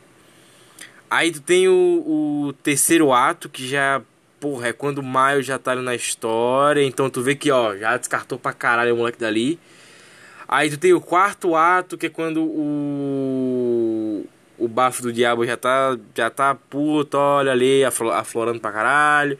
Aí 1.10 1.30
tu 1.30 1.40
tem 1.40 1.68
o, 1.68 2.46
o 2.48 2.52
terceiro 2.62 3.12
ato 3.12 3.48
que 3.48 3.66
já 3.66 4.02
porra, 4.40 4.68
é 4.68 4.72
quando 4.72 4.98
o 4.98 5.02
Miles 5.02 5.46
já 5.46 5.58
tá 5.58 5.72
ali 5.72 5.82
na 5.82 5.94
história. 5.94 6.82
Então 6.82 7.10
tu 7.10 7.22
vê 7.22 7.34
que, 7.34 7.50
ó, 7.50 7.76
já 7.76 7.96
descartou 7.96 8.38
pra 8.38 8.52
caralho 8.52 8.94
o 8.94 8.98
moleque 8.98 9.18
dali. 9.18 9.58
Aí 10.48 10.70
tu 10.70 10.78
tem 10.78 10.92
o 10.92 11.00
quarto 11.00 11.56
ato, 11.56 11.98
que 11.98 12.06
é 12.06 12.08
quando 12.08 12.42
o. 12.42 14.24
O 14.58 14.68
bafo 14.68 15.02
do 15.02 15.12
diabo 15.12 15.44
já 15.44 15.56
tá. 15.56 15.98
Já 16.14 16.30
tá 16.30 16.54
puto, 16.54 17.16
olha 17.16 17.52
ali, 17.52 17.84
aflorando 17.84 18.60
pra 18.60 18.72
caralho. 18.72 19.38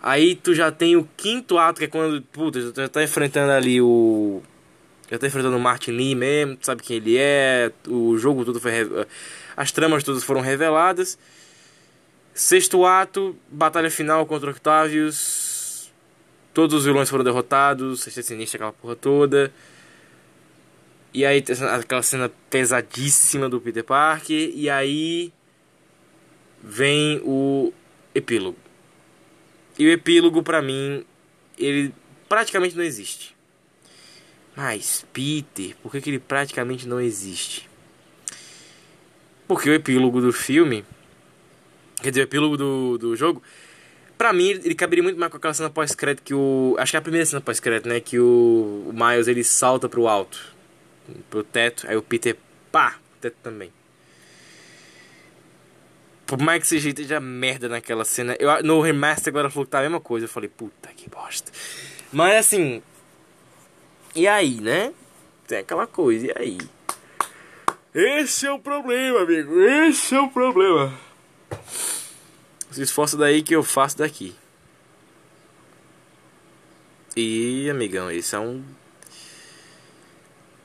Aí 0.00 0.36
tu 0.36 0.54
já 0.54 0.70
tem 0.70 0.96
o 0.96 1.08
quinto 1.16 1.58
ato, 1.58 1.78
que 1.78 1.84
é 1.84 1.88
quando. 1.88 2.22
Puta, 2.22 2.60
tu 2.72 2.80
já 2.80 2.88
tá 2.88 3.02
enfrentando 3.02 3.52
ali 3.52 3.80
o. 3.80 4.40
Já 5.10 5.18
tá 5.18 5.26
enfrentando 5.26 5.56
o 5.56 5.60
Martin 5.60 5.92
Lee 5.92 6.14
mesmo, 6.14 6.56
tu 6.56 6.66
sabe 6.66 6.82
quem 6.82 6.98
ele 6.98 7.16
é. 7.18 7.72
O 7.88 8.16
jogo 8.18 8.44
todo 8.44 8.60
foi. 8.60 8.72
As 9.56 9.72
tramas 9.72 10.04
todas 10.04 10.22
foram 10.22 10.40
reveladas. 10.40 11.18
Sexto 12.32 12.84
ato, 12.84 13.34
batalha 13.50 13.90
final 13.90 14.24
contra 14.26 14.50
Octavius. 14.50 15.90
Todos 16.54 16.76
os 16.76 16.84
vilões 16.84 17.08
foram 17.10 17.24
derrotados. 17.24 18.02
Sexta 18.02 18.22
sinistra, 18.22 18.58
aquela 18.58 18.72
porra 18.72 18.94
toda. 18.94 19.52
E 21.18 21.26
aí 21.26 21.42
aquela 21.74 22.00
cena 22.00 22.30
pesadíssima 22.48 23.48
do 23.48 23.60
Peter 23.60 23.82
Parker. 23.82 24.52
E 24.54 24.70
aí 24.70 25.32
vem 26.62 27.20
o 27.24 27.72
epílogo. 28.14 28.56
E 29.76 29.84
o 29.84 29.90
epílogo, 29.90 30.44
pra 30.44 30.62
mim, 30.62 31.04
ele 31.58 31.92
praticamente 32.28 32.76
não 32.76 32.84
existe. 32.84 33.36
Mas, 34.54 35.04
Peter, 35.12 35.74
por 35.82 35.90
que, 35.90 36.00
que 36.00 36.10
ele 36.10 36.20
praticamente 36.20 36.86
não 36.86 37.00
existe? 37.00 37.68
Porque 39.48 39.68
o 39.68 39.74
epílogo 39.74 40.20
do 40.20 40.32
filme 40.32 40.84
Quer 42.00 42.10
dizer, 42.10 42.20
o 42.20 42.26
epílogo 42.26 42.56
do, 42.56 42.96
do 42.96 43.16
jogo. 43.16 43.42
Pra 44.16 44.32
mim, 44.32 44.50
ele 44.50 44.76
caberia 44.76 45.02
muito 45.02 45.18
mais 45.18 45.32
com 45.32 45.36
aquela 45.36 45.52
cena 45.52 45.68
pós-crédito 45.68 46.22
que 46.22 46.32
o. 46.32 46.76
Acho 46.78 46.92
que 46.92 46.96
é 46.96 47.00
a 47.00 47.02
primeira 47.02 47.26
cena 47.26 47.40
pós-crédito, 47.40 47.88
né? 47.88 47.98
Que 47.98 48.20
o, 48.20 48.84
o 48.86 48.92
Miles 48.92 49.26
ele 49.26 49.42
salta 49.42 49.88
pro 49.88 50.06
alto. 50.06 50.56
Pro 51.30 51.42
teto. 51.42 51.86
Aí 51.88 51.96
o 51.96 52.02
Peter, 52.02 52.36
pá, 52.70 52.98
teto 53.20 53.36
também. 53.42 53.72
Por 56.26 56.38
mais 56.38 56.60
que 56.60 56.68
seja 56.68 56.90
esteja 56.90 57.20
merda 57.20 57.68
naquela 57.68 58.04
cena. 58.04 58.36
Eu, 58.38 58.62
no 58.62 58.80
remaster 58.80 59.30
agora 59.30 59.48
falou 59.48 59.64
que 59.64 59.70
tá 59.70 59.78
a 59.78 59.82
mesma 59.82 60.00
coisa. 60.00 60.26
Eu 60.26 60.30
falei, 60.30 60.48
puta 60.48 60.90
que 60.94 61.08
bosta. 61.08 61.50
Mas 62.12 62.36
assim. 62.36 62.82
E 64.14 64.28
aí, 64.28 64.60
né? 64.60 64.92
Tem 65.46 65.58
aquela 65.58 65.86
coisa, 65.86 66.26
e 66.26 66.32
aí? 66.36 66.58
Esse 67.94 68.46
é 68.46 68.52
o 68.52 68.58
problema, 68.58 69.22
amigo. 69.22 69.58
Esse 69.60 70.14
é 70.14 70.20
o 70.20 70.28
problema. 70.28 70.92
Se 72.70 72.82
esforça 72.82 73.16
daí 73.16 73.42
que 73.42 73.56
eu 73.56 73.62
faço 73.62 73.96
daqui. 73.96 74.36
E, 77.16 77.68
amigão, 77.70 78.10
isso 78.10 78.36
é 78.36 78.38
um. 78.38 78.62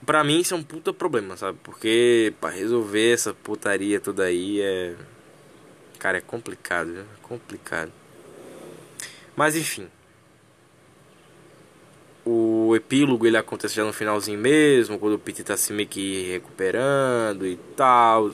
Pra 0.05 0.23
mim, 0.23 0.39
isso 0.39 0.53
é 0.53 0.57
um 0.57 0.63
puta 0.63 0.91
problema, 0.91 1.37
sabe? 1.37 1.57
Porque 1.63 2.33
pra 2.41 2.49
resolver 2.49 3.13
essa 3.13 3.33
putaria 3.33 3.99
toda 3.99 4.23
aí 4.23 4.61
é. 4.61 4.95
Cara, 5.99 6.17
é 6.17 6.21
complicado, 6.21 6.91
viu? 6.91 7.01
É 7.01 7.21
complicado. 7.21 7.91
Mas 9.35 9.55
enfim. 9.55 9.87
O 12.25 12.75
epílogo 12.75 13.27
ele 13.27 13.37
acontece 13.37 13.75
já 13.75 13.83
no 13.83 13.91
finalzinho 13.93 14.39
mesmo, 14.39 14.97
quando 14.97 15.13
o 15.13 15.19
Peter 15.19 15.45
tá 15.45 15.57
se 15.57 15.73
meio 15.73 15.87
que 15.87 16.23
recuperando 16.31 17.45
e 17.45 17.57
tal. 17.75 18.31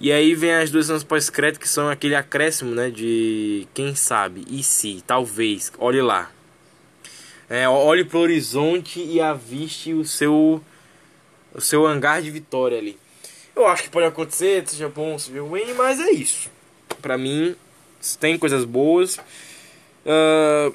E 0.00 0.12
aí 0.12 0.34
vem 0.34 0.54
as 0.54 0.70
duas 0.70 0.86
cenas 0.86 1.02
pós-crédito 1.02 1.60
que 1.60 1.68
são 1.68 1.88
aquele 1.88 2.14
acréscimo, 2.14 2.72
né? 2.74 2.90
De 2.90 3.66
quem 3.74 3.94
sabe, 3.94 4.44
e 4.48 4.62
se, 4.62 5.02
talvez, 5.06 5.72
olhe 5.78 6.00
lá. 6.00 6.30
É, 7.48 7.68
olhe 7.68 8.04
pro 8.04 8.18
horizonte 8.18 9.00
e 9.00 9.20
aviste 9.20 9.94
o 9.94 10.04
seu 10.04 10.62
o 11.54 11.60
seu 11.60 11.86
hangar 11.86 12.22
de 12.22 12.30
vitória 12.30 12.78
ali. 12.78 12.98
Eu 13.56 13.66
acho 13.66 13.84
que 13.84 13.90
pode 13.90 14.06
acontecer, 14.06 14.62
seja 14.68 14.88
bom, 14.88 15.18
seja 15.18 15.40
ruim, 15.40 15.72
mas 15.74 15.98
é 15.98 16.10
isso. 16.10 16.50
Pra 17.00 17.18
mim, 17.18 17.56
tem 18.20 18.38
coisas 18.38 18.64
boas. 18.64 19.16
Uh, 20.06 20.74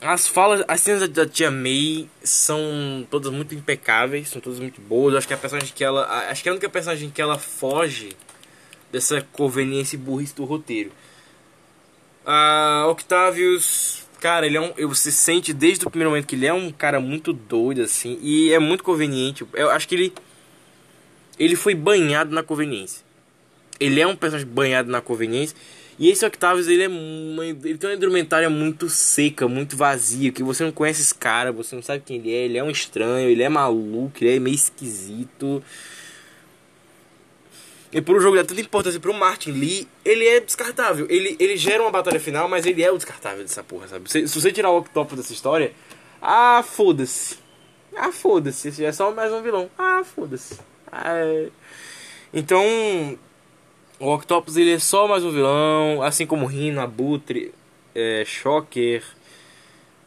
as 0.00 0.26
falas, 0.26 0.64
as 0.66 0.80
cenas 0.80 1.08
da 1.08 1.26
Tia 1.26 1.50
May 1.50 2.08
são 2.24 3.06
todas 3.10 3.30
muito 3.30 3.54
impecáveis, 3.54 4.28
são 4.28 4.40
todas 4.40 4.58
muito 4.58 4.80
boas. 4.80 5.12
Eu 5.12 5.18
acho 5.18 5.28
que 5.28 5.34
a 5.34 5.38
personagem 5.38 5.72
que 5.74 5.84
ela. 5.84 6.06
Acho 6.28 6.42
que 6.42 6.48
é 6.48 6.50
a 6.50 6.54
única 6.54 6.68
personagem 6.68 7.10
que 7.10 7.20
ela 7.20 7.38
foge 7.38 8.16
dessa 8.90 9.20
conveniência 9.32 9.98
burrice 9.98 10.34
do 10.34 10.44
roteiro. 10.44 10.90
Uh, 12.24 12.88
Octavius, 12.88 14.06
cara, 14.22 14.46
ele 14.46 14.56
é 14.56 14.60
um. 14.60 14.72
Você 14.86 15.10
sente 15.10 15.52
desde 15.52 15.84
o 15.84 15.90
primeiro 15.90 16.10
momento 16.10 16.28
que 16.28 16.36
ele 16.36 16.46
é 16.46 16.52
um 16.52 16.70
cara 16.70 17.00
muito 17.00 17.32
doido, 17.32 17.82
assim, 17.82 18.20
e 18.22 18.52
é 18.52 18.58
muito 18.60 18.84
conveniente. 18.84 19.44
Eu 19.52 19.68
acho 19.70 19.88
que 19.88 19.96
ele. 19.96 20.12
Ele 21.36 21.56
foi 21.56 21.74
banhado 21.74 22.32
na 22.32 22.42
conveniência. 22.42 23.02
Ele 23.80 24.00
é 24.00 24.06
um 24.06 24.14
personagem 24.14 24.46
banhado 24.46 24.88
na 24.88 25.00
conveniência. 25.00 25.56
E 25.98 26.08
esse 26.08 26.24
Octavius, 26.24 26.68
ele 26.68 26.84
é 26.84 26.88
uma, 26.88 27.44
ele 27.44 27.76
tem 27.76 27.90
uma 27.90 27.96
indumentária 27.96 28.48
muito 28.48 28.88
seca, 28.88 29.48
muito 29.48 29.76
vazia, 29.76 30.30
que 30.30 30.42
você 30.42 30.62
não 30.62 30.70
conhece 30.70 31.02
esse 31.02 31.14
cara, 31.14 31.50
você 31.50 31.74
não 31.74 31.82
sabe 31.82 32.02
quem 32.06 32.18
ele 32.18 32.32
é, 32.32 32.44
ele 32.44 32.58
é 32.58 32.62
um 32.62 32.70
estranho, 32.70 33.28
ele 33.28 33.42
é 33.42 33.48
maluco, 33.48 34.12
ele 34.20 34.36
é 34.36 34.38
meio 34.38 34.54
esquisito. 34.54 35.62
E 37.92 38.00
por 38.00 38.16
um 38.16 38.20
jogo 38.20 38.38
de 38.38 38.44
tanta 38.44 38.60
importância 38.60 38.98
pro 38.98 39.12
Martin 39.12 39.52
Lee, 39.52 39.86
ele 40.02 40.26
é 40.26 40.40
descartável. 40.40 41.06
Ele, 41.10 41.36
ele 41.38 41.56
gera 41.58 41.82
uma 41.82 41.90
batalha 41.90 42.18
final, 42.18 42.48
mas 42.48 42.64
ele 42.64 42.82
é 42.82 42.90
o 42.90 42.96
descartável 42.96 43.42
dessa 43.42 43.62
porra, 43.62 43.86
sabe? 43.86 44.10
Se, 44.10 44.26
se 44.26 44.40
você 44.40 44.50
tirar 44.50 44.70
o 44.70 44.78
Octopus 44.78 45.18
dessa 45.18 45.32
história, 45.32 45.72
ah, 46.20 46.62
foda-se. 46.62 47.36
Ah, 47.94 48.10
foda-se. 48.10 48.82
É 48.82 48.92
só 48.92 49.12
mais 49.12 49.30
um 49.30 49.42
vilão. 49.42 49.70
Ah, 49.78 50.02
foda-se. 50.02 50.58
Ah, 50.90 51.16
é... 51.16 51.48
Então, 52.32 52.64
o 54.00 54.14
Octopus 54.14 54.56
ele 54.56 54.72
é 54.72 54.78
só 54.78 55.06
mais 55.06 55.22
um 55.22 55.30
vilão, 55.30 56.02
assim 56.02 56.26
como 56.26 56.46
Rhino, 56.46 56.80
Abutre, 56.80 57.52
é, 57.94 58.24
Shocker. 58.24 59.04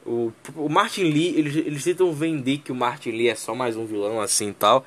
O, 0.04 0.32
o 0.56 0.68
Martin 0.70 1.04
Lee, 1.04 1.38
eles, 1.38 1.56
eles 1.56 1.84
tentam 1.84 2.12
vender 2.12 2.58
que 2.58 2.72
o 2.72 2.76
Martin 2.76 3.12
Lee 3.12 3.30
é 3.30 3.36
só 3.36 3.54
mais 3.54 3.78
um 3.78 3.86
vilão 3.86 4.20
assim 4.20 4.50
e 4.50 4.54
tal. 4.54 4.86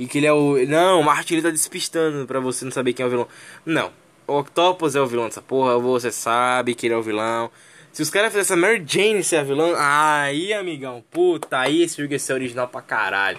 E 0.00 0.06
que 0.06 0.16
ele 0.16 0.26
é 0.26 0.32
o. 0.32 0.56
Não, 0.66 1.00
o 1.00 1.04
Martin 1.04 1.42
tá 1.42 1.50
despistando 1.50 2.26
pra 2.26 2.40
você 2.40 2.64
não 2.64 2.72
saber 2.72 2.94
quem 2.94 3.04
é 3.04 3.06
o 3.06 3.10
vilão. 3.10 3.28
Não. 3.66 3.92
O 4.26 4.38
Octopus 4.38 4.96
é 4.96 5.00
o 5.00 5.06
vilão 5.06 5.26
dessa 5.26 5.42
porra, 5.42 5.78
você 5.78 6.10
sabe 6.10 6.74
que 6.74 6.86
ele 6.86 6.94
é 6.94 6.96
o 6.96 7.02
vilão. 7.02 7.50
Se 7.92 8.00
os 8.00 8.08
caras 8.08 8.32
fizessem 8.32 8.56
a 8.56 8.58
Mary 8.58 8.82
Jane 8.86 9.22
ser 9.22 9.36
a 9.36 9.42
vilã, 9.42 9.74
aí, 9.76 10.54
amigão, 10.54 11.04
puta, 11.10 11.58
aí 11.58 11.82
esse 11.82 12.00
jogo 12.00 12.14
ia 12.14 12.18
ser 12.18 12.32
original 12.32 12.66
pra 12.66 12.80
caralho. 12.80 13.38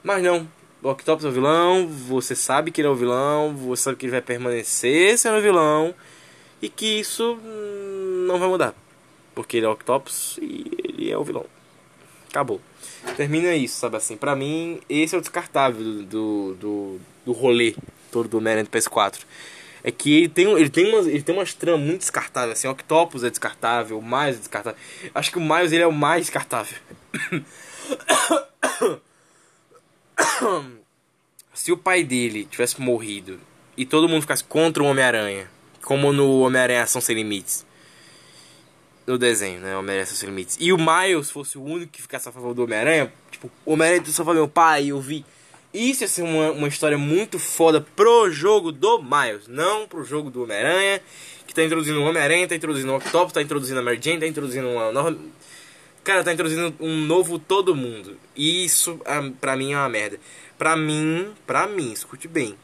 Mas 0.00 0.22
não, 0.22 0.46
o 0.80 0.88
Octopus 0.88 1.24
é 1.24 1.28
o 1.28 1.32
vilão, 1.32 1.88
você 1.88 2.36
sabe 2.36 2.70
que 2.70 2.80
ele 2.80 2.86
é 2.86 2.90
o 2.92 2.94
vilão, 2.94 3.56
você 3.56 3.82
sabe 3.82 3.96
que 3.96 4.06
ele 4.06 4.12
vai 4.12 4.22
permanecer 4.22 5.18
sendo 5.18 5.38
o 5.38 5.42
vilão 5.42 5.92
e 6.62 6.68
que 6.68 7.00
isso 7.00 7.36
não 8.28 8.38
vai 8.38 8.48
mudar. 8.48 8.72
Porque 9.34 9.56
ele 9.56 9.66
é 9.66 9.68
o 9.68 9.72
Octopus 9.72 10.38
e 10.40 10.64
ele 10.84 11.10
é 11.10 11.18
o 11.18 11.24
vilão. 11.24 11.46
Acabou. 12.28 12.60
Termina 13.16 13.54
isso, 13.54 13.78
sabe 13.78 13.96
assim. 13.96 14.16
Pra 14.16 14.34
mim, 14.36 14.80
esse 14.88 15.14
é 15.14 15.18
o 15.18 15.20
descartável 15.20 15.82
do, 16.04 16.54
do, 16.54 17.00
do, 17.24 17.32
rolê 17.32 17.74
todo 18.10 18.28
do 18.28 18.38
Homem-Aranha 18.38 18.64
do 18.64 18.70
PS4. 18.70 19.20
É 19.82 19.90
que 19.90 20.18
ele 20.18 20.28
tem, 20.28 20.50
ele 20.52 20.68
tem, 20.68 20.92
umas, 20.92 21.06
ele 21.06 21.22
tem 21.22 21.34
umas 21.34 21.54
tramas 21.54 21.80
muito 21.80 22.00
descartáveis. 22.00 22.58
Assim, 22.58 22.68
Octopus 22.68 23.24
é 23.24 23.30
descartável, 23.30 23.98
o 23.98 24.02
Miles 24.02 24.36
é 24.36 24.38
descartável. 24.40 24.78
Acho 25.14 25.30
que 25.30 25.38
o 25.38 25.40
Miles 25.40 25.72
ele 25.72 25.82
é 25.82 25.86
o 25.86 25.92
mais 25.92 26.22
descartável. 26.22 26.76
se 31.54 31.72
o 31.72 31.76
pai 31.76 32.04
dele 32.04 32.44
tivesse 32.44 32.80
morrido 32.80 33.38
e 33.76 33.84
todo 33.86 34.08
mundo 34.08 34.22
ficasse 34.22 34.42
contra 34.44 34.82
o 34.82 34.86
Homem-Aranha, 34.86 35.50
como 35.82 36.12
no 36.12 36.40
Homem-Aranha 36.40 36.82
Ação 36.82 37.00
Sem 37.00 37.14
Limites, 37.16 37.64
no 39.08 39.18
desenho, 39.18 39.60
né? 39.60 39.76
Homem-Aranha 39.76 40.06
Sem 40.06 40.28
Limites, 40.28 40.56
e 40.60 40.72
o 40.72 40.76
Miles 40.76 41.30
fosse 41.30 41.56
o 41.56 41.62
único 41.62 41.92
que 41.92 42.02
ficasse 42.02 42.28
a 42.28 42.32
favor 42.32 42.54
do 42.54 42.64
Homem-Aranha, 42.64 43.12
tipo, 43.30 43.50
o 43.64 43.72
Homem-Aranha 43.72 44.04
só 44.06 44.22
falou 44.24 44.42
meu 44.42 44.48
pai, 44.48 44.88
eu 44.88 45.00
vi. 45.00 45.24
Isso 45.72 46.04
ia 46.04 46.08
ser 46.08 46.22
uma, 46.22 46.50
uma 46.52 46.68
história 46.68 46.98
muito 46.98 47.38
foda 47.38 47.80
pro 47.80 48.30
jogo 48.30 48.70
do 48.70 49.02
Miles, 49.02 49.48
não 49.48 49.88
pro 49.88 50.04
jogo 50.04 50.30
do 50.30 50.42
Homem-Aranha, 50.42 51.00
que 51.46 51.54
tá 51.54 51.64
introduzindo 51.64 52.00
o 52.00 52.04
Homem-Aranha, 52.04 52.46
tá 52.46 52.54
introduzindo 52.54 52.92
o 52.92 52.96
Octopus, 52.96 53.32
tá 53.32 53.40
introduzindo 53.40 53.80
a 53.80 53.82
Mary 53.82 53.98
Jane, 54.00 54.20
tá 54.20 54.26
introduzindo 54.26 54.68
uma 54.68 54.92
nova 54.92 55.16
Cara, 56.04 56.24
tá 56.24 56.32
introduzindo 56.32 56.74
um 56.80 56.96
novo 57.04 57.38
todo 57.38 57.74
mundo. 57.74 58.16
E 58.34 58.64
isso, 58.64 58.98
pra 59.40 59.56
mim, 59.56 59.72
é 59.72 59.76
uma 59.76 59.88
merda. 59.90 60.18
Pra 60.56 60.74
mim, 60.74 61.34
pra 61.46 61.66
mim, 61.66 61.92
escute 61.92 62.26
bem. 62.26 62.56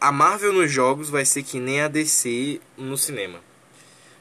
A 0.00 0.10
Marvel 0.10 0.52
nos 0.52 0.70
jogos 0.70 1.08
vai 1.08 1.24
ser 1.24 1.44
que 1.44 1.60
nem 1.60 1.82
a 1.82 1.88
DC 1.88 2.60
no 2.76 2.96
cinema. 2.96 3.47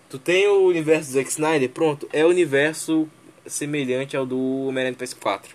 Tu 0.09 0.17
tem 0.17 0.47
o 0.47 0.65
universo 0.65 1.09
do 1.09 1.13
Zack 1.15 1.29
Snyder, 1.29 1.69
pronto, 1.69 2.07
é 2.13 2.23
o 2.23 2.29
universo 2.29 3.09
semelhante 3.45 4.15
ao 4.15 4.25
do 4.25 4.67
Homem-Aranha 4.67 4.95
do 4.95 5.03
PS4. 5.03 5.49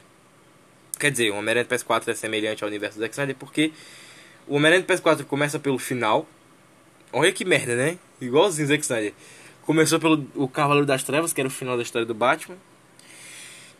Quer 0.98 1.10
dizer, 1.10 1.30
o 1.30 1.36
Homem-Aranha 1.36 1.64
do 1.64 1.74
PS4 1.74 2.08
é 2.08 2.14
semelhante 2.14 2.62
ao 2.62 2.68
universo 2.68 2.98
do 2.98 3.00
Zack 3.00 3.14
Snyder 3.14 3.36
porque 3.36 3.72
o 4.46 4.56
Homem-Aranha 4.56 4.82
do 4.82 4.92
PS4 4.92 5.24
começa 5.24 5.58
pelo 5.58 5.78
final. 5.78 6.26
Olha 7.12 7.32
que 7.32 7.44
merda, 7.44 7.74
né? 7.74 7.98
Igualzinho 8.20 8.66
o 8.66 8.68
Zack 8.68 8.82
Snyder. 8.82 9.14
Começou 9.62 9.98
pelo 9.98 10.26
o 10.34 10.46
Cavaleiro 10.46 10.86
das 10.86 11.02
Trevas, 11.02 11.32
que 11.32 11.40
era 11.40 11.48
o 11.48 11.50
final 11.50 11.76
da 11.76 11.82
história 11.82 12.04
do 12.04 12.14
Batman. 12.14 12.56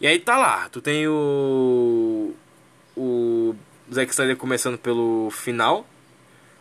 E 0.01 0.07
aí 0.07 0.19
tá 0.19 0.39
lá, 0.39 0.69
tu 0.71 0.81
tem 0.81 1.07
o. 1.07 2.35
O 2.97 3.55
Zack 3.93 4.11
Snyder 4.11 4.37
começando 4.37 4.79
pelo 4.79 5.31
final. 5.31 5.87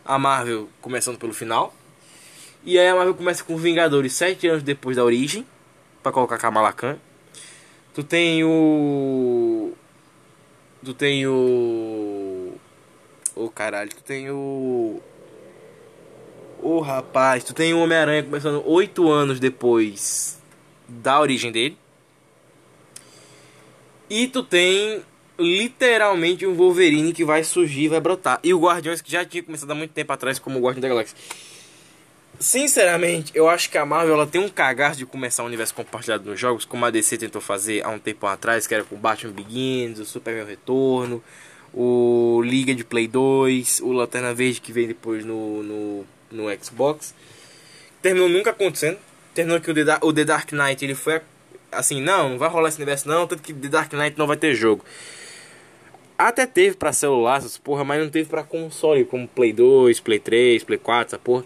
A 0.04 0.20
Marvel 0.20 0.70
começando 0.82 1.18
pelo 1.18 1.34
final. 1.34 1.74
E 2.64 2.78
aí 2.78 2.88
a 2.88 2.96
Marvel 2.96 3.16
começa 3.16 3.44
com 3.44 3.58
Vingadores 3.58 4.14
sete 4.14 4.48
anos 4.48 4.62
depois 4.62 4.98
da 4.98 5.04
origem. 5.04 5.46
para 6.04 6.12
colocar 6.12 6.38
Kamala 6.38 6.72
Khan. 6.72 6.98
Tu 7.94 8.04
tem 8.04 8.44
o. 8.44 9.74
Tu 10.84 10.94
tem 10.94 11.28
o. 11.28 12.54
Ô 13.36 13.46
oh, 13.46 13.50
caralho, 13.50 13.90
tu 13.90 14.04
tem 14.04 14.30
o. 14.30 15.02
Ô 16.62 16.78
oh, 16.78 16.80
rapaz, 16.80 17.44
tu 17.44 17.54
tem 17.54 17.74
o 17.74 17.80
Homem-Aranha 17.80 18.24
começando 18.24 18.64
oito 18.68 19.10
anos 19.10 19.40
depois 19.40 20.40
da 20.88 21.20
origem 21.20 21.52
dele. 21.52 21.78
E 24.10 24.28
tu 24.28 24.44
tem 24.44 25.02
literalmente 25.40 26.46
um 26.46 26.54
Wolverine 26.54 27.14
que 27.14 27.26
vai 27.26 27.44
surgir, 27.44 27.88
vai 27.88 28.00
brotar. 28.00 28.40
E 28.44 28.54
o 28.54 28.60
Guardiões 28.60 29.02
que 29.02 29.12
já 29.12 29.26
tinha 29.26 29.42
começado 29.42 29.72
há 29.72 29.76
muito 29.76 29.92
tempo 29.92 30.14
atrás 30.14 30.38
como 30.38 30.60
o 30.60 30.62
Guardião 30.62 30.82
da 30.82 30.90
Galáxia. 30.90 31.18
Sinceramente, 32.42 33.32
eu 33.36 33.48
acho 33.48 33.70
que 33.70 33.78
a 33.78 33.86
Marvel 33.86 34.16
ela 34.16 34.26
tem 34.26 34.42
um 34.42 34.50
cagaço 34.50 34.98
de 34.98 35.06
começar 35.06 35.44
o 35.44 35.46
universo 35.46 35.76
compartilhado 35.76 36.28
nos 36.28 36.40
jogos, 36.40 36.66
como 36.66 36.84
a 36.84 36.90
DC 36.90 37.16
tentou 37.20 37.40
fazer 37.40 37.86
há 37.86 37.90
um 37.90 38.00
tempo 38.00 38.26
atrás, 38.26 38.66
que 38.66 38.74
era 38.74 38.84
com 38.84 38.96
Batman 38.96 39.32
Begins, 39.32 40.00
o 40.00 40.06
Superman 40.06 40.48
Retorno, 40.48 41.24
o 41.72 42.42
Liga 42.44 42.74
de 42.74 42.84
Play 42.84 43.08
2, 43.08 43.82
o 43.82 43.92
Lanterna 43.92 44.34
Verde 44.34 44.60
que 44.60 44.74
veio 44.74 44.88
depois 44.88 45.24
no, 45.24 45.62
no, 45.62 46.06
no 46.32 46.64
Xbox. 46.64 47.14
Terminou 48.02 48.28
nunca 48.28 48.50
acontecendo. 48.50 48.98
Terminou 49.36 49.62
que 49.62 49.70
o 49.70 49.74
The, 49.76 50.00
o 50.02 50.12
The 50.12 50.26
Dark 50.26 50.52
Knight 50.52 50.84
ele 50.84 50.96
foi 50.96 51.22
assim, 51.72 52.02
não, 52.02 52.30
não 52.30 52.38
vai 52.40 52.50
rolar 52.50 52.70
esse 52.70 52.78
universo 52.78 53.08
não, 53.08 53.28
tanto 53.28 53.44
que 53.44 53.54
The 53.54 53.68
Dark 53.68 53.94
Knight 53.94 54.18
não 54.18 54.26
vai 54.26 54.36
ter 54.36 54.56
jogo. 54.56 54.84
Até 56.18 56.48
teve 56.48 56.76
para 56.76 56.92
celular, 56.92 57.38
essas 57.38 57.60
porra, 57.60 57.84
mas 57.84 58.02
não 58.02 58.10
teve 58.10 58.28
para 58.28 58.42
console, 58.42 59.06
como 59.06 59.28
Play 59.28 59.54
2, 59.54 60.00
Play 60.00 60.20
3, 60.20 60.64
Play 60.64 60.80
4, 60.80 61.16
essa 61.16 61.20
porra. 61.20 61.46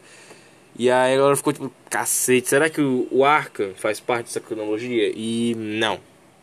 E 0.78 0.92
aí 0.92 1.16
agora 1.16 1.36
ficou 1.36 1.54
tipo, 1.54 1.72
cacete, 1.90 2.50
será 2.50 2.70
que 2.70 2.82
o, 2.82 3.08
o 3.12 3.24
faz 3.76 4.00
parte 4.00 4.26
dessa 4.26 4.42
cronologia? 4.42 5.12
E 5.16 5.56
não, 5.56 6.00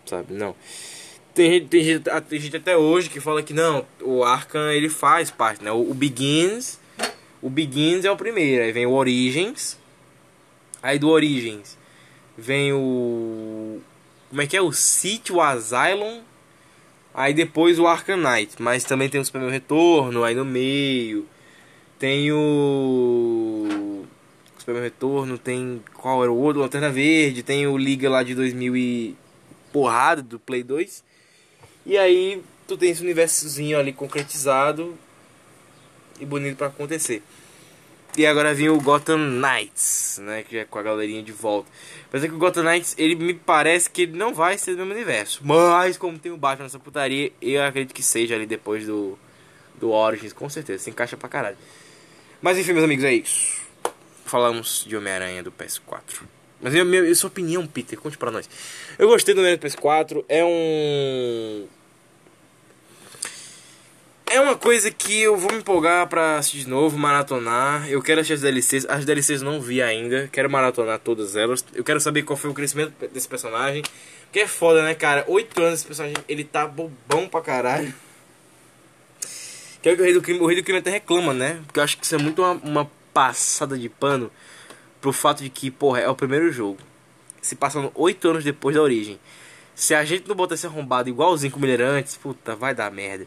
sabe, 0.07 0.33
não. 0.33 0.55
Tem, 1.35 1.67
tem, 1.67 1.83
gente, 1.83 2.05
tem 2.29 2.41
gente 2.41 2.57
até 2.57 2.77
hoje 2.77 3.09
que 3.09 3.21
fala 3.21 3.43
que 3.43 3.53
não, 3.53 3.87
o 4.01 4.23
Arkham 4.23 4.71
ele 4.71 4.89
faz 4.89 5.31
parte, 5.31 5.63
né? 5.63 5.71
O, 5.71 5.91
o 5.91 5.95
Begins, 5.95 6.79
o 7.41 7.51
Begins 7.51 8.05
é 8.05 8.11
o 8.11 8.17
primeiro, 8.17 8.65
aí 8.65 8.73
vem 8.73 8.87
o 8.87 8.93
Origins, 8.93 9.79
aí 10.83 10.99
do 10.99 11.09
Origins 11.09 11.77
vem 12.37 12.73
o. 12.73 13.81
Como 14.29 14.43
é 14.43 14.47
que 14.47 14.57
é? 14.57 14.63
O 14.63 14.73
City, 14.73 15.33
o 15.33 15.41
Asylum. 15.41 16.21
Aí 17.15 17.35
depois 17.35 17.79
o 17.79 17.87
Arkham 17.87 18.17
Knight. 18.17 18.61
Mas 18.61 18.85
também 18.85 19.09
tem 19.09 19.21
o 19.21 19.25
Superman 19.25 19.51
Retorno 19.51 20.25
aí 20.25 20.35
no 20.35 20.45
meio. 20.45 21.27
Tem 21.99 22.33
o. 22.33 23.92
Superman 24.63 24.85
Retorno. 24.85 25.37
Tem. 25.37 25.83
Qual 25.95 26.23
era 26.23 26.33
o 26.33 26.37
outro? 26.37 26.63
Lanterna 26.63 26.91
Verde. 26.91 27.43
Tem 27.43 27.67
o 27.67 27.77
Liga 27.77 28.09
lá 28.09 28.23
de 28.23 28.35
2000 28.35 28.77
e. 28.77 29.17
Porrada 29.73 30.23
do 30.23 30.39
Play 30.39 30.63
2. 30.63 31.03
E 31.87 31.99
aí 31.99 32.43
tu 32.69 32.77
tem 32.77 32.91
esse 32.91 33.03
universozinho 33.03 33.79
ali 33.79 33.93
concretizado. 33.93 34.97
E 36.21 36.25
bonito 36.27 36.57
para 36.57 36.69
acontecer. 36.69 37.23
E 38.17 38.27
agora 38.27 38.53
vem 38.53 38.69
o 38.69 38.79
Gotham 38.79 39.17
Knights, 39.17 40.21
né? 40.23 40.43
Que 40.43 40.59
é 40.59 40.65
com 40.67 40.79
a 40.79 40.83
galerinha 40.83 41.23
de 41.23 41.33
volta. 41.33 41.69
Mas 42.13 42.23
é 42.23 42.29
que 42.29 42.35
o 42.35 42.39
Gotham 42.39 42.63
Knights, 42.63 42.95
ele 42.99 43.15
me 43.15 43.33
parece 43.33 43.89
que 43.89 44.03
ele 44.03 44.17
não 44.17 44.35
vai 44.35 44.59
ser 44.59 44.73
do 44.73 44.79
mesmo 44.79 44.93
universo. 44.93 45.41
Mas 45.43 45.97
como 45.97 46.19
tem 46.19 46.31
o 46.31 46.37
Batman 46.37 46.65
nessa 46.65 46.79
putaria, 46.79 47.33
eu 47.41 47.65
acredito 47.65 47.95
que 47.95 48.03
seja 48.03 48.35
ali 48.35 48.45
depois 48.45 48.87
do, 48.87 49.19
do 49.81 49.91
Origins, 49.91 50.35
com 50.35 50.49
certeza. 50.51 50.85
Se 50.85 50.91
encaixa 50.91 51.17
pra 51.17 51.29
caralho. 51.29 51.57
Mas 52.43 52.59
enfim, 52.59 52.75
meus 52.75 52.85
amigos, 52.85 53.05
é 53.05 53.15
isso. 53.15 53.62
Falamos 54.33 54.87
de 54.89 54.97
Homem-Aranha 54.97 55.43
do 55.43 55.53
PS4. 55.53 56.23
Mas 56.59 56.73
minha, 56.73 56.87
minha, 56.87 57.15
sua 57.15 57.29
opinião, 57.29 57.67
Peter, 57.67 58.01
conte 58.01 58.17
pra 58.17 58.31
nós. 58.31 58.49
Eu 58.99 59.07
gostei 59.07 59.35
do 59.35 59.43
Homem-Aranha 59.43 59.59
do 59.59 59.69
PS4. 59.69 60.25
É 60.27 60.43
um 60.43 61.67
é 64.31 64.41
uma 64.41 64.57
coisa 64.57 64.91
que 64.91 65.21
eu 65.21 65.37
vou 65.37 65.53
me 65.53 65.59
empolgar 65.59 66.07
pra 66.07 66.39
assistir 66.39 66.61
de 66.61 66.71
novo, 66.71 66.97
maratonar. 66.97 67.87
Eu 67.91 68.01
quero 68.01 68.23
assistir 68.23 68.33
as 68.33 68.41
DLCs. 68.41 68.87
As 68.89 69.05
DLCs 69.05 69.43
não 69.43 69.61
vi 69.61 69.83
ainda. 69.83 70.27
Quero 70.33 70.49
maratonar 70.49 70.99
todas 70.99 71.37
elas. 71.37 71.63
Eu 71.75 71.85
quero 71.85 72.01
saber 72.01 72.23
qual 72.23 72.35
foi 72.35 72.49
o 72.49 72.55
crescimento 72.55 72.95
desse 73.13 73.29
personagem. 73.29 73.83
Que 74.33 74.41
é 74.41 74.47
foda, 74.47 74.83
né, 74.83 74.95
cara? 74.95 75.27
Oito 75.29 75.63
anos 75.63 75.81
esse 75.81 75.87
personagem, 75.87 76.17
ele 76.27 76.43
tá 76.43 76.67
bobão 76.67 77.29
pra 77.29 77.43
caralho. 77.43 77.93
Que 79.83 79.91
é 79.91 79.93
o 79.93 79.97
que 79.97 80.01
o 80.01 80.05
Rei 80.07 80.15
do 80.15 80.23
Crime, 80.23 80.41
o 80.41 80.47
Rei 80.47 80.57
do 80.57 80.65
Crime 80.65 80.79
até 80.79 80.91
reclama, 80.91 81.35
né? 81.35 81.61
Porque 81.67 81.79
eu 81.79 81.85
acho 81.85 81.99
que 81.99 82.07
isso 82.07 82.15
é 82.15 82.19
muito 82.19 82.41
uma, 82.41 82.53
uma 82.53 83.02
passada 83.13 83.79
de 83.79 83.89
pano 83.89 84.31
pro 85.01 85.13
fato 85.13 85.43
de 85.43 85.51
que, 85.51 85.71
porra, 85.71 86.01
é 86.01 86.09
o 86.09 86.15
primeiro 86.15 86.51
jogo. 86.53 86.79
Se 87.41 87.57
passando 87.57 87.91
oito 87.95 88.29
anos 88.29 88.45
depois 88.45 88.77
da 88.77 88.83
origem. 88.83 89.19
Se 89.75 89.95
a 89.95 90.05
gente 90.05 90.29
não 90.29 90.37
botar 90.37 90.55
esse 90.55 90.67
arrombado 90.67 91.09
igualzinho 91.09 91.53
como 91.53 91.65
ele 91.65 91.73
era 91.73 91.89
antes, 91.89 92.17
puta, 92.17 92.55
vai 92.55 92.75
dar 92.75 92.91
merda. 92.93 93.27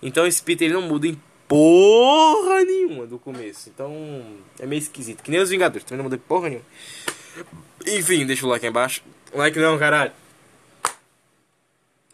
Então 0.00 0.26
esse 0.26 0.42
Peter 0.42 0.66
ele 0.66 0.74
não 0.74 0.82
muda 0.82 1.08
em 1.08 1.20
porra 1.48 2.64
nenhuma 2.64 3.06
do 3.06 3.18
começo. 3.18 3.68
Então 3.68 3.92
é 4.58 4.66
meio 4.66 4.78
esquisito. 4.78 5.22
Que 5.22 5.30
nem 5.30 5.40
os 5.40 5.50
Vingadores, 5.50 5.84
também 5.84 5.98
não 5.98 6.04
muda 6.04 6.16
em 6.16 6.20
porra 6.20 6.48
nenhuma. 6.48 6.66
Enfim, 7.86 8.26
deixa 8.26 8.46
o 8.46 8.48
like 8.48 8.64
aí 8.64 8.70
embaixo. 8.70 9.02
Like 9.34 9.58
não, 9.58 9.78
caralho. 9.78 10.12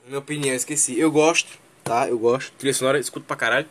Minha 0.06 0.18
opinião, 0.18 0.54
esqueci. 0.54 0.98
Eu 0.98 1.10
gosto, 1.10 1.58
tá? 1.84 2.08
Eu 2.08 2.18
gosto. 2.18 2.52
Trilha 2.58 2.74
sonora, 2.74 2.98
escuto 2.98 3.26
pra 3.26 3.36
caralho. 3.36 3.66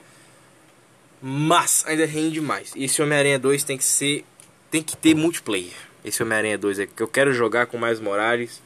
Mas 1.22 1.84
ainda 1.86 2.06
rende 2.06 2.42
mais. 2.42 2.74
E 2.76 2.86
esse 2.86 3.02
Homem-Aranha 3.02 3.38
2 3.38 3.64
tem 3.64 3.78
que 3.78 3.84
ser. 3.84 4.26
Tem 4.70 4.82
que 4.82 4.96
ter 4.98 5.14
multiplayer. 5.14 5.74
Esse 6.04 6.24
Homem-Aranha 6.24 6.58
2 6.58 6.80
é 6.80 6.88
que 6.88 7.04
eu 7.04 7.08
quero 7.08 7.34
jogar 7.34 7.68
com 7.68 7.78
mais 7.78 8.00
Morales. 8.00 8.62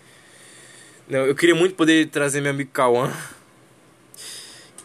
Não, 1.08 1.26
eu 1.26 1.36
queria 1.36 1.56
muito 1.56 1.76
poder 1.76 2.08
trazer 2.08 2.42
meu 2.42 2.52
amigo 2.52 2.72
Kawan 2.72 3.12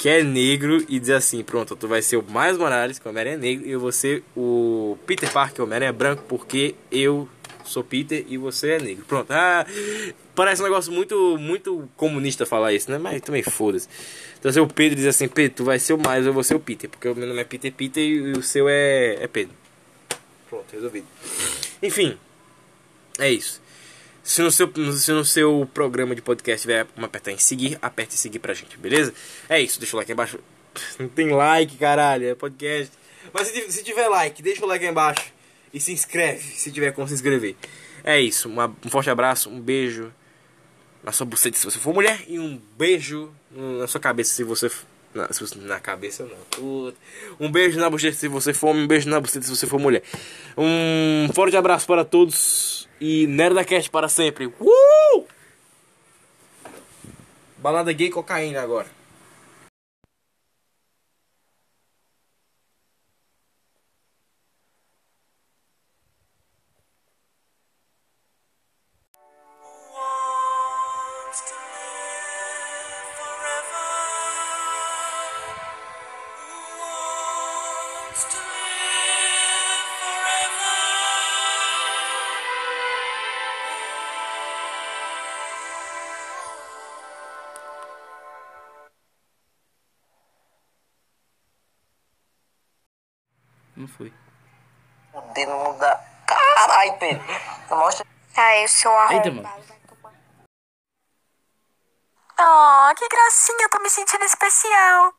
que 0.00 0.08
é 0.08 0.22
negro 0.22 0.82
e 0.88 0.98
dizer 0.98 1.12
assim, 1.12 1.44
pronto, 1.44 1.76
tu 1.76 1.86
vai 1.86 2.00
ser 2.00 2.16
o 2.16 2.22
Miles 2.22 2.56
Morales, 2.56 2.98
que 2.98 3.06
o 3.06 3.10
Homem-Aranha 3.10 3.36
é 3.36 3.38
negro, 3.38 3.66
e 3.66 3.70
eu 3.70 3.78
vou 3.78 3.92
ser 3.92 4.22
o 4.34 4.96
Peter 5.06 5.30
Parker, 5.30 5.60
o 5.60 5.64
Homem-Aranha 5.64 5.90
é 5.90 5.92
branco, 5.92 6.24
porque 6.26 6.74
eu 6.90 7.28
sou 7.70 7.84
Peter 7.84 8.24
e 8.28 8.36
você 8.36 8.72
é 8.72 8.78
negro. 8.80 9.04
Pronto. 9.06 9.30
Ah, 9.30 9.66
parece 10.34 10.60
um 10.60 10.64
negócio 10.64 10.92
muito 10.92 11.38
muito 11.38 11.88
comunista 11.96 12.44
falar 12.44 12.72
isso, 12.72 12.90
né? 12.90 12.98
Mas 12.98 13.20
também 13.22 13.42
foda-se. 13.42 13.88
Então 14.38 14.52
se 14.52 14.60
o 14.60 14.66
Pedro 14.66 14.96
diz 14.96 15.06
assim, 15.06 15.28
Pedro, 15.28 15.56
tu 15.58 15.64
vai 15.64 15.78
ser 15.78 15.92
o 15.92 15.98
Miles, 15.98 16.26
eu 16.26 16.32
vou 16.32 16.42
ser 16.42 16.54
o 16.54 16.60
Peter, 16.60 16.88
porque 16.90 17.08
o 17.08 17.14
meu 17.14 17.26
nome 17.26 17.40
é 17.40 17.44
Peter 17.44 17.72
Peter 17.72 18.02
e 18.02 18.32
o 18.32 18.42
seu 18.42 18.68
é, 18.68 19.18
é 19.20 19.26
Pedro. 19.26 19.54
Pronto, 20.48 20.66
resolvido. 20.72 21.06
Enfim, 21.82 22.18
é 23.18 23.30
isso. 23.30 23.60
Se 24.22 24.42
no, 24.42 24.50
seu, 24.50 24.70
se 24.96 25.12
no 25.12 25.24
seu 25.24 25.68
programa 25.72 26.14
de 26.14 26.22
podcast 26.22 26.62
tiver 26.62 26.86
uma 26.96 27.06
apertar 27.06 27.32
em 27.32 27.38
seguir, 27.38 27.78
aperte 27.80 28.14
em 28.14 28.18
seguir 28.18 28.38
pra 28.38 28.54
gente, 28.54 28.76
beleza? 28.76 29.14
É 29.48 29.60
isso, 29.60 29.78
deixa 29.78 29.96
o 29.96 29.98
like 29.98 30.10
aí 30.10 30.14
embaixo. 30.14 30.38
Não 30.98 31.08
tem 31.08 31.30
like, 31.30 31.76
caralho, 31.76 32.28
é 32.28 32.34
podcast. 32.34 32.92
Mas 33.32 33.48
se, 33.48 33.72
se 33.72 33.82
tiver 33.82 34.08
like, 34.08 34.42
deixa 34.42 34.64
o 34.64 34.68
like 34.68 34.84
aí 34.84 34.90
embaixo. 34.90 35.32
E 35.72 35.80
se 35.80 35.92
inscreve, 35.92 36.42
se 36.42 36.72
tiver 36.72 36.92
como 36.92 37.06
se 37.06 37.14
inscrever. 37.14 37.56
É 38.02 38.20
isso, 38.20 38.48
uma, 38.48 38.74
um 38.84 38.90
forte 38.90 39.10
abraço, 39.10 39.48
um 39.50 39.60
beijo 39.60 40.12
na 41.02 41.12
sua 41.12 41.26
buceta 41.26 41.56
se 41.56 41.64
você 41.64 41.78
for 41.78 41.94
mulher. 41.94 42.24
E 42.26 42.38
um 42.38 42.60
beijo 42.76 43.32
na 43.50 43.86
sua 43.86 44.00
cabeça 44.00 44.32
se 44.34 44.42
você 44.42 44.70
na, 45.14 45.28
na 45.66 45.80
cabeça 45.80 46.24
não. 46.24 46.92
Um 47.38 47.50
beijo 47.50 47.78
na 47.78 47.90
buceta 47.90 48.16
se 48.16 48.28
você 48.28 48.52
for 48.52 48.68
homem, 48.68 48.84
um 48.84 48.86
beijo 48.86 49.08
na 49.08 49.20
buceta 49.20 49.44
se 49.44 49.50
você 49.50 49.66
for 49.66 49.78
mulher. 49.78 50.02
Um 50.56 51.28
forte 51.34 51.56
abraço 51.56 51.86
para 51.86 52.04
todos 52.04 52.88
e 53.00 53.26
NerdaCast 53.26 53.90
para 53.90 54.08
sempre. 54.08 54.46
Uh! 54.46 55.24
Balada 57.58 57.92
gay 57.92 58.10
cocaína 58.10 58.62
agora. 58.62 58.99
Aí, 98.50 98.66
seu 98.66 98.90
Eita, 98.90 99.30
mano. 99.30 99.46
arrombado 99.46 99.62
tomar. 99.88 100.12
Oh, 102.40 102.94
que 102.96 103.08
gracinha, 103.08 103.62
eu 103.62 103.68
tô 103.68 103.78
me 103.78 103.88
sentindo 103.88 104.24
especial. 104.24 105.14